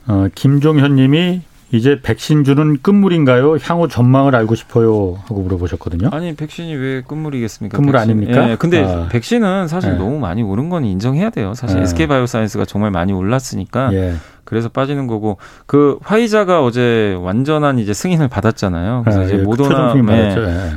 어, 0.06 0.26
김종현님이 0.34 1.40
이제 1.72 1.98
백신 2.00 2.44
주는 2.44 2.78
끝물인가요? 2.80 3.56
향후 3.62 3.88
전망을 3.88 4.36
알고 4.36 4.54
싶어요 4.54 5.18
하고 5.24 5.42
물어보셨거든요. 5.42 6.10
아니 6.12 6.34
백신이 6.36 6.74
왜 6.76 7.00
끝물이겠습니까? 7.02 7.76
끝물 7.76 7.92
백신. 7.92 8.10
아닙니까? 8.10 8.50
예, 8.50 8.56
근데 8.56 8.84
아. 8.84 9.08
백신은 9.08 9.66
사실 9.66 9.94
예. 9.94 9.96
너무 9.96 10.18
많이 10.20 10.42
오른 10.42 10.68
건 10.68 10.84
인정해야 10.84 11.30
돼요. 11.30 11.54
사실 11.54 11.78
예. 11.78 11.82
SK 11.82 12.06
바이오사이언스가 12.06 12.66
정말 12.66 12.90
많이 12.92 13.12
올랐으니까 13.12 13.92
예. 13.94 14.14
그래서 14.46 14.70
빠지는 14.70 15.06
거고 15.06 15.36
그 15.66 15.98
화이자가 16.02 16.64
어제 16.64 17.14
완전한 17.20 17.78
이제 17.78 17.92
승인을 17.92 18.28
받았잖아요. 18.28 19.02
그래서 19.04 19.20
아, 19.20 19.24
이제 19.24 19.34
예, 19.34 19.42
모더나 19.42 19.94
네. 19.94 20.34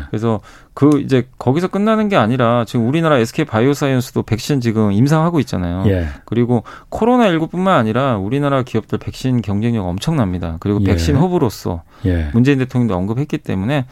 그래서 0.09 0.41
그 0.73 1.01
이제 1.01 1.27
거기서 1.37 1.67
끝나는 1.67 2.07
게 2.09 2.15
아니라 2.15 2.63
지금 2.65 2.87
우리나라 2.87 3.17
SK 3.17 3.45
바이오사이언스도 3.45 4.23
백신 4.23 4.61
지금 4.61 4.91
임상하고 4.91 5.39
있잖아요. 5.41 5.83
예. 5.87 6.07
그리고 6.25 6.63
코로나 6.89 7.29
19뿐만 7.29 7.67
아니라 7.67 8.17
우리나라 8.17 8.63
기업들 8.63 8.97
백신 8.97 9.41
경쟁력 9.41 9.85
엄청납니다. 9.85 10.57
그리고 10.59 10.79
예. 10.81 10.85
백신 10.85 11.15
허브로서 11.15 11.83
예. 12.05 12.29
문재인 12.33 12.59
대통령도 12.59 12.95
언급했기 12.95 13.39
때문에 13.39 13.85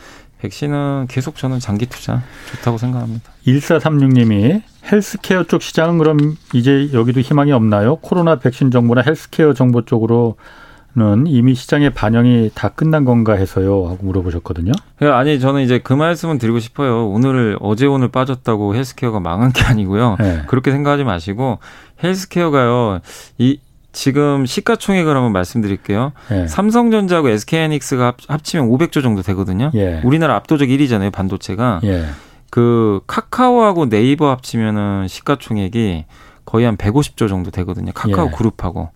백신은 0.48 1.08
계속 1.10 1.36
저는 1.36 1.60
장기 1.60 1.86
투자 1.86 2.22
좋다고 2.52 2.78
생각합니다. 2.78 3.32
1436님이 3.46 4.62
헬스케어 4.90 5.44
쪽 5.44 5.62
시장은 5.62 5.98
그럼 5.98 6.38
이제 6.54 6.90
여기도 6.94 7.20
희망이 7.20 7.52
없나요? 7.52 7.98
코로나 7.98 8.40
백신 8.40 8.72
정보나 8.72 9.02
헬스케어 9.06 9.54
정보 9.54 9.84
쪽으로는 9.84 11.28
이미 11.28 11.54
시장의 11.54 11.94
반영이 11.94 12.52
다 12.56 12.70
끝난 12.70 13.04
건가 13.04 13.34
해서요 13.34 13.88
하고 13.88 13.98
물어보셨거든요. 14.02 14.72
예, 15.02 15.08
아니 15.08 15.40
저는 15.40 15.62
이제 15.62 15.80
그 15.80 15.94
말씀은 15.94 16.38
드리고 16.38 16.60
싶어요. 16.60 17.10
오늘 17.10 17.58
어제 17.60 17.86
오늘 17.86 18.08
빠졌다고 18.08 18.76
헬스케어가 18.76 19.20
망한 19.20 19.52
게 19.52 19.64
아니고요. 19.64 20.16
네. 20.20 20.44
그렇게 20.48 20.72
생각하지 20.72 21.04
마시고 21.04 21.60
헬스케어가요. 22.04 23.02
이 23.38 23.60
지금 23.98 24.46
시가총액을 24.46 25.16
한번 25.16 25.32
말씀드릴게요. 25.32 26.12
예. 26.30 26.46
삼성전자하고 26.46 27.30
SK하이닉스가 27.30 28.14
합치면 28.28 28.70
500조 28.70 29.02
정도 29.02 29.24
되거든요. 29.24 29.72
예. 29.74 30.02
우리나라 30.04 30.36
압도적 30.36 30.68
1위잖아요, 30.68 31.12
반도체가. 31.12 31.82
예. 31.84 32.06
그 32.52 33.02
카카오하고 33.08 33.90
네이버 33.90 34.30
합치면은 34.30 35.08
시가총액이 35.08 36.06
거의 36.46 36.66
한 36.68 36.78
150조 36.78 37.28
정도 37.28 37.50
되거든요. 37.50 37.92
카카오 37.92 38.28
예. 38.28 38.32
그룹하고. 38.32 38.92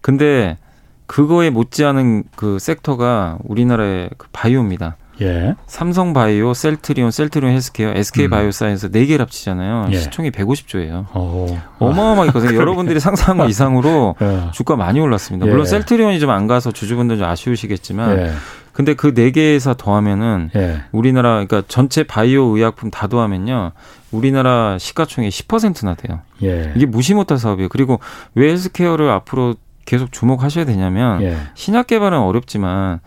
근데 0.00 0.58
그거에 1.06 1.50
못지않은 1.50 2.22
그 2.36 2.60
섹터가 2.60 3.38
우리나라의 3.42 4.10
그 4.16 4.28
바이오입니다. 4.32 4.96
예. 5.22 5.54
삼성 5.66 6.12
바이오, 6.12 6.52
셀트리온, 6.54 7.10
셀트리온 7.10 7.52
헬스케어, 7.52 7.92
SK 7.94 8.26
음. 8.26 8.30
바이오사이언스 8.30 8.90
네 8.90 9.06
개를 9.06 9.22
합치잖아요. 9.24 9.88
예. 9.92 9.96
시총이 9.98 10.30
150조예요. 10.30 11.06
오. 11.16 11.56
어마어마하게 11.78 12.32
커서 12.32 12.54
여러분들이 12.54 13.00
상상한 13.00 13.38
것 13.38 13.48
이상으로 13.50 14.14
예. 14.20 14.50
주가 14.52 14.76
많이 14.76 15.00
올랐습니다. 15.00 15.46
물론 15.46 15.62
예. 15.62 15.70
셀트리온이 15.70 16.20
좀 16.20 16.30
안 16.30 16.46
가서 16.46 16.70
주주분들 16.72 17.16
좀 17.18 17.26
아쉬우시겠지만 17.26 18.18
예. 18.18 18.32
근데 18.72 18.92
그 18.94 19.14
네 19.14 19.30
개 19.30 19.54
회사 19.54 19.72
더하면은 19.72 20.50
예. 20.54 20.82
우리나라 20.92 21.30
그러니까 21.44 21.62
전체 21.66 22.02
바이오 22.02 22.56
의약품 22.56 22.90
다 22.90 23.06
더하면요. 23.06 23.72
우리나라 24.12 24.76
시가총액 24.78 25.30
10%나 25.30 25.94
돼요. 25.94 26.20
예. 26.42 26.72
이게 26.76 26.84
무시 26.84 27.14
못할 27.14 27.38
사업이에요. 27.38 27.68
그리고 27.70 28.00
왜 28.34 28.50
헬스케어를 28.50 29.08
앞으로 29.10 29.54
계속 29.86 30.12
주목하셔야 30.12 30.64
되냐면 30.66 31.22
예. 31.22 31.36
신약 31.54 31.86
개발은 31.86 32.18
어렵지만 32.18 33.00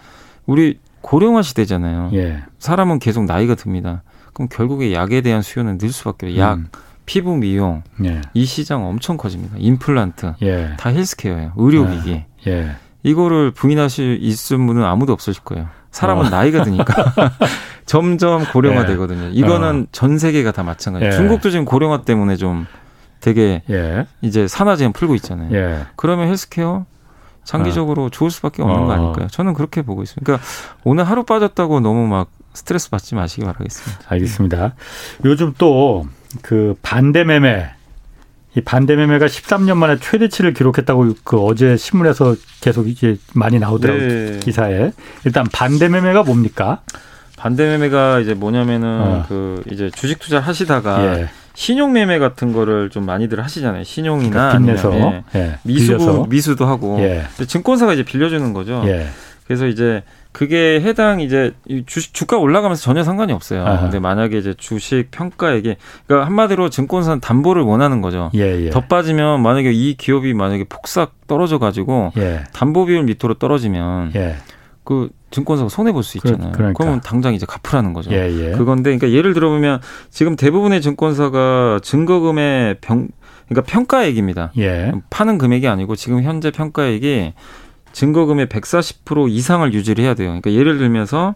우리 0.47 0.79
고령화 1.01 1.41
시대잖아요. 1.41 2.11
예. 2.13 2.43
사람은 2.59 2.99
계속 2.99 3.25
나이가 3.25 3.55
듭니다. 3.55 4.03
그럼 4.33 4.47
결국에 4.49 4.93
약에 4.93 5.21
대한 5.21 5.41
수요는 5.41 5.77
늘 5.77 5.91
수밖에 5.91 6.27
없어요. 6.27 6.41
약, 6.41 6.53
음. 6.57 6.67
피부 7.05 7.35
미용 7.35 7.83
예. 8.03 8.21
이 8.33 8.45
시장 8.45 8.85
엄청 8.85 9.17
커집니다. 9.17 9.55
임플란트 9.57 10.33
예. 10.43 10.75
다 10.77 10.89
헬스케어예요. 10.89 11.53
의료기기. 11.57 12.11
예. 12.47 12.51
예. 12.51 12.75
이거를 13.03 13.51
부인하실 13.51 14.19
있을 14.21 14.57
분은 14.57 14.83
아무도 14.83 15.13
없으실 15.13 15.43
거예요. 15.43 15.67
사람은 15.91 16.27
어. 16.27 16.29
나이가 16.29 16.63
드니까 16.63 16.93
점점 17.87 18.45
고령화 18.51 18.83
예. 18.83 18.85
되거든요. 18.87 19.29
이거는 19.29 19.83
어. 19.83 19.85
전 19.91 20.19
세계가 20.19 20.51
다 20.51 20.63
마찬가지예요. 20.63 21.13
예. 21.13 21.17
중국도 21.17 21.49
지금 21.49 21.65
고령화 21.65 22.03
때문에 22.03 22.35
좀 22.35 22.67
되게 23.21 23.63
이제 24.21 24.47
산화제한 24.47 24.93
풀고 24.93 25.15
있잖아요. 25.15 25.85
그러면 25.95 26.27
헬스케어 26.27 26.85
장기적으로 27.49 28.05
어. 28.05 28.09
좋을 28.09 28.31
수밖에 28.31 28.61
없는 28.61 28.77
어. 28.77 28.85
거 28.85 28.93
아닐까요? 28.93 29.27
저는 29.27 29.53
그렇게 29.53 29.81
보고 29.81 30.03
있습니다. 30.03 30.25
그러니까 30.25 30.47
오늘 30.83 31.03
하루 31.03 31.23
빠졌다고 31.23 31.79
너무 31.79 32.07
막 32.07 32.29
스트레스 32.53 32.89
받지 32.89 33.15
마시기 33.15 33.43
바라겠습니다. 33.43 34.03
알겠습니다. 34.09 34.75
요즘 35.25 35.53
또 35.57 36.05
그 36.41 36.75
반대 36.81 37.23
매매 37.23 37.69
이 38.55 38.61
반대 38.61 38.95
매매가 38.95 39.27
13년 39.27 39.77
만에 39.77 39.97
최대치를 39.99 40.53
기록했다고 40.53 41.15
그 41.23 41.39
어제 41.39 41.77
신문에서 41.77 42.35
계속 42.61 42.87
이제 42.87 43.17
많이 43.33 43.59
나오더라고요 43.59 44.07
네. 44.07 44.39
기사에 44.39 44.91
일단 45.23 45.45
반대 45.51 45.87
매매가 45.87 46.23
뭡니까? 46.23 46.81
반대 47.37 47.65
매매가 47.65 48.19
이제 48.19 48.33
뭐냐면은 48.33 48.87
어. 49.01 49.25
그 49.29 49.63
이제 49.71 49.89
주식 49.91 50.19
투자 50.19 50.39
하시다가 50.39 51.19
예. 51.19 51.29
신용 51.59 51.91
매매 51.91 52.19
같은 52.19 52.53
거를 52.53 52.89
좀 52.89 53.05
많이들 53.05 53.43
하시잖아요. 53.43 53.83
신용이나 53.83 54.29
그러니까 54.29 54.57
빚내서 54.57 54.93
예. 54.93 55.23
예. 55.35 55.59
미수 55.63 56.25
미수도 56.29 56.65
하고 56.65 56.97
예. 57.01 57.25
증권사가 57.45 57.93
이제 57.93 58.03
빌려주는 58.03 58.53
거죠. 58.53 58.81
예. 58.85 59.07
그래서 59.45 59.67
이제 59.67 60.03
그게 60.31 60.79
해당 60.79 61.19
이제 61.19 61.51
주식 61.85 62.13
주가 62.13 62.37
올라가면서 62.37 62.81
전혀 62.81 63.03
상관이 63.03 63.33
없어요. 63.33 63.65
아하. 63.65 63.81
근데 63.81 63.99
만약에 63.99 64.37
이제 64.37 64.53
주식 64.57 65.11
평가액이 65.11 65.75
그러니까 66.07 66.25
한마디로 66.27 66.69
증권사는 66.69 67.19
담보를 67.19 67.63
원하는 67.63 67.99
거죠. 67.99 68.31
예, 68.35 68.67
예. 68.67 68.69
더 68.69 68.79
빠지면 68.79 69.41
만약에 69.41 69.73
이 69.73 69.95
기업이 69.95 70.33
만약에 70.33 70.63
폭삭 70.63 71.27
떨어져 71.27 71.59
가지고 71.59 72.13
예. 72.15 72.45
담보 72.53 72.85
비율 72.85 73.03
밑으로 73.03 73.33
떨어지면 73.33 74.13
예. 74.15 74.37
그 74.89 75.09
증권사가 75.29 75.69
손해 75.69 75.91
볼 75.91 76.01
수 76.01 76.17
있잖아요. 76.17 76.51
그러니까. 76.51 76.75
그러면 76.79 76.99
당장 77.01 77.35
이제 77.35 77.45
갚으라는 77.45 77.93
거죠. 77.93 78.11
예, 78.11 78.27
예. 78.31 78.51
그건데 78.57 78.97
그러니까 78.97 79.11
예를 79.15 79.35
들어보면 79.35 79.81
지금 80.09 80.35
대부분의 80.35 80.81
증권사가 80.81 81.79
증거금의 81.83 82.77
병 82.81 83.07
그러니까 83.47 83.71
평가액입니다. 83.71 84.51
예. 84.57 84.91
파는 85.11 85.37
금액이 85.37 85.67
아니고 85.67 85.95
지금 85.95 86.23
현재 86.23 86.49
평가액이 86.49 87.33
증거금의 87.91 88.47
140% 88.47 89.29
이상을 89.29 89.71
유지를 89.75 90.03
해야 90.03 90.15
돼요. 90.15 90.29
그러니까 90.29 90.53
예를 90.53 90.79
들면서 90.79 91.35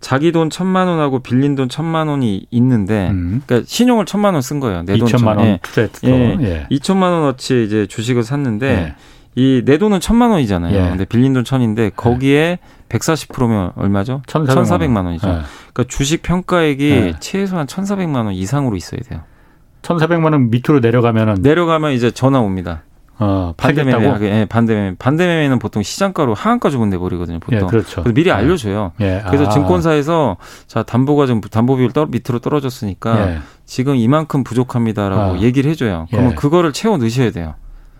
자기 0.00 0.30
돈 0.30 0.48
천만 0.48 0.86
원하고 0.86 1.18
빌린 1.18 1.56
돈 1.56 1.68
천만 1.68 2.06
원이 2.06 2.46
있는데, 2.52 3.08
음. 3.10 3.42
그러니까 3.46 3.66
신용을 3.68 4.04
천만 4.06 4.34
원 4.34 4.42
쓴 4.42 4.60
거예요. 4.60 4.82
내 4.84 4.96
돈 4.98 5.08
천만 5.08 5.38
원 5.38 5.58
투자했어. 5.62 6.06
예. 6.06 6.36
예. 6.42 6.66
2천만 6.70 7.02
원어치 7.10 7.64
이제 7.64 7.86
주식을 7.86 8.22
샀는데 8.22 8.68
예. 8.68 8.94
이 9.38 9.47
내 9.47 9.76
돈은 9.78 10.00
천만 10.00 10.30
원이잖아요. 10.30 10.74
예. 10.76 10.88
근데 10.90 11.04
빌린 11.04 11.32
돈 11.32 11.44
천인데 11.44 11.82
예. 11.86 11.90
거기에 11.96 12.58
140%면 12.88 13.72
얼마죠? 13.76 14.22
1,400만 14.26 15.04
원 15.04 15.14
이죠. 15.14 15.28
예. 15.28 15.32
그러니까 15.72 15.84
주식 15.88 16.22
평가액이 16.22 16.90
예. 16.90 17.14
최소한 17.20 17.66
1,400만 17.66 18.26
원 18.26 18.32
이상으로 18.32 18.76
있어야 18.76 19.00
돼요. 19.00 19.20
1,400만 19.82 20.32
원 20.32 20.50
밑으로 20.50 20.80
내려가면은 20.80 21.36
내려가면 21.40 21.92
이제 21.92 22.10
전화 22.10 22.40
옵니다. 22.40 22.82
어, 23.18 23.54
반대매매 23.56 24.18
예, 24.22 24.44
반대매매. 24.44 24.96
반대매매는 24.98 25.58
보통 25.58 25.82
시장가로 25.82 26.34
하한가 26.34 26.68
주문 26.68 26.90
내버리거든요, 26.90 27.40
보통. 27.40 27.58
예, 27.58 27.64
그렇죠. 27.64 28.02
그래서 28.02 28.14
미리 28.14 28.28
예. 28.28 28.34
알려줘요. 28.34 28.92
예. 29.00 29.22
그래서 29.26 29.46
아. 29.46 29.48
증권사에서 29.48 30.36
자, 30.66 30.82
담보가 30.82 31.26
좀, 31.26 31.40
담보 31.40 31.76
비율 31.76 31.92
떨, 31.92 32.08
밑으로 32.08 32.40
떨어졌으니까 32.40 33.30
예. 33.30 33.38
지금 33.64 33.96
이만큼 33.96 34.44
부족합니다라고 34.44 35.36
아. 35.36 35.38
얘기를 35.38 35.70
해줘요. 35.70 36.06
그러면 36.10 36.32
예. 36.32 36.34
그거를 36.34 36.72
채워 36.72 36.98
넣으셔야 36.98 37.30
돼요. 37.30 37.54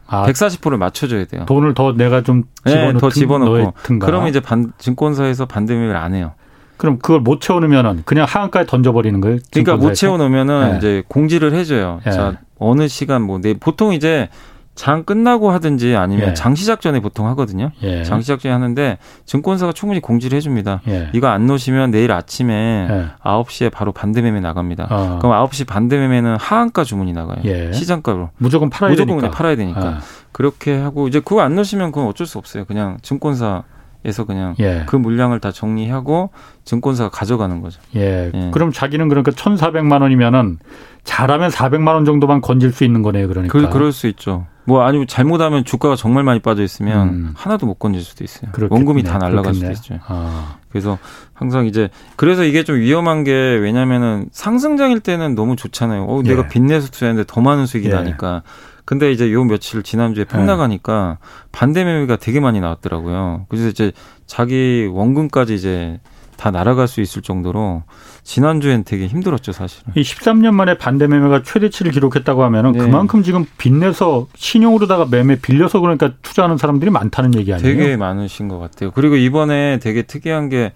아, 0.08 0.24
140%를 0.26 0.78
맞춰줘야 0.78 1.24
돼요. 1.24 1.44
돈을 1.46 1.74
더 1.74 1.92
내가 1.92 2.22
좀 2.22 2.44
집어넣, 2.64 2.92
네, 2.92 2.98
더 2.98 3.10
집어넣고. 3.10 3.74
그러면 4.00 4.28
이제 4.28 4.40
반, 4.40 4.72
증권사에서 4.78 5.46
반대매매를 5.46 5.96
안 5.96 6.14
해요. 6.14 6.32
그럼 6.76 6.98
그걸 6.98 7.20
못 7.20 7.40
채워놓으면은 7.40 8.02
그냥 8.04 8.26
하한가에 8.28 8.66
던져버리는 8.66 9.20
거예요? 9.20 9.38
그러니까 9.50 9.76
못 9.76 9.94
채워놓으면은 9.94 10.72
네. 10.72 10.78
이제 10.78 11.02
공지를 11.08 11.54
해줘요. 11.54 12.00
네. 12.04 12.12
자 12.12 12.36
어느 12.58 12.86
시간 12.88 13.22
뭐 13.22 13.38
내 13.40 13.54
보통 13.54 13.92
이제 13.94 14.28
장 14.76 15.04
끝나고 15.04 15.50
하든지 15.50 15.96
아니면 15.96 16.28
예. 16.28 16.34
장 16.34 16.54
시작 16.54 16.80
전에 16.82 17.00
보통 17.00 17.26
하거든요. 17.28 17.72
예. 17.82 18.04
장 18.04 18.20
시작 18.20 18.40
전에 18.40 18.52
하는데 18.52 18.98
증권사가 19.24 19.72
충분히 19.72 20.00
공지를 20.00 20.36
해줍니다. 20.36 20.82
예. 20.86 21.08
이거 21.14 21.28
안 21.28 21.46
놓으시면 21.46 21.90
내일 21.90 22.12
아침에 22.12 22.86
예. 22.88 23.06
9시에 23.24 23.72
바로 23.72 23.90
반대매매 23.92 24.38
나갑니다. 24.40 24.86
어. 24.90 25.18
그럼 25.20 25.32
9시 25.48 25.66
반대매매는 25.66 26.36
하한가 26.38 26.84
주문이 26.84 27.14
나가요. 27.14 27.38
예. 27.44 27.72
시장가로. 27.72 28.30
무조건 28.36 28.68
팔아야 28.70 28.90
무조건 28.90 29.18
되니까. 29.18 29.30
팔아야 29.36 29.56
되니까. 29.56 29.80
아. 29.80 29.98
그렇게 30.30 30.76
하고 30.78 31.08
이제 31.08 31.20
그거 31.20 31.40
안 31.40 31.54
넣으시면 31.54 31.90
그건 31.90 32.06
어쩔 32.08 32.26
수 32.26 32.36
없어요. 32.38 32.66
그냥 32.66 32.98
증권사 33.02 33.64
에서 34.04 34.24
그냥 34.24 34.54
예. 34.60 34.84
그 34.86 34.94
물량을 34.94 35.40
다 35.40 35.50
정리하고 35.50 36.30
증권사가 36.64 37.08
가져가는 37.10 37.60
거죠. 37.60 37.80
예. 37.96 38.30
예. 38.32 38.50
그럼 38.52 38.70
자기는 38.70 39.08
그러니까 39.08 39.32
1,400만 39.32 40.02
원이면은 40.02 40.58
잘하면 41.02 41.50
400만 41.50 41.88
원 41.94 42.04
정도만 42.04 42.40
건질 42.40 42.70
수 42.72 42.84
있는 42.84 43.02
거네요, 43.02 43.26
그러니까. 43.26 43.58
그, 43.58 43.68
그럴 43.68 43.90
수 43.90 44.06
있죠. 44.06 44.46
뭐 44.66 44.82
아니면 44.82 45.06
잘못하면 45.06 45.64
주가가 45.64 45.96
정말 45.96 46.24
많이 46.24 46.40
빠져 46.40 46.62
있으면 46.62 47.08
음. 47.08 47.32
하나도 47.36 47.66
못 47.66 47.74
건질 47.74 48.02
수도 48.02 48.24
있어요. 48.24 48.50
그렇겠네. 48.52 48.76
원금이 48.76 49.02
다 49.04 49.18
날아갈. 49.18 49.54
수도 49.54 49.70
있죠. 49.70 49.98
아. 50.06 50.58
그래서 50.68 50.98
항상 51.32 51.66
이제 51.66 51.88
그래서 52.16 52.44
이게 52.44 52.64
좀 52.64 52.76
위험한 52.76 53.24
게 53.24 53.32
왜냐면은 53.32 54.28
상승장일 54.32 55.00
때는 55.00 55.34
너무 55.34 55.56
좋잖아요. 55.56 56.04
어, 56.04 56.22
내가 56.22 56.42
예. 56.44 56.48
빚내서 56.48 56.88
투자했는데 56.90 57.26
더 57.32 57.40
많은 57.40 57.66
수익이 57.66 57.88
예. 57.88 57.92
나니까. 57.92 58.42
근데 58.84 59.10
이제 59.10 59.32
요 59.32 59.44
며칠 59.44 59.82
지난주에 59.82 60.22
예. 60.22 60.24
폭나가니까 60.24 61.18
반대 61.52 61.84
매매가 61.84 62.16
되게 62.16 62.40
많이 62.40 62.60
나왔더라고요. 62.60 63.46
그래서 63.48 63.68
이제 63.68 63.92
자기 64.26 64.88
원금까지 64.92 65.54
이제 65.54 66.00
다 66.36 66.50
날아갈 66.50 66.86
수 66.86 67.00
있을 67.00 67.22
정도로 67.22 67.82
지난주엔 68.26 68.82
되게 68.82 69.06
힘들었죠, 69.06 69.52
사실은. 69.52 69.92
이 69.94 70.02
13년 70.02 70.52
만에 70.52 70.76
반대 70.76 71.06
매매가 71.06 71.44
최대치를 71.44 71.92
기록했다고 71.92 72.42
하면은 72.42 72.72
네. 72.72 72.80
그만큼 72.80 73.22
지금 73.22 73.46
빚내서 73.56 74.26
신용으로다가 74.34 75.06
매매 75.08 75.36
빌려서 75.40 75.78
그러니까 75.78 76.10
투자하는 76.22 76.56
사람들이 76.56 76.90
많다는 76.90 77.36
얘기 77.36 77.54
아니에요? 77.54 77.76
되게 77.76 77.96
많으신 77.96 78.48
것 78.48 78.58
같아요. 78.58 78.90
그리고 78.90 79.14
이번에 79.14 79.78
되게 79.80 80.02
특이한 80.02 80.48
게 80.48 80.72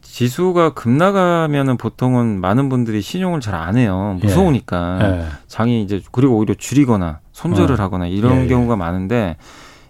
지수가 0.00 0.72
급나가면은 0.72 1.76
보통은 1.76 2.40
많은 2.40 2.70
분들이 2.70 3.02
신용을 3.02 3.40
잘 3.40 3.54
안 3.54 3.76
해요. 3.76 4.18
무서우니까. 4.22 4.98
예. 5.02 5.20
예. 5.20 5.26
장이 5.48 5.82
이제 5.82 6.00
그리고 6.12 6.38
오히려 6.38 6.54
줄이거나 6.54 7.20
손절을 7.32 7.78
어. 7.78 7.84
하거나 7.84 8.06
이런 8.06 8.38
예. 8.38 8.44
예. 8.44 8.46
경우가 8.48 8.76
많은데 8.76 9.36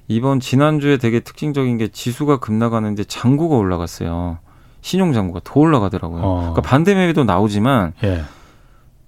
이번 0.09 0.41
지난주에 0.41 0.97
되게 0.97 1.21
특징적인 1.21 1.79
게 1.79 1.87
지수가 1.87 2.39
급나가는데 2.41 3.05
장구가 3.05 3.55
올라갔어요. 3.55 4.39
신용 4.81 5.13
잔고가 5.13 5.41
더 5.45 5.61
올라가더라고요. 5.61 6.23
어. 6.23 6.39
그러니까 6.41 6.63
반대 6.63 6.95
매매도 6.95 7.25
나오지만 7.25 7.93
예. 8.05 8.23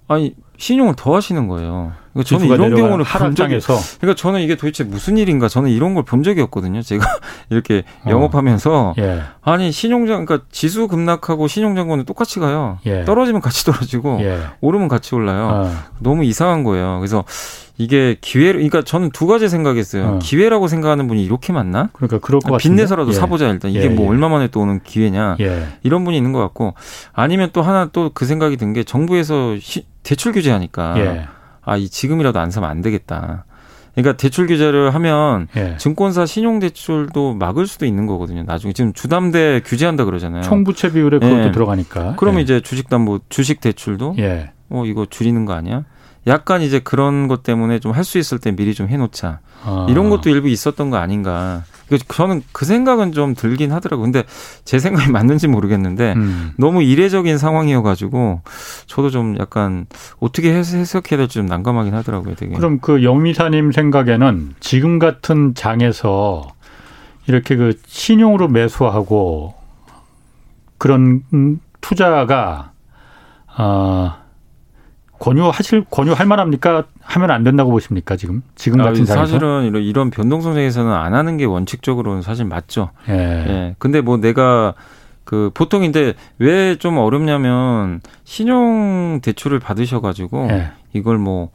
아니 0.07 0.35
신용을 0.57 0.95
더 0.95 1.15
하시는 1.15 1.47
거예요. 1.47 1.93
그러니까 2.13 2.29
저는 2.29 2.45
이런 2.47 2.75
경우는 2.75 3.05
하락장에서 3.05 3.75
그러니까 3.99 4.15
저는 4.21 4.41
이게 4.41 4.55
도대체 4.55 4.83
무슨 4.83 5.17
일인가 5.17 5.47
저는 5.47 5.69
이런 5.71 5.93
걸 5.95 6.03
본 6.03 6.21
적이 6.23 6.41
없거든요. 6.41 6.81
제가 6.81 7.05
이렇게 7.49 7.83
어. 8.05 8.09
영업하면서 8.09 8.93
예. 8.99 9.21
아니 9.41 9.71
신용장 9.71 10.25
그러니까 10.25 10.45
지수 10.51 10.87
급락하고 10.87 11.47
신용장고는 11.47 12.05
똑같이 12.05 12.39
가요. 12.39 12.77
예. 12.85 13.03
떨어지면 13.05 13.41
같이 13.41 13.65
떨어지고 13.65 14.19
예. 14.21 14.39
오르면 14.61 14.87
같이 14.89 15.15
올라요. 15.15 15.49
어. 15.65 15.71
너무 15.99 16.23
이상한 16.23 16.63
거예요. 16.63 16.99
그래서 16.99 17.23
이게 17.79 18.17
기회를 18.21 18.53
그러니까 18.53 18.83
저는 18.83 19.09
두 19.11 19.25
가지 19.25 19.49
생각했어요. 19.49 20.05
어. 20.05 20.19
기회라고 20.21 20.67
생각하는 20.67 21.07
분이 21.07 21.23
이렇게 21.25 21.51
많나? 21.53 21.89
그러니까 21.93 22.19
그럴 22.19 22.39
것 22.39 22.51
같은데. 22.51 22.61
빚내서라도 22.63 23.09
예. 23.09 23.13
사보자 23.13 23.47
일단 23.49 23.71
이게 23.71 23.85
예, 23.85 23.89
뭐 23.89 24.05
예. 24.05 24.09
얼마 24.09 24.29
만에 24.29 24.47
또 24.49 24.59
오는 24.61 24.79
기회냐 24.83 25.37
예. 25.39 25.67
이런 25.81 26.03
분이 26.03 26.15
있는 26.15 26.31
것 26.33 26.39
같고 26.39 26.75
아니면 27.13 27.49
또 27.53 27.63
하나 27.63 27.85
또 27.91 28.11
그 28.13 28.25
생각이 28.25 28.57
든 28.57 28.73
게 28.73 28.83
정부에서 28.83 29.57
시, 29.59 29.85
대출 30.03 30.33
규제하니까 30.33 30.93
예. 30.99 31.25
아 31.65 31.77
이 31.77 31.89
지금이라도 31.89 32.39
안 32.39 32.51
사면 32.51 32.69
안 32.69 32.81
되겠다. 32.81 33.45
그러니까 33.95 34.17
대출 34.17 34.47
규제를 34.47 34.93
하면 34.95 35.47
예. 35.55 35.77
증권사 35.77 36.25
신용 36.25 36.57
대출도 36.59 37.35
막을 37.35 37.67
수도 37.67 37.85
있는 37.85 38.07
거거든요. 38.07 38.43
나중에 38.43 38.73
지금 38.73 38.91
주담대 38.93 39.61
규제한다 39.65 40.05
그러잖아요. 40.05 40.41
총부채 40.41 40.91
비율에 40.93 41.19
그것도 41.19 41.43
예. 41.47 41.51
들어가니까. 41.51 42.15
그러면 42.17 42.39
예. 42.39 42.43
이제 42.43 42.61
주식 42.61 42.89
담보 42.89 43.19
주식 43.29 43.61
대출도 43.61 44.15
예. 44.19 44.51
어 44.69 44.83
이거 44.85 45.05
줄이는 45.07 45.45
거 45.45 45.53
아니야? 45.53 45.83
약간 46.25 46.61
이제 46.61 46.79
그런 46.79 47.27
것 47.27 47.43
때문에 47.43 47.79
좀 47.79 47.91
할 47.91 48.03
수 48.03 48.17
있을 48.17 48.39
때 48.39 48.51
미리 48.55 48.73
좀 48.73 48.87
해놓자. 48.87 49.39
아. 49.63 49.85
이런 49.89 50.09
것도 50.09 50.29
일부 50.29 50.49
있었던 50.49 50.89
거 50.89 50.97
아닌가. 50.97 51.63
저는 52.07 52.43
그 52.51 52.65
생각은 52.65 53.11
좀 53.11 53.35
들긴 53.35 53.71
하더라고요. 53.71 54.05
근데 54.05 54.23
제 54.65 54.79
생각이 54.79 55.11
맞는지 55.11 55.47
모르겠는데 55.47 56.13
음. 56.15 56.51
너무 56.57 56.81
이례적인 56.81 57.37
상황이어가지고 57.37 58.41
저도 58.87 59.09
좀 59.09 59.37
약간 59.39 59.85
어떻게 60.19 60.53
해석해야 60.53 61.17
될지 61.17 61.35
좀 61.35 61.45
난감하긴 61.45 61.93
하더라고요. 61.93 62.35
되게. 62.35 62.55
그럼 62.55 62.79
그 62.79 63.03
영미사님 63.03 63.71
생각에는 63.71 64.55
지금 64.59 64.99
같은 64.99 65.53
장에서 65.55 66.53
이렇게 67.27 67.55
그 67.55 67.77
신용으로 67.85 68.47
매수하고 68.47 69.53
그런 70.77 71.23
투자가 71.81 72.71
어 73.57 74.22
권유하실 75.23 75.85
권유할 75.89 76.25
만합니까? 76.25 76.83
하면 77.01 77.31
안 77.31 77.43
된다고 77.45 77.71
보십니까 77.71 78.17
지금 78.17 78.41
지금 78.55 78.79
같은 78.79 79.05
상황에서 79.05 79.31
사실은 79.31 79.63
이런 79.65 79.83
이런 79.83 80.09
변동성장에서는 80.09 80.91
안 80.91 81.13
하는 81.13 81.37
게 81.37 81.45
원칙적으로는 81.45 82.21
사실 82.21 82.43
맞죠. 82.43 82.89
예. 83.07 83.13
예. 83.13 83.75
근데 83.79 84.01
뭐 84.01 84.17
내가 84.17 84.73
그 85.23 85.49
보통 85.53 85.83
인데 85.85 86.13
왜 86.39 86.75
좀 86.75 86.97
어렵냐면 86.97 88.01
신용 88.25 89.21
대출을 89.21 89.59
받으셔가지고 89.59 90.47
예. 90.51 90.71
이걸 90.91 91.17
뭐뭐 91.17 91.49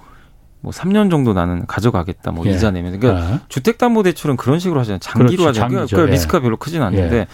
뭐 0.60 0.72
3년 0.72 1.10
정도 1.10 1.34
나는 1.34 1.66
가져가겠다. 1.66 2.30
뭐 2.32 2.46
예. 2.46 2.50
이자 2.52 2.70
내면. 2.70 2.98
그러니까 2.98 3.22
아. 3.22 3.40
주택담보대출은 3.48 4.36
그런 4.36 4.58
식으로 4.58 4.80
하잖아요. 4.80 4.98
장기로 5.00 5.42
그렇죠, 5.42 5.48
하잖아요. 5.48 5.86
그러니까 5.86 6.08
예. 6.08 6.12
리스크가 6.12 6.40
별로 6.40 6.56
크진 6.56 6.80
않는데 6.80 7.16
예. 7.18 7.26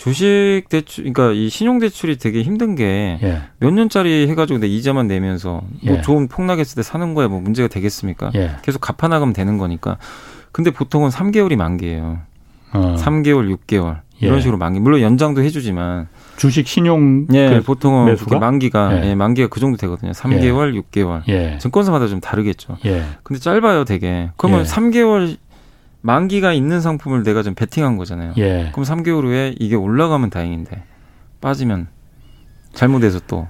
주식 0.00 0.62
대출, 0.70 1.12
그러니까 1.12 1.32
이 1.32 1.50
신용 1.50 1.78
대출이 1.78 2.16
되게 2.16 2.42
힘든 2.42 2.74
게몇 2.74 3.22
예. 3.22 3.70
년짜리 3.70 4.28
해가지고 4.30 4.58
내 4.58 4.66
이자만 4.66 5.08
내면서 5.08 5.60
뭐 5.84 5.96
예. 5.96 6.00
좋은 6.00 6.26
폭락했을 6.26 6.76
때 6.76 6.82
사는 6.82 7.12
거에 7.12 7.26
뭐 7.26 7.38
문제가 7.38 7.68
되겠습니까? 7.68 8.30
예. 8.34 8.52
계속 8.62 8.80
갚아 8.80 9.08
나가면 9.08 9.34
되는 9.34 9.58
거니까. 9.58 9.98
근데 10.52 10.70
보통은 10.70 11.10
3개월이 11.10 11.56
만기예요. 11.56 12.18
어. 12.72 12.94
3개월, 12.98 13.54
6개월 13.54 14.00
이런 14.20 14.38
예. 14.38 14.40
식으로 14.40 14.56
만기. 14.56 14.80
물론 14.80 15.02
연장도 15.02 15.42
해주지만 15.42 16.08
주식 16.38 16.66
신용 16.66 17.26
예, 17.34 17.50
그 17.50 17.62
보통은 17.62 18.16
만기가 18.40 19.04
예. 19.04 19.10
예. 19.10 19.14
만기가 19.14 19.48
그 19.48 19.60
정도 19.60 19.76
되거든요. 19.76 20.12
3개월, 20.12 20.76
예. 20.76 20.80
6개월. 20.80 21.28
예. 21.28 21.58
증권사마다 21.60 22.06
좀 22.06 22.20
다르겠죠. 22.20 22.78
예. 22.86 23.04
근데 23.22 23.38
짧아요, 23.38 23.84
되게. 23.84 24.30
그러면 24.38 24.60
예. 24.60 24.64
3개월 24.64 25.36
만기가 26.02 26.52
있는 26.52 26.80
상품을 26.80 27.22
내가 27.22 27.42
좀 27.42 27.54
베팅한 27.54 27.96
거잖아요. 27.96 28.32
예. 28.38 28.70
그럼 28.72 28.84
3개월 28.84 29.24
후에 29.24 29.54
이게 29.58 29.76
올라가면 29.76 30.30
다행인데 30.30 30.82
빠지면 31.40 31.88
잘못해서 32.72 33.20
또 33.26 33.48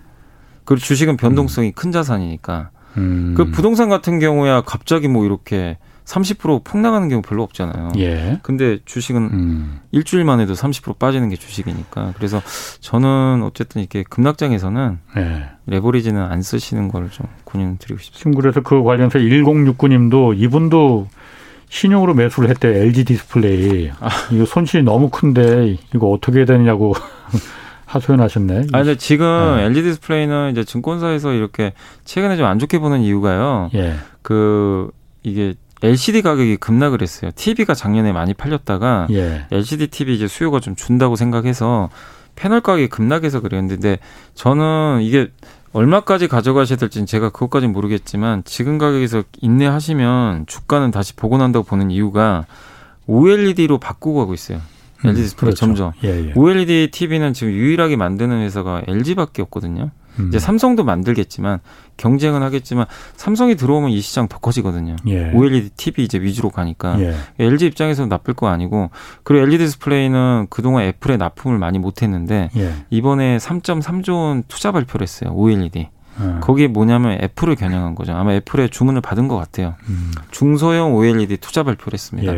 그리고 0.65 0.81
주식은 0.85 1.17
변동성이 1.17 1.69
음. 1.69 1.73
큰 1.75 1.93
자산이니까 1.93 2.71
음. 2.97 3.35
그 3.37 3.51
부동산 3.51 3.89
같은 3.89 4.19
경우야 4.19 4.63
갑자기 4.63 5.09
뭐 5.09 5.25
이렇게 5.25 5.79
30% 6.05 6.65
폭락하는 6.65 7.09
경우 7.09 7.23
별로 7.23 7.45
없잖아요. 7.45 7.93
예. 7.99 8.41
근데 8.43 8.79
주식은 8.85 9.23
음. 9.23 9.81
일주일 9.93 10.25
만에도 10.25 10.55
30% 10.55 10.99
빠지는 10.99 11.29
게 11.29 11.37
주식이니까. 11.37 12.15
그래서 12.17 12.43
저는 12.81 13.43
어쨌든 13.45 13.81
이렇게 13.81 14.03
급락장에서는 14.03 14.99
예. 15.17 15.45
레버리지는 15.67 16.21
안 16.21 16.43
쓰시는 16.43 16.89
걸 16.89 17.09
좀 17.11 17.27
권유드리고 17.45 18.01
싶습니다. 18.01 18.19
지금 18.19 18.35
그래서 18.35 18.61
그 18.61 18.83
관련해서 18.83 19.21
1069님도 19.21 20.37
이분도 20.37 21.09
신용으로 21.71 22.15
매수를 22.15 22.51
했대 22.51 22.69
LG 22.69 23.05
디스플레이. 23.05 23.91
아. 24.01 24.09
이거 24.33 24.45
손실이 24.45 24.83
너무 24.83 25.09
큰데 25.09 25.79
이거 25.95 26.09
어떻게 26.11 26.39
해야 26.41 26.45
되느냐고 26.45 26.95
하소연하셨네. 27.87 28.67
아 28.73 28.79
근데 28.79 28.97
지금 28.97 29.55
네. 29.57 29.65
LG 29.65 29.83
디스플레이는 29.83 30.51
이제 30.53 30.65
증권사에서 30.65 31.33
이렇게 31.33 31.73
최근에 32.05 32.37
좀 32.37 32.47
안 32.47 32.59
좋게 32.59 32.79
보는 32.81 33.01
이유가요. 33.01 33.71
예. 33.75 33.95
그 34.23 34.91
이게 35.23 35.55
LCD 35.83 36.23
가격이 36.23 36.57
급락을 36.59 37.01
했어요. 37.03 37.31
TV가 37.35 37.75
작년에 37.75 38.13
많이 38.13 38.35
팔렸다가 38.35 39.07
예. 39.13 39.47
LCD 39.51 39.87
TV 39.89 40.15
이제 40.15 40.29
수요가 40.29 40.61
좀 40.61 40.75
준다고 40.77 41.17
생각해서 41.17 41.89
패널 42.37 42.61
가격이 42.61 42.89
급락해서 42.89 43.41
그랬는데 43.41 43.99
저는 44.35 45.01
이게 45.03 45.29
얼마까지 45.73 46.27
가져가셔야 46.27 46.79
될지는 46.79 47.07
제가 47.07 47.31
그것까지는 47.31 47.73
모르겠지만 47.73 48.43
지금 48.45 48.79
가격에서 48.79 49.23
인내하시면 49.41 50.47
주가는 50.47 50.91
다시 50.91 51.15
복원한다고 51.15 51.65
보는 51.65 51.91
이유가 51.91 52.47
OLED로 53.07 53.79
바꾸고 53.79 54.19
가고 54.19 54.35
있어요. 54.35 54.61
LG 55.05 55.09
음, 55.09 55.15
디스플레이 55.15 55.51
그렇죠. 55.53 55.57
점점. 55.57 55.93
예, 56.05 56.29
예. 56.29 56.33
OLED 56.35 56.91
TV는 56.93 57.33
지금 57.33 57.53
유일하게 57.53 57.97
만드는 57.97 58.43
회사가 58.43 58.83
LG밖에 58.87 59.43
없거든요. 59.43 59.91
음. 60.19 60.29
이제 60.29 60.39
삼성도 60.39 60.85
만들겠지만 60.85 61.61
경쟁은 61.97 62.43
하겠지만 62.43 62.87
삼성이 63.17 63.57
들어오면 63.57 63.91
이 63.91 64.01
시장 64.01 64.29
더 64.29 64.39
커지거든요. 64.39 64.97
예. 65.07 65.31
OLED 65.33 65.71
TV 65.77 66.05
이제 66.05 66.21
위주로 66.21 66.51
가니까 66.51 66.99
예. 67.01 67.15
LG 67.39 67.67
입장에서는 67.67 68.09
나쁠 68.09 68.35
거 68.35 68.49
아니고 68.49 68.91
그리고 69.23 69.45
LG 69.45 69.59
디스플레이는 69.65 70.47
그동안 70.51 70.85
애플에 70.85 71.17
납품을 71.17 71.59
많이 71.59 71.79
못했는데 71.79 72.51
예. 72.57 72.73
이번에 72.91 73.39
3.3조 73.39 74.15
원 74.15 74.43
투자 74.49 74.73
발표를 74.73 75.05
했어요. 75.05 75.33
OLED. 75.33 75.89
어. 76.19 76.41
거기에 76.43 76.67
뭐냐면 76.67 77.19
애플을 77.23 77.55
겨냥한 77.55 77.95
거죠. 77.95 78.13
아마 78.13 78.35
애플의 78.35 78.71
주문을 78.71 79.01
받은 79.01 79.29
것 79.29 79.37
같아요. 79.37 79.75
음. 79.89 80.11
중소형 80.31 80.95
OLED 80.95 81.37
투자 81.39 81.63
발표를 81.63 81.95
했습니다. 81.95 82.33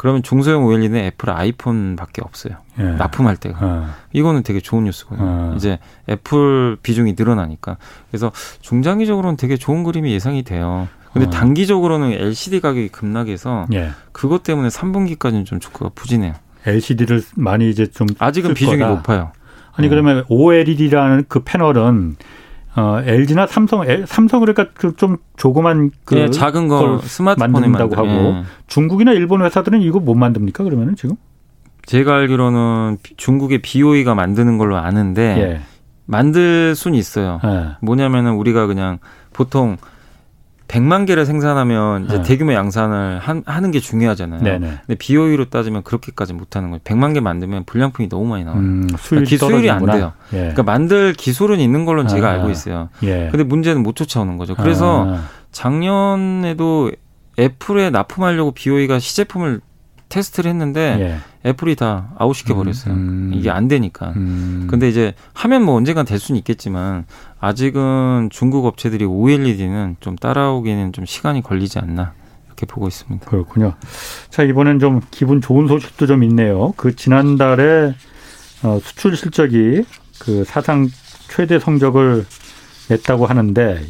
예. 0.00 0.02
그러면 0.02 0.22
중소형 0.22 0.64
OLED는 0.64 0.98
애플 1.04 1.30
아이폰밖에 1.30 2.22
없어요. 2.24 2.54
예. 2.78 2.82
납품할 2.82 3.36
데가. 3.36 3.58
어. 3.60 3.86
이거는 4.12 4.42
되게 4.42 4.60
좋은 4.60 4.84
뉴스거든요. 4.84 5.26
어. 5.26 5.52
이제 5.56 5.78
애플 6.08 6.78
비중이 6.82 7.14
늘어나니까. 7.18 7.76
그래서 8.10 8.32
중장기적으로는 8.62 9.36
되게 9.36 9.56
좋은 9.56 9.84
그림이 9.84 10.10
예상이 10.12 10.42
돼요. 10.42 10.88
근데 11.12 11.26
어. 11.26 11.30
단기적으로는 11.30 12.12
LCD 12.12 12.60
가격이 12.60 12.88
급락해서 12.88 13.66
예. 13.74 13.90
그것 14.12 14.42
때문에 14.42 14.68
3분기까지는 14.68 15.44
좀 15.44 15.60
주가가 15.60 15.90
부진해요. 15.94 16.34
LCD를 16.66 17.22
많이 17.36 17.68
이제 17.68 17.86
좀 17.86 18.06
아직은 18.18 18.54
비중이 18.54 18.78
거다. 18.78 18.90
높아요. 18.90 19.32
아니 19.72 19.88
그러면 19.88 20.24
OLED라는 20.28 21.24
그 21.28 21.40
패널은 21.40 22.16
어, 22.76 23.00
LG나 23.04 23.46
삼성, 23.46 23.84
L, 23.84 24.06
삼성 24.06 24.40
그러니까 24.40 24.68
그좀 24.74 25.16
조그만 25.36 25.90
그 26.04 26.14
네, 26.14 26.30
작은 26.30 26.68
거 26.68 27.00
스마트폰에 27.02 27.68
만든다고 27.68 27.96
하고 27.96 28.06
네. 28.06 28.42
중국이나 28.68 29.12
일본 29.12 29.42
회사들은 29.42 29.82
이거 29.82 29.98
못 29.98 30.14
만듭니까 30.14 30.64
그러면은 30.64 30.94
지금? 30.94 31.16
제가 31.84 32.14
알기로는 32.14 32.98
중국의 33.16 33.62
BOE가 33.62 34.14
만드는 34.14 34.58
걸로 34.58 34.76
아는데 34.76 35.22
예. 35.38 35.60
만들 36.06 36.74
수는 36.76 36.96
있어요. 36.96 37.40
예. 37.44 37.76
뭐냐면은 37.80 38.34
우리가 38.34 38.66
그냥 38.66 38.98
보통 39.32 39.76
100만 40.70 41.04
개를 41.04 41.26
생산하면 41.26 42.04
이제 42.04 42.18
네. 42.18 42.22
대규모 42.22 42.52
양산을 42.52 43.18
한, 43.18 43.42
하는 43.44 43.72
게 43.72 43.80
중요하잖아요. 43.80 44.40
네네. 44.40 44.78
근데 44.86 44.94
BOE로 44.98 45.46
따지면 45.46 45.82
그렇게까지 45.82 46.32
못 46.32 46.54
하는 46.54 46.70
거예요. 46.70 46.80
100만 46.84 47.12
개 47.12 47.18
만들면 47.18 47.64
불량품이 47.64 48.08
너무 48.08 48.26
많이 48.26 48.44
나와요. 48.44 48.60
음, 48.60 48.88
수율이, 48.96 49.26
그러니까 49.26 49.46
수율이 49.46 49.70
안 49.70 49.84
돼요. 49.84 50.12
예. 50.32 50.38
그러니까 50.38 50.62
만들 50.62 51.12
기술은 51.12 51.58
있는 51.58 51.84
걸로는 51.84 52.08
제가 52.08 52.28
아, 52.28 52.30
알고 52.34 52.50
있어요. 52.50 52.88
예. 53.02 53.28
근데 53.32 53.42
문제는 53.42 53.82
못 53.82 53.96
쫓아오는 53.96 54.36
거죠. 54.36 54.54
그래서 54.54 55.06
아. 55.08 55.24
작년에도 55.50 56.92
애플에 57.36 57.90
납품하려고 57.90 58.52
BOE가 58.52 59.00
시제품을 59.00 59.60
테스트를 60.08 60.48
했는데 60.50 60.96
예. 61.00 61.16
애플이 61.44 61.74
다 61.74 62.12
아웃시켜 62.18 62.54
버렸어요. 62.54 62.94
음, 62.94 62.98
음. 62.98 63.30
이게 63.34 63.50
안 63.50 63.66
되니까. 63.68 64.12
음. 64.16 64.66
근데 64.70 64.88
이제 64.88 65.14
하면 65.32 65.64
뭐 65.64 65.74
언젠간 65.74 66.04
될 66.04 66.18
수는 66.18 66.38
있겠지만 66.38 67.06
아직은 67.38 68.28
중국 68.30 68.66
업체들이 68.66 69.04
OLED는 69.04 69.96
좀 70.00 70.16
따라오기는 70.16 70.92
좀 70.92 71.06
시간이 71.06 71.42
걸리지 71.42 71.78
않나 71.78 72.12
이렇게 72.46 72.66
보고 72.66 72.88
있습니다. 72.88 73.26
그렇군요. 73.26 73.74
자 74.28 74.42
이번엔 74.42 74.78
좀 74.80 75.00
기분 75.10 75.40
좋은 75.40 75.66
소식도 75.66 76.06
좀 76.06 76.22
있네요. 76.24 76.74
그 76.76 76.94
지난달에 76.94 77.94
어, 78.62 78.78
수출 78.82 79.16
실적이 79.16 79.84
그 80.18 80.44
사상 80.44 80.88
최대 81.28 81.58
성적을 81.58 82.26
냈다고 82.90 83.24
하는데 83.24 83.80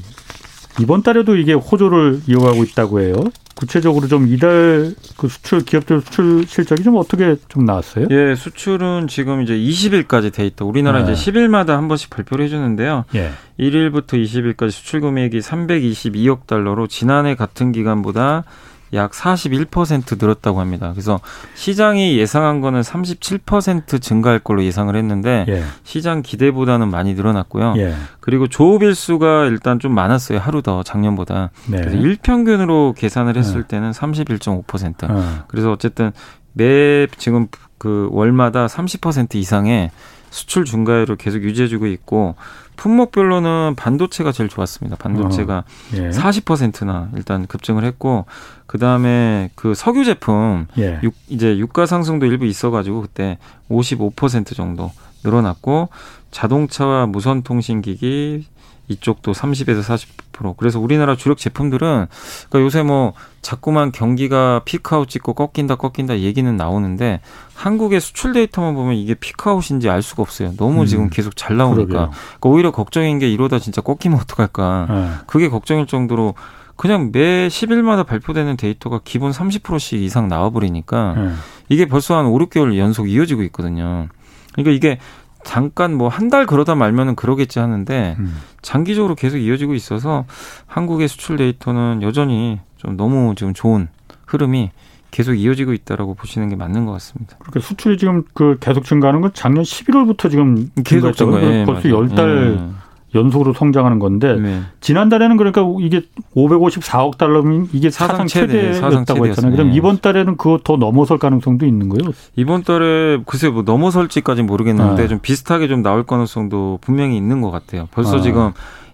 이번 0.81 1.03
달에도 1.03 1.37
이게 1.37 1.53
호조를 1.53 2.22
이어가고 2.26 2.64
있다고 2.64 3.01
해요. 3.01 3.14
구체적으로 3.55 4.09
좀 4.09 4.26
이달 4.26 4.95
그 5.18 5.28
수출 5.28 5.62
기업들 5.62 6.01
수출 6.01 6.47
실적이 6.47 6.83
좀 6.83 6.97
어떻게 6.97 7.37
좀 7.49 7.66
나왔어요? 7.66 8.07
예, 8.11 8.35
수출은 8.35 9.07
지금 9.07 9.43
이제 9.43 9.55
20일까지 9.55 10.33
돼 10.33 10.47
있다. 10.47 10.64
우리나라 10.64 11.05
네. 11.05 11.12
이제 11.12 11.31
10일마다 11.31 11.70
한 11.70 11.87
번씩 11.87 12.09
발표를 12.09 12.47
해주는데요. 12.47 13.05
예. 13.14 13.33
1일부터 13.59 14.14
20일까지 14.14 14.70
수출 14.70 15.03
금액이 15.03 15.41
322억 15.41 16.47
달러로 16.47 16.87
지난해 16.87 17.35
같은 17.35 17.72
기간보다 17.72 18.45
약 18.93 19.12
41% 19.12 20.20
늘었다고 20.20 20.61
합니다. 20.61 20.91
그래서 20.93 21.20
시장이 21.55 22.18
예상한 22.18 22.61
거는 22.61 22.80
37% 22.80 24.03
증가할 24.03 24.41
걸로 24.41 24.64
예상을 24.64 24.95
했는데 24.95 25.45
예. 25.49 25.62
시장 25.84 26.22
기대보다는 26.22 26.91
많이 26.91 27.14
늘어났고요. 27.14 27.74
예. 27.76 27.95
그리고 28.20 28.49
조업일수가 28.49 29.47
일단 29.47 29.78
좀 29.78 29.95
많았어요. 29.95 30.38
하루 30.38 30.62
더 30.62 30.82
작년보다. 30.82 31.51
네. 31.68 31.78
그래서 31.78 31.97
일평균으로 31.97 32.95
계산을 32.97 33.36
했을 33.36 33.62
네. 33.62 33.68
때는 33.68 33.93
31.5%. 33.93 35.11
어. 35.11 35.45
그래서 35.47 35.70
어쨌든 35.70 36.12
매 36.53 37.07
지금 37.16 37.47
그 37.78 38.09
월마다 38.11 38.66
30% 38.66 39.36
이상의 39.36 39.91
수출 40.30 40.64
증가율을 40.64 41.16
계속 41.16 41.43
유지해주고 41.43 41.86
있고 41.86 42.36
품목별로는 42.76 43.74
반도체가 43.76 44.32
제일 44.32 44.49
좋았습니다. 44.49 44.97
반도체가 44.97 45.59
어, 45.59 45.97
예. 45.97 46.09
40%나 46.11 47.11
일단 47.14 47.47
급증을 47.47 47.84
했고 47.84 48.24
그 48.70 48.78
다음에 48.78 49.50
그 49.56 49.74
석유 49.74 50.04
제품 50.04 50.68
예. 50.78 51.00
유, 51.02 51.10
이제 51.26 51.58
유가 51.58 51.86
상승도 51.86 52.26
일부 52.26 52.46
있어 52.46 52.70
가지고 52.70 53.00
그때 53.02 53.36
55% 53.68 54.54
정도 54.54 54.92
늘어났고 55.24 55.88
자동차와 56.30 57.06
무선 57.06 57.42
통신 57.42 57.82
기기 57.82 58.46
이쪽도 58.86 59.32
30에서 59.32 59.82
40%. 59.82 60.56
그래서 60.56 60.78
우리나라 60.78 61.16
주력 61.16 61.38
제품들은 61.38 62.06
그러니까 62.48 62.60
요새 62.60 62.84
뭐 62.84 63.12
자꾸만 63.42 63.90
경기가 63.90 64.62
피크아웃 64.64 65.08
찍고 65.08 65.34
꺾인다 65.34 65.74
꺾인다 65.74 66.20
얘기는 66.20 66.56
나오는데 66.56 67.20
한국의 67.54 68.00
수출 68.00 68.32
데이터만 68.32 68.74
보면 68.74 68.94
이게 68.94 69.14
피크아웃인지 69.14 69.90
알 69.90 70.00
수가 70.00 70.22
없어요. 70.22 70.54
너무 70.56 70.82
음. 70.82 70.86
지금 70.86 71.10
계속 71.10 71.36
잘 71.36 71.56
나오니까. 71.56 71.86
그러니까 71.86 72.12
오히려 72.42 72.70
걱정인 72.70 73.18
게 73.18 73.28
이러다 73.28 73.58
진짜 73.58 73.80
꺾이면 73.80 74.20
어떡할까. 74.20 74.86
네. 74.88 75.10
그게 75.26 75.48
걱정일 75.48 75.86
정도로 75.86 76.34
그냥 76.81 77.11
매 77.12 77.47
10일마다 77.49 78.07
발표되는 78.07 78.57
데이터가 78.57 79.01
기본 79.05 79.33
30%씩 79.33 80.01
이상 80.03 80.28
나와버리니까 80.28 81.14
네. 81.14 81.31
이게 81.68 81.85
벌써 81.85 82.16
한 82.16 82.24
5, 82.24 82.39
6개월 82.39 82.78
연속 82.78 83.11
이어지고 83.11 83.43
있거든요. 83.43 84.09
그러니까 84.55 84.70
이게 84.74 84.99
잠깐 85.45 85.95
뭐 85.95 86.09
한 86.09 86.31
달 86.31 86.47
그러다 86.47 86.74
말면은 86.76 87.16
그러겠지 87.16 87.59
하는데 87.59 88.16
음. 88.18 88.35
장기적으로 88.62 89.14
계속 89.14 89.37
이어지고 89.37 89.74
있어서 89.74 90.24
한국의 90.66 91.09
수출 91.09 91.37
데이터는 91.37 92.01
여전히 92.01 92.61
좀 92.78 92.97
너무 92.97 93.35
지금 93.37 93.53
좋은 93.53 93.89
흐름이 94.26 94.70
계속 95.11 95.35
이어지고 95.35 95.74
있다라고 95.74 96.14
보시는 96.14 96.49
게 96.49 96.57
맞는 96.57 96.87
것 96.87 96.93
같습니다. 96.93 97.37
그렇게 97.41 97.61
수출이 97.61 97.99
지금 97.99 98.22
그 98.33 98.57
계속 98.59 98.85
증가하는 98.87 99.20
건 99.20 99.33
작년 99.35 99.64
11월부터 99.64 100.31
지금 100.31 100.70
계속 100.83 101.12
증가. 101.12 101.43
예, 101.43 101.64
벌써 101.66 101.91
열달 101.91 102.59
예. 102.59 102.89
연속으로 103.14 103.52
성장하는 103.52 103.98
건데 103.98 104.36
네. 104.36 104.61
지난달에는 104.80 105.36
그러니까 105.36 105.62
이게 105.80 106.02
554억 106.36 107.18
달러면 107.18 107.68
이게 107.72 107.90
사상, 107.90 108.26
최대였다고 108.26 109.26
했잖아요. 109.26 109.56
그럼 109.56 109.72
이번 109.72 109.98
달에는 109.98 110.36
그거 110.36 110.61
더 110.62 110.76
넘어설 110.76 111.18
가능성도 111.18 111.66
있는 111.66 111.88
거예요? 111.88 112.12
이번 112.36 112.62
달에 112.62 113.18
글쎄 113.26 113.48
뭐 113.48 113.62
넘어설지까지는 113.62 114.46
모르겠는데 114.46 115.04
아. 115.04 115.08
좀 115.08 115.18
비슷하게 115.20 115.68
좀 115.68 115.82
나올 115.82 116.04
가능성도 116.04 116.78
분명히 116.80 117.16
있는 117.16 117.40
것 117.40 117.50
같아요. 117.50 117.88
벌써 117.90 118.18
아. 118.18 118.20
지금 118.20 118.52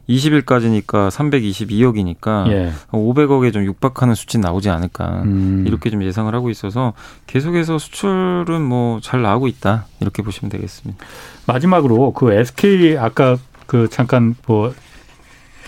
20일까지니까 0.09 1.09
322억이니까 1.11 2.49
예. 2.49 2.73
500억에 2.93 3.53
좀 3.53 3.65
육박하는 3.65 4.15
수치 4.15 4.39
나오지 4.39 4.71
않을까 4.71 5.23
음. 5.25 5.65
이렇게 5.67 5.91
좀 5.91 6.03
예상을 6.05 6.33
하고 6.35 6.49
있어서 6.51 6.93
계속해서 7.27 7.79
수출은 7.79 8.63
뭐 8.63 9.01
잘 9.03 9.23
나오고 9.23 9.47
있다 9.49 9.87
이렇게 10.01 10.23
보시면 10.23 10.51
되겠습니다. 10.51 11.05
마지막으로 11.47 12.13
그 12.13 12.33
SK 12.33 12.97
아까 12.99 13.37
그 13.67 13.89
잠깐 13.91 14.35
뭐 14.47 14.75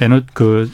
에너 0.01 0.23
그 0.33 0.71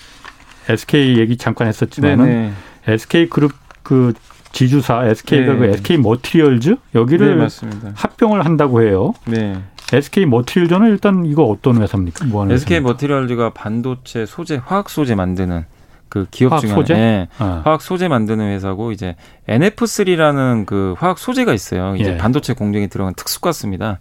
SK 0.68 1.18
얘기 1.18 1.37
잠깐 1.37 1.68
했었지만은 1.68 2.53
SK 2.87 3.29
그룹 3.29 3.53
그 3.83 4.12
지주사 4.53 5.05
SK가 5.07 5.55
네. 5.55 5.59
그 5.59 5.64
SK 5.66 5.99
머티리얼즈 5.99 6.77
여기를 6.95 7.39
네, 7.39 7.49
합병을 7.95 8.45
한다고 8.45 8.83
해요. 8.83 9.12
네. 9.27 9.61
SK 9.93 10.27
머티리얼즈는 10.27 10.91
일단 10.91 11.27
이거 11.27 11.45
어떤 11.45 11.83
회사입니까? 11.83 12.27
뭐 12.27 12.43
하는 12.43 12.55
SK 12.55 12.81
머티리얼즈가 12.81 13.51
반도체 13.51 14.27
소재, 14.27 14.61
화학 14.64 14.89
소재 14.89 15.14
만드는 15.14 15.64
그 16.09 16.27
기업 16.31 16.53
화학 16.53 16.61
중에 16.61 16.70
소재? 16.70 16.95
네, 16.95 17.29
아. 17.39 17.62
화학 17.64 17.83
소재 17.83 18.09
만드는 18.09 18.53
회사고 18.53 18.93
이제 18.93 19.16
NF3라는 19.49 20.64
그 20.64 20.95
화학 20.99 21.18
소재가 21.18 21.53
있어요. 21.53 21.97
이제 21.97 22.12
예. 22.12 22.16
반도체 22.16 22.55
공정에 22.55 22.87
들어간 22.87 23.14
특수가스입니다. 23.14 23.99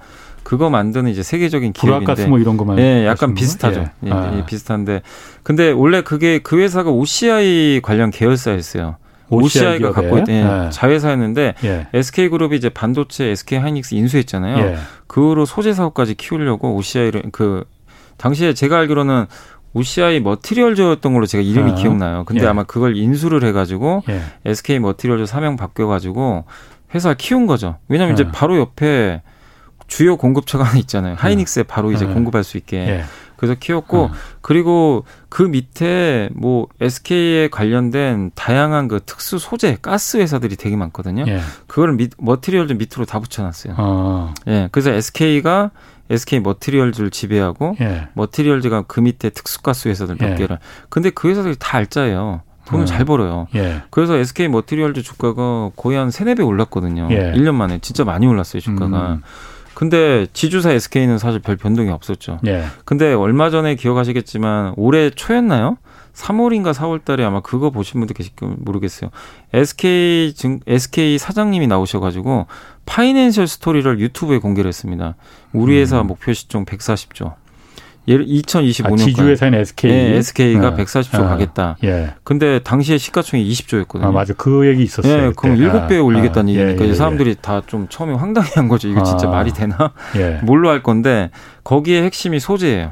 그거 0.54 0.70
만드는 0.70 1.10
이제 1.10 1.24
세계적인 1.24 1.74
기업인데 1.74 2.06
불가스 2.06 2.28
뭐 2.28 2.38
이런 2.38 2.58
거만 2.58 2.78
예, 2.78 3.08
약간 3.08 3.34
비슷하죠. 3.34 3.80
예. 3.80 4.08
예, 4.08 4.12
아. 4.12 4.38
예, 4.38 4.46
비슷한데 4.46 5.02
근데 5.42 5.72
원래 5.72 6.02
그게 6.02 6.38
그 6.38 6.60
회사가 6.60 6.92
OCI 6.92 7.82
관련 7.82 8.12
계열사였어요. 8.12 8.98
OCI 9.32 9.80
가 9.80 9.92
갖고 9.92 10.20
있던 10.20 10.30
예, 10.30 10.44
네. 10.44 10.70
자회사였는데 10.70 11.56
예. 11.64 11.88
SK 11.92 12.30
그룹이 12.30 12.56
이제 12.56 12.70
반도체 12.70 13.30
SK 13.30 13.58
하이닉스 13.58 13.96
인수했잖아요. 13.96 14.64
예. 14.64 14.76
그 15.08 15.30
후로 15.30 15.46
소재 15.46 15.74
사업까지 15.74 16.14
키우려고 16.14 16.76
OCI를 16.76 17.24
그 17.32 17.64
당시에 18.18 18.54
제가 18.54 18.78
알기로는 18.78 19.26
OCI 19.74 20.20
머티리얼즈였던 20.20 21.14
걸로 21.14 21.26
제가 21.26 21.42
이름이 21.42 21.72
아. 21.72 21.76
기억나요. 21.76 22.26
근데 22.26 22.44
예. 22.44 22.48
아마 22.48 22.62
그걸 22.62 22.96
인수를 22.96 23.44
해가지고 23.44 24.04
SK 24.46 24.78
머티리얼즈 24.78 25.26
사명 25.26 25.58
바뀌어가지고 25.58 26.46
회사를 26.94 27.18
키운 27.18 27.48
거죠. 27.48 27.78
왜냐하면 27.88 28.14
이제 28.14 28.26
아. 28.28 28.32
바로 28.32 28.60
옆에 28.60 29.24
주요 29.94 30.18
공급처가 30.18 30.64
하나 30.64 30.80
있잖아요. 30.80 31.14
하이닉스에 31.20 31.64
바로 31.64 31.92
이제 31.92 32.08
네. 32.08 32.14
공급할 32.16 32.44
수 32.44 32.58
있게. 32.58 32.78
예. 32.78 33.04
그래서 33.36 33.54
키웠고 33.54 34.06
어. 34.06 34.12
그리고 34.42 35.06
그 35.30 35.44
밑에 35.44 36.30
뭐 36.34 36.68
SK에 36.82 37.50
관련된 37.50 38.32
다양한 38.34 38.88
그 38.88 39.02
특수 39.06 39.38
소재 39.38 39.78
가스 39.80 40.18
회사들이 40.18 40.56
되게 40.56 40.76
많거든요. 40.76 41.26
예. 41.28 41.42
그거를 41.68 41.94
밑 41.94 42.10
머티리얼즈 42.18 42.74
밑으로 42.74 43.06
다 43.06 43.20
붙여놨어요. 43.20 43.76
어. 43.78 44.34
예, 44.48 44.68
그래서 44.72 44.90
SK가 44.90 45.70
SK 46.10 46.40
머티리얼즈를 46.40 47.12
지배하고 47.12 47.76
예. 47.82 48.08
머티리얼즈가 48.14 48.86
그 48.88 49.00
밑에 49.00 49.30
특수가스 49.30 49.90
회사들 49.90 50.16
몇 50.16 50.32
예. 50.32 50.36
개를. 50.36 50.58
근데 50.90 51.12
그 51.12 51.30
회사들이 51.30 51.56
다 51.60 51.78
알짜예요. 51.78 52.42
돈을 52.66 52.86
음. 52.86 52.88
잘 52.88 53.06
벌어요. 53.06 53.48
예. 53.54 53.84
그래서 53.92 54.16
SK 54.16 54.48
머티리얼즈 54.48 55.04
주가가 55.04 55.70
거의 55.76 56.00
한 56.00 56.10
세네 56.10 56.34
배 56.34 56.42
올랐거든요. 56.42 57.10
예. 57.12 57.34
1년 57.34 57.54
만에 57.54 57.78
진짜 57.78 58.04
많이 58.04 58.26
올랐어요, 58.26 58.60
주가가. 58.60 59.14
음. 59.14 59.22
근데 59.74 60.28
지주사 60.34 60.72
SK는 60.72 61.18
사실 61.18 61.40
별 61.40 61.56
변동이 61.56 61.90
없었죠. 61.90 62.40
예. 62.48 62.66
근데 62.86 63.14
얼마 63.14 63.50
전에 63.50 63.76
기억하시겠지만 63.76 64.74
올해 64.78 65.10
초였나요? 65.10 65.78
3월인가 66.14 66.74
4월 66.74 67.04
달에 67.04 67.24
아마 67.24 67.42
그거 67.42 67.72
보신 67.72 68.00
분들 68.00 68.16
계실지 68.16 68.36
모르겠어요. 68.40 69.10
SK 69.52 70.34
증 70.36 70.60
SK 70.68 71.18
사장님이 71.18 71.68
나오셔 71.68 72.00
가지고 72.00 72.46
파이낸셜 72.86 73.48
스토리를 73.48 74.00
유튜브에 74.00 74.38
공개를 74.38 74.70
했습니다. 74.70 75.16
우리 75.54 75.80
회사 75.80 76.02
음. 76.02 76.08
목표 76.08 76.34
시총 76.34 76.66
140조. 76.66 77.34
예를 78.08 78.26
2025년 78.26 78.94
아, 78.94 78.98
지주회사인 78.98 79.54
SK 79.54 79.92
네, 79.92 80.16
SK가 80.18 80.76
네. 80.76 80.84
140조 80.84 81.22
네. 81.22 81.24
가겠다. 81.24 81.78
예. 81.84 82.14
근데 82.24 82.60
당시에 82.60 82.98
시가총이 82.98 83.48
20조였거든요. 83.50 84.04
아 84.04 84.12
맞아 84.12 84.34
그 84.34 84.68
얘기 84.68 84.84
있었어요. 84.84 85.28
예, 85.28 85.32
그럼 85.36 85.56
일곱 85.56 85.88
배 85.88 85.98
아, 85.98 86.02
올리겠다는 86.02 86.54
아, 86.54 86.56
얘기니까 86.58 86.86
예, 86.86 86.90
예, 86.90 86.94
사람들이 86.94 87.30
예. 87.32 87.36
다좀 87.36 87.88
처음에 87.90 88.14
황당해한 88.14 88.68
거죠. 88.68 88.90
이거 88.90 89.04
진짜 89.04 89.28
아, 89.28 89.32
말이 89.32 89.54
되나? 89.54 89.94
예. 90.18 90.40
뭘로 90.44 90.70
할 90.70 90.84
건데 90.84 91.32
거기에 91.64 92.04
핵심이 92.04 92.40
소재예요. 92.40 92.92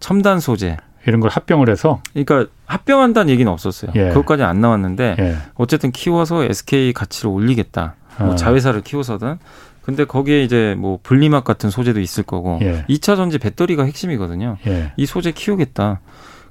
첨단 0.00 0.40
소재. 0.40 0.78
이런 1.06 1.20
걸 1.20 1.30
합병을 1.30 1.70
해서 1.70 2.02
그러니까 2.12 2.46
합병한다는 2.66 3.30
얘기는 3.30 3.50
없었어요. 3.50 3.92
예. 3.94 4.08
그것까지 4.08 4.42
안 4.42 4.60
나왔는데 4.60 5.38
어쨌든 5.54 5.90
키워서 5.90 6.44
SK 6.44 6.92
가치를 6.92 7.30
올리겠다. 7.30 7.94
뭐 8.18 8.32
아. 8.32 8.36
자회사를 8.36 8.82
키워서든 8.82 9.38
근데 9.88 10.04
거기에 10.04 10.42
이제 10.44 10.74
뭐 10.76 10.98
분리막 11.02 11.44
같은 11.44 11.70
소재도 11.70 11.98
있을 12.00 12.22
거고 12.22 12.58
예. 12.60 12.84
2차 12.90 13.16
전지 13.16 13.38
배터리가 13.38 13.84
핵심이거든요. 13.84 14.58
예. 14.66 14.92
이 14.98 15.06
소재 15.06 15.32
키우겠다. 15.32 16.00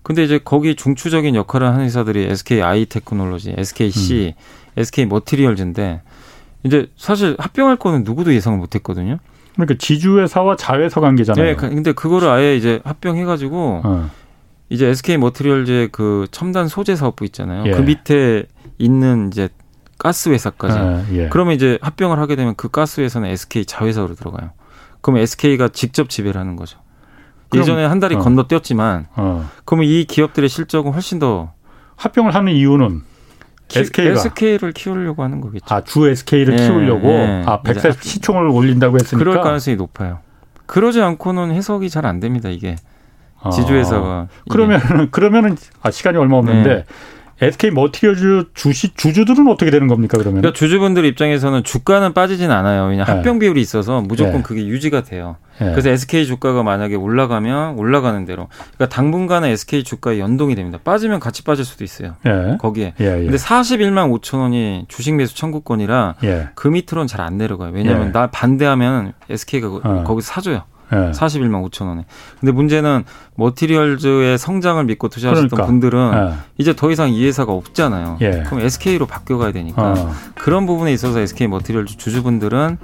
근데 0.02 0.24
이제 0.24 0.40
거기 0.44 0.76
중추적인 0.76 1.36
역할을 1.36 1.68
하는 1.68 1.82
회사들이 1.82 2.24
SK 2.32 2.64
아이 2.64 2.88
테크놀로지, 2.88 3.54
SKC, 3.56 4.34
음. 4.36 4.42
SK 4.76 5.06
머티리얼즈인데 5.06 6.02
이제 6.64 6.88
사실 6.98 7.36
합병할 7.38 7.76
거는 7.76 8.04
누구도 8.04 8.34
예상을 8.34 8.58
못 8.58 8.74
했거든요. 8.74 9.20
그러니까 9.54 9.76
지주회사와 9.78 10.56
자회사 10.56 11.00
관계잖아요. 11.00 11.46
네, 11.46 11.56
근데 11.56 11.92
그거를 11.92 12.30
아예 12.30 12.58
이제 12.58 12.80
합병해 12.86 13.24
가지고 13.26 13.82
어. 13.84 14.10
이제 14.70 14.88
SK 14.88 15.18
머티리얼즈의 15.18 15.90
그 15.92 16.26
첨단 16.32 16.68
소재 16.68 16.96
사업부 16.96 17.24
있잖아요. 17.26 17.68
예. 17.68 17.72
그 17.72 17.82
밑에 17.82 18.46
있는 18.80 19.28
이제 19.32 19.50
가스 19.98 20.30
회사까지. 20.30 20.78
아, 20.78 21.04
예. 21.14 21.30
그러면 21.30 21.56
이제 21.56 21.80
합병을 21.82 22.20
하게 22.20 22.36
되면 22.36 22.56
그 22.56 22.70
가스 22.70 23.02
회사는 23.02 23.30
SK 23.30 23.66
자회사로 23.66 24.16
들어가요. 24.16 24.52
그럼 25.02 25.18
SK가 25.18 25.70
직접 25.70 26.10
지배를 26.10 26.39
하는 26.39 26.56
거죠. 26.56 26.80
예전에 27.54 27.86
한 27.86 28.00
달이 28.00 28.16
어. 28.16 28.20
건너뛰었지만 28.20 29.08
어. 29.16 29.50
그러면 29.66 29.88
이 29.88 30.04
기업들의 30.06 30.50
실적은 30.50 30.91
훨씬 30.91 31.18
더 31.20 31.54
합병을 31.95 32.36
하는 32.36 32.52
이유는 32.54 33.04
SK가 33.74 34.12
SK를 34.12 34.72
키우려고 34.74 35.24
하는 35.24 35.39
거겠죠. 35.41 35.66
아, 35.74 35.82
주 35.82 36.08
SK를 36.08 36.56
네, 36.58 36.68
키우려고 36.68 37.08
네. 37.08 37.43
아, 37.45 37.62
백세 37.62 37.91
시총을 38.00 38.50
올린다고 38.50 38.95
했으니까 38.95 39.18
그럴 39.18 39.41
가능성이 39.41 39.78
높아요. 39.78 40.20
그러지 40.66 41.02
않고는 41.02 41.52
해석이 41.52 41.89
잘 41.89 42.06
안 42.06 42.20
됩니다, 42.20 42.50
이게. 42.50 42.76
아. 43.41 43.50
지주회사가. 43.50 44.28
그러면 44.50 44.80
그러면은 45.12 45.56
아, 45.82 45.91
시간이 45.91 46.18
얼마 46.18 46.38
없는데 46.38 46.70
네. 46.76 46.86
SK 47.40 47.72
머티리얼즈 47.72 48.46
주시 48.56 48.94
주주들은 48.96 49.48
어떻게 49.48 49.70
되는 49.70 49.88
겁니까 49.88 50.18
그러면? 50.18 50.42
그러니까 50.42 50.58
주주분들 50.58 51.06
입장에서는 51.06 51.64
주가는 51.64 52.14
빠지진 52.14 52.50
않아요. 52.52 52.86
왜냐 52.88 53.06
네. 53.06 53.12
합병 53.12 53.38
비율이 53.40 53.62
있어서 53.62 54.02
무조건 54.02 54.38
네. 54.38 54.42
그게 54.42 54.66
유지가 54.66 55.04
돼요. 55.04 55.38
네. 55.60 55.72
그래서 55.72 55.90
SK 55.90 56.26
주가가 56.26 56.64
만약에 56.64 56.96
올라가면 56.96 57.78
올라가는 57.78 58.26
대로. 58.26 58.48
그러니까 58.76 58.90
당분간은 58.96 59.50
SK 59.50 59.84
주가에 59.84 60.20
연동이 60.20 60.56
됩니다. 60.56 60.80
빠지면 60.84 61.20
같이 61.20 61.44
빠질 61.44 61.64
수도 61.66 61.84
있어요. 61.84 62.16
예. 62.26 62.58
거기에. 62.60 62.94
예, 63.00 63.06
예. 63.06 63.24
근데 63.24 63.38
41만 63.38 64.12
5천 64.20 64.40
원이 64.40 64.86
주식 64.88 65.14
매수 65.16 65.36
청구권이라 65.36 66.16
예. 66.24 66.50
그 66.56 66.68
밑으로는 66.68 67.08
잘 67.08 67.18
안 67.22 67.38
내려가요. 67.38 67.72
왜냐하면 67.74 68.08
예. 68.08 68.12
나 68.12 68.28
반대하면 68.28 69.14
SK가 69.30 69.68
어. 69.84 70.04
거기서 70.06 70.34
사줘요. 70.34 70.64
네. 70.92 71.12
41만 71.12 71.70
5천 71.70 71.88
원에. 71.88 72.06
근데 72.40 72.52
문제는 72.52 73.04
머티리얼즈의 73.36 74.38
성장을 74.38 74.84
믿고 74.86 75.10
투자하셨던 75.10 75.50
그러니까. 75.50 75.68
분들은 75.68 76.12
네. 76.12 76.34
이제 76.58 76.76
더 76.76 76.92
이상 76.92 77.10
이 77.12 77.26
회사가 77.26 77.52
없잖아요. 77.52 78.18
예. 78.22 78.44
그럼 78.46 78.62
SK로 78.62 79.06
바뀌어가야 79.06 79.52
되니까 79.52 79.94
어. 79.94 80.12
그런 80.36 80.66
부분에 80.66 80.94
있어서 80.94 81.20
SK 81.20 81.48
머티리얼즈 81.48 81.98
주주분들은 81.98 82.78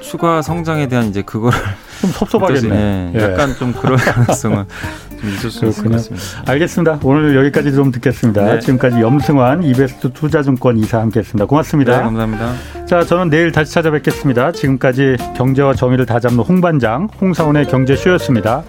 추가 0.00 0.42
성장에 0.42 0.86
대한 0.88 1.06
이제 1.06 1.22
그거를 1.22 1.58
좀 2.00 2.10
섭섭하겠네. 2.10 3.12
예, 3.16 3.20
약간 3.20 3.54
좀 3.56 3.72
그럴 3.72 3.96
가능성은 3.96 4.66
좀 5.16 5.30
있을 5.30 5.50
수 5.50 5.66
있을 5.66 5.84
것 5.84 5.92
같습니다. 5.92 6.26
알겠습니다. 6.46 7.00
오늘 7.02 7.36
여기까지 7.36 7.72
좀 7.72 7.90
듣겠습니다. 7.92 8.44
네. 8.44 8.60
지금까지 8.60 9.00
염승환 9.00 9.62
이베스트 9.62 10.12
투자증권 10.12 10.78
이사 10.78 11.00
함께했습니다. 11.00 11.46
고맙습니다. 11.46 11.96
네, 11.96 12.02
감사합니다. 12.02 12.54
자, 12.86 13.04
저는 13.04 13.30
내일 13.30 13.52
다시 13.52 13.72
찾아뵙겠습니다. 13.72 14.52
지금까지 14.52 15.16
경제와 15.36 15.74
정의를 15.74 16.06
다잡는 16.06 16.40
홍반장 16.40 17.08
홍사원의 17.20 17.66
경제쇼였습니다. 17.66 18.64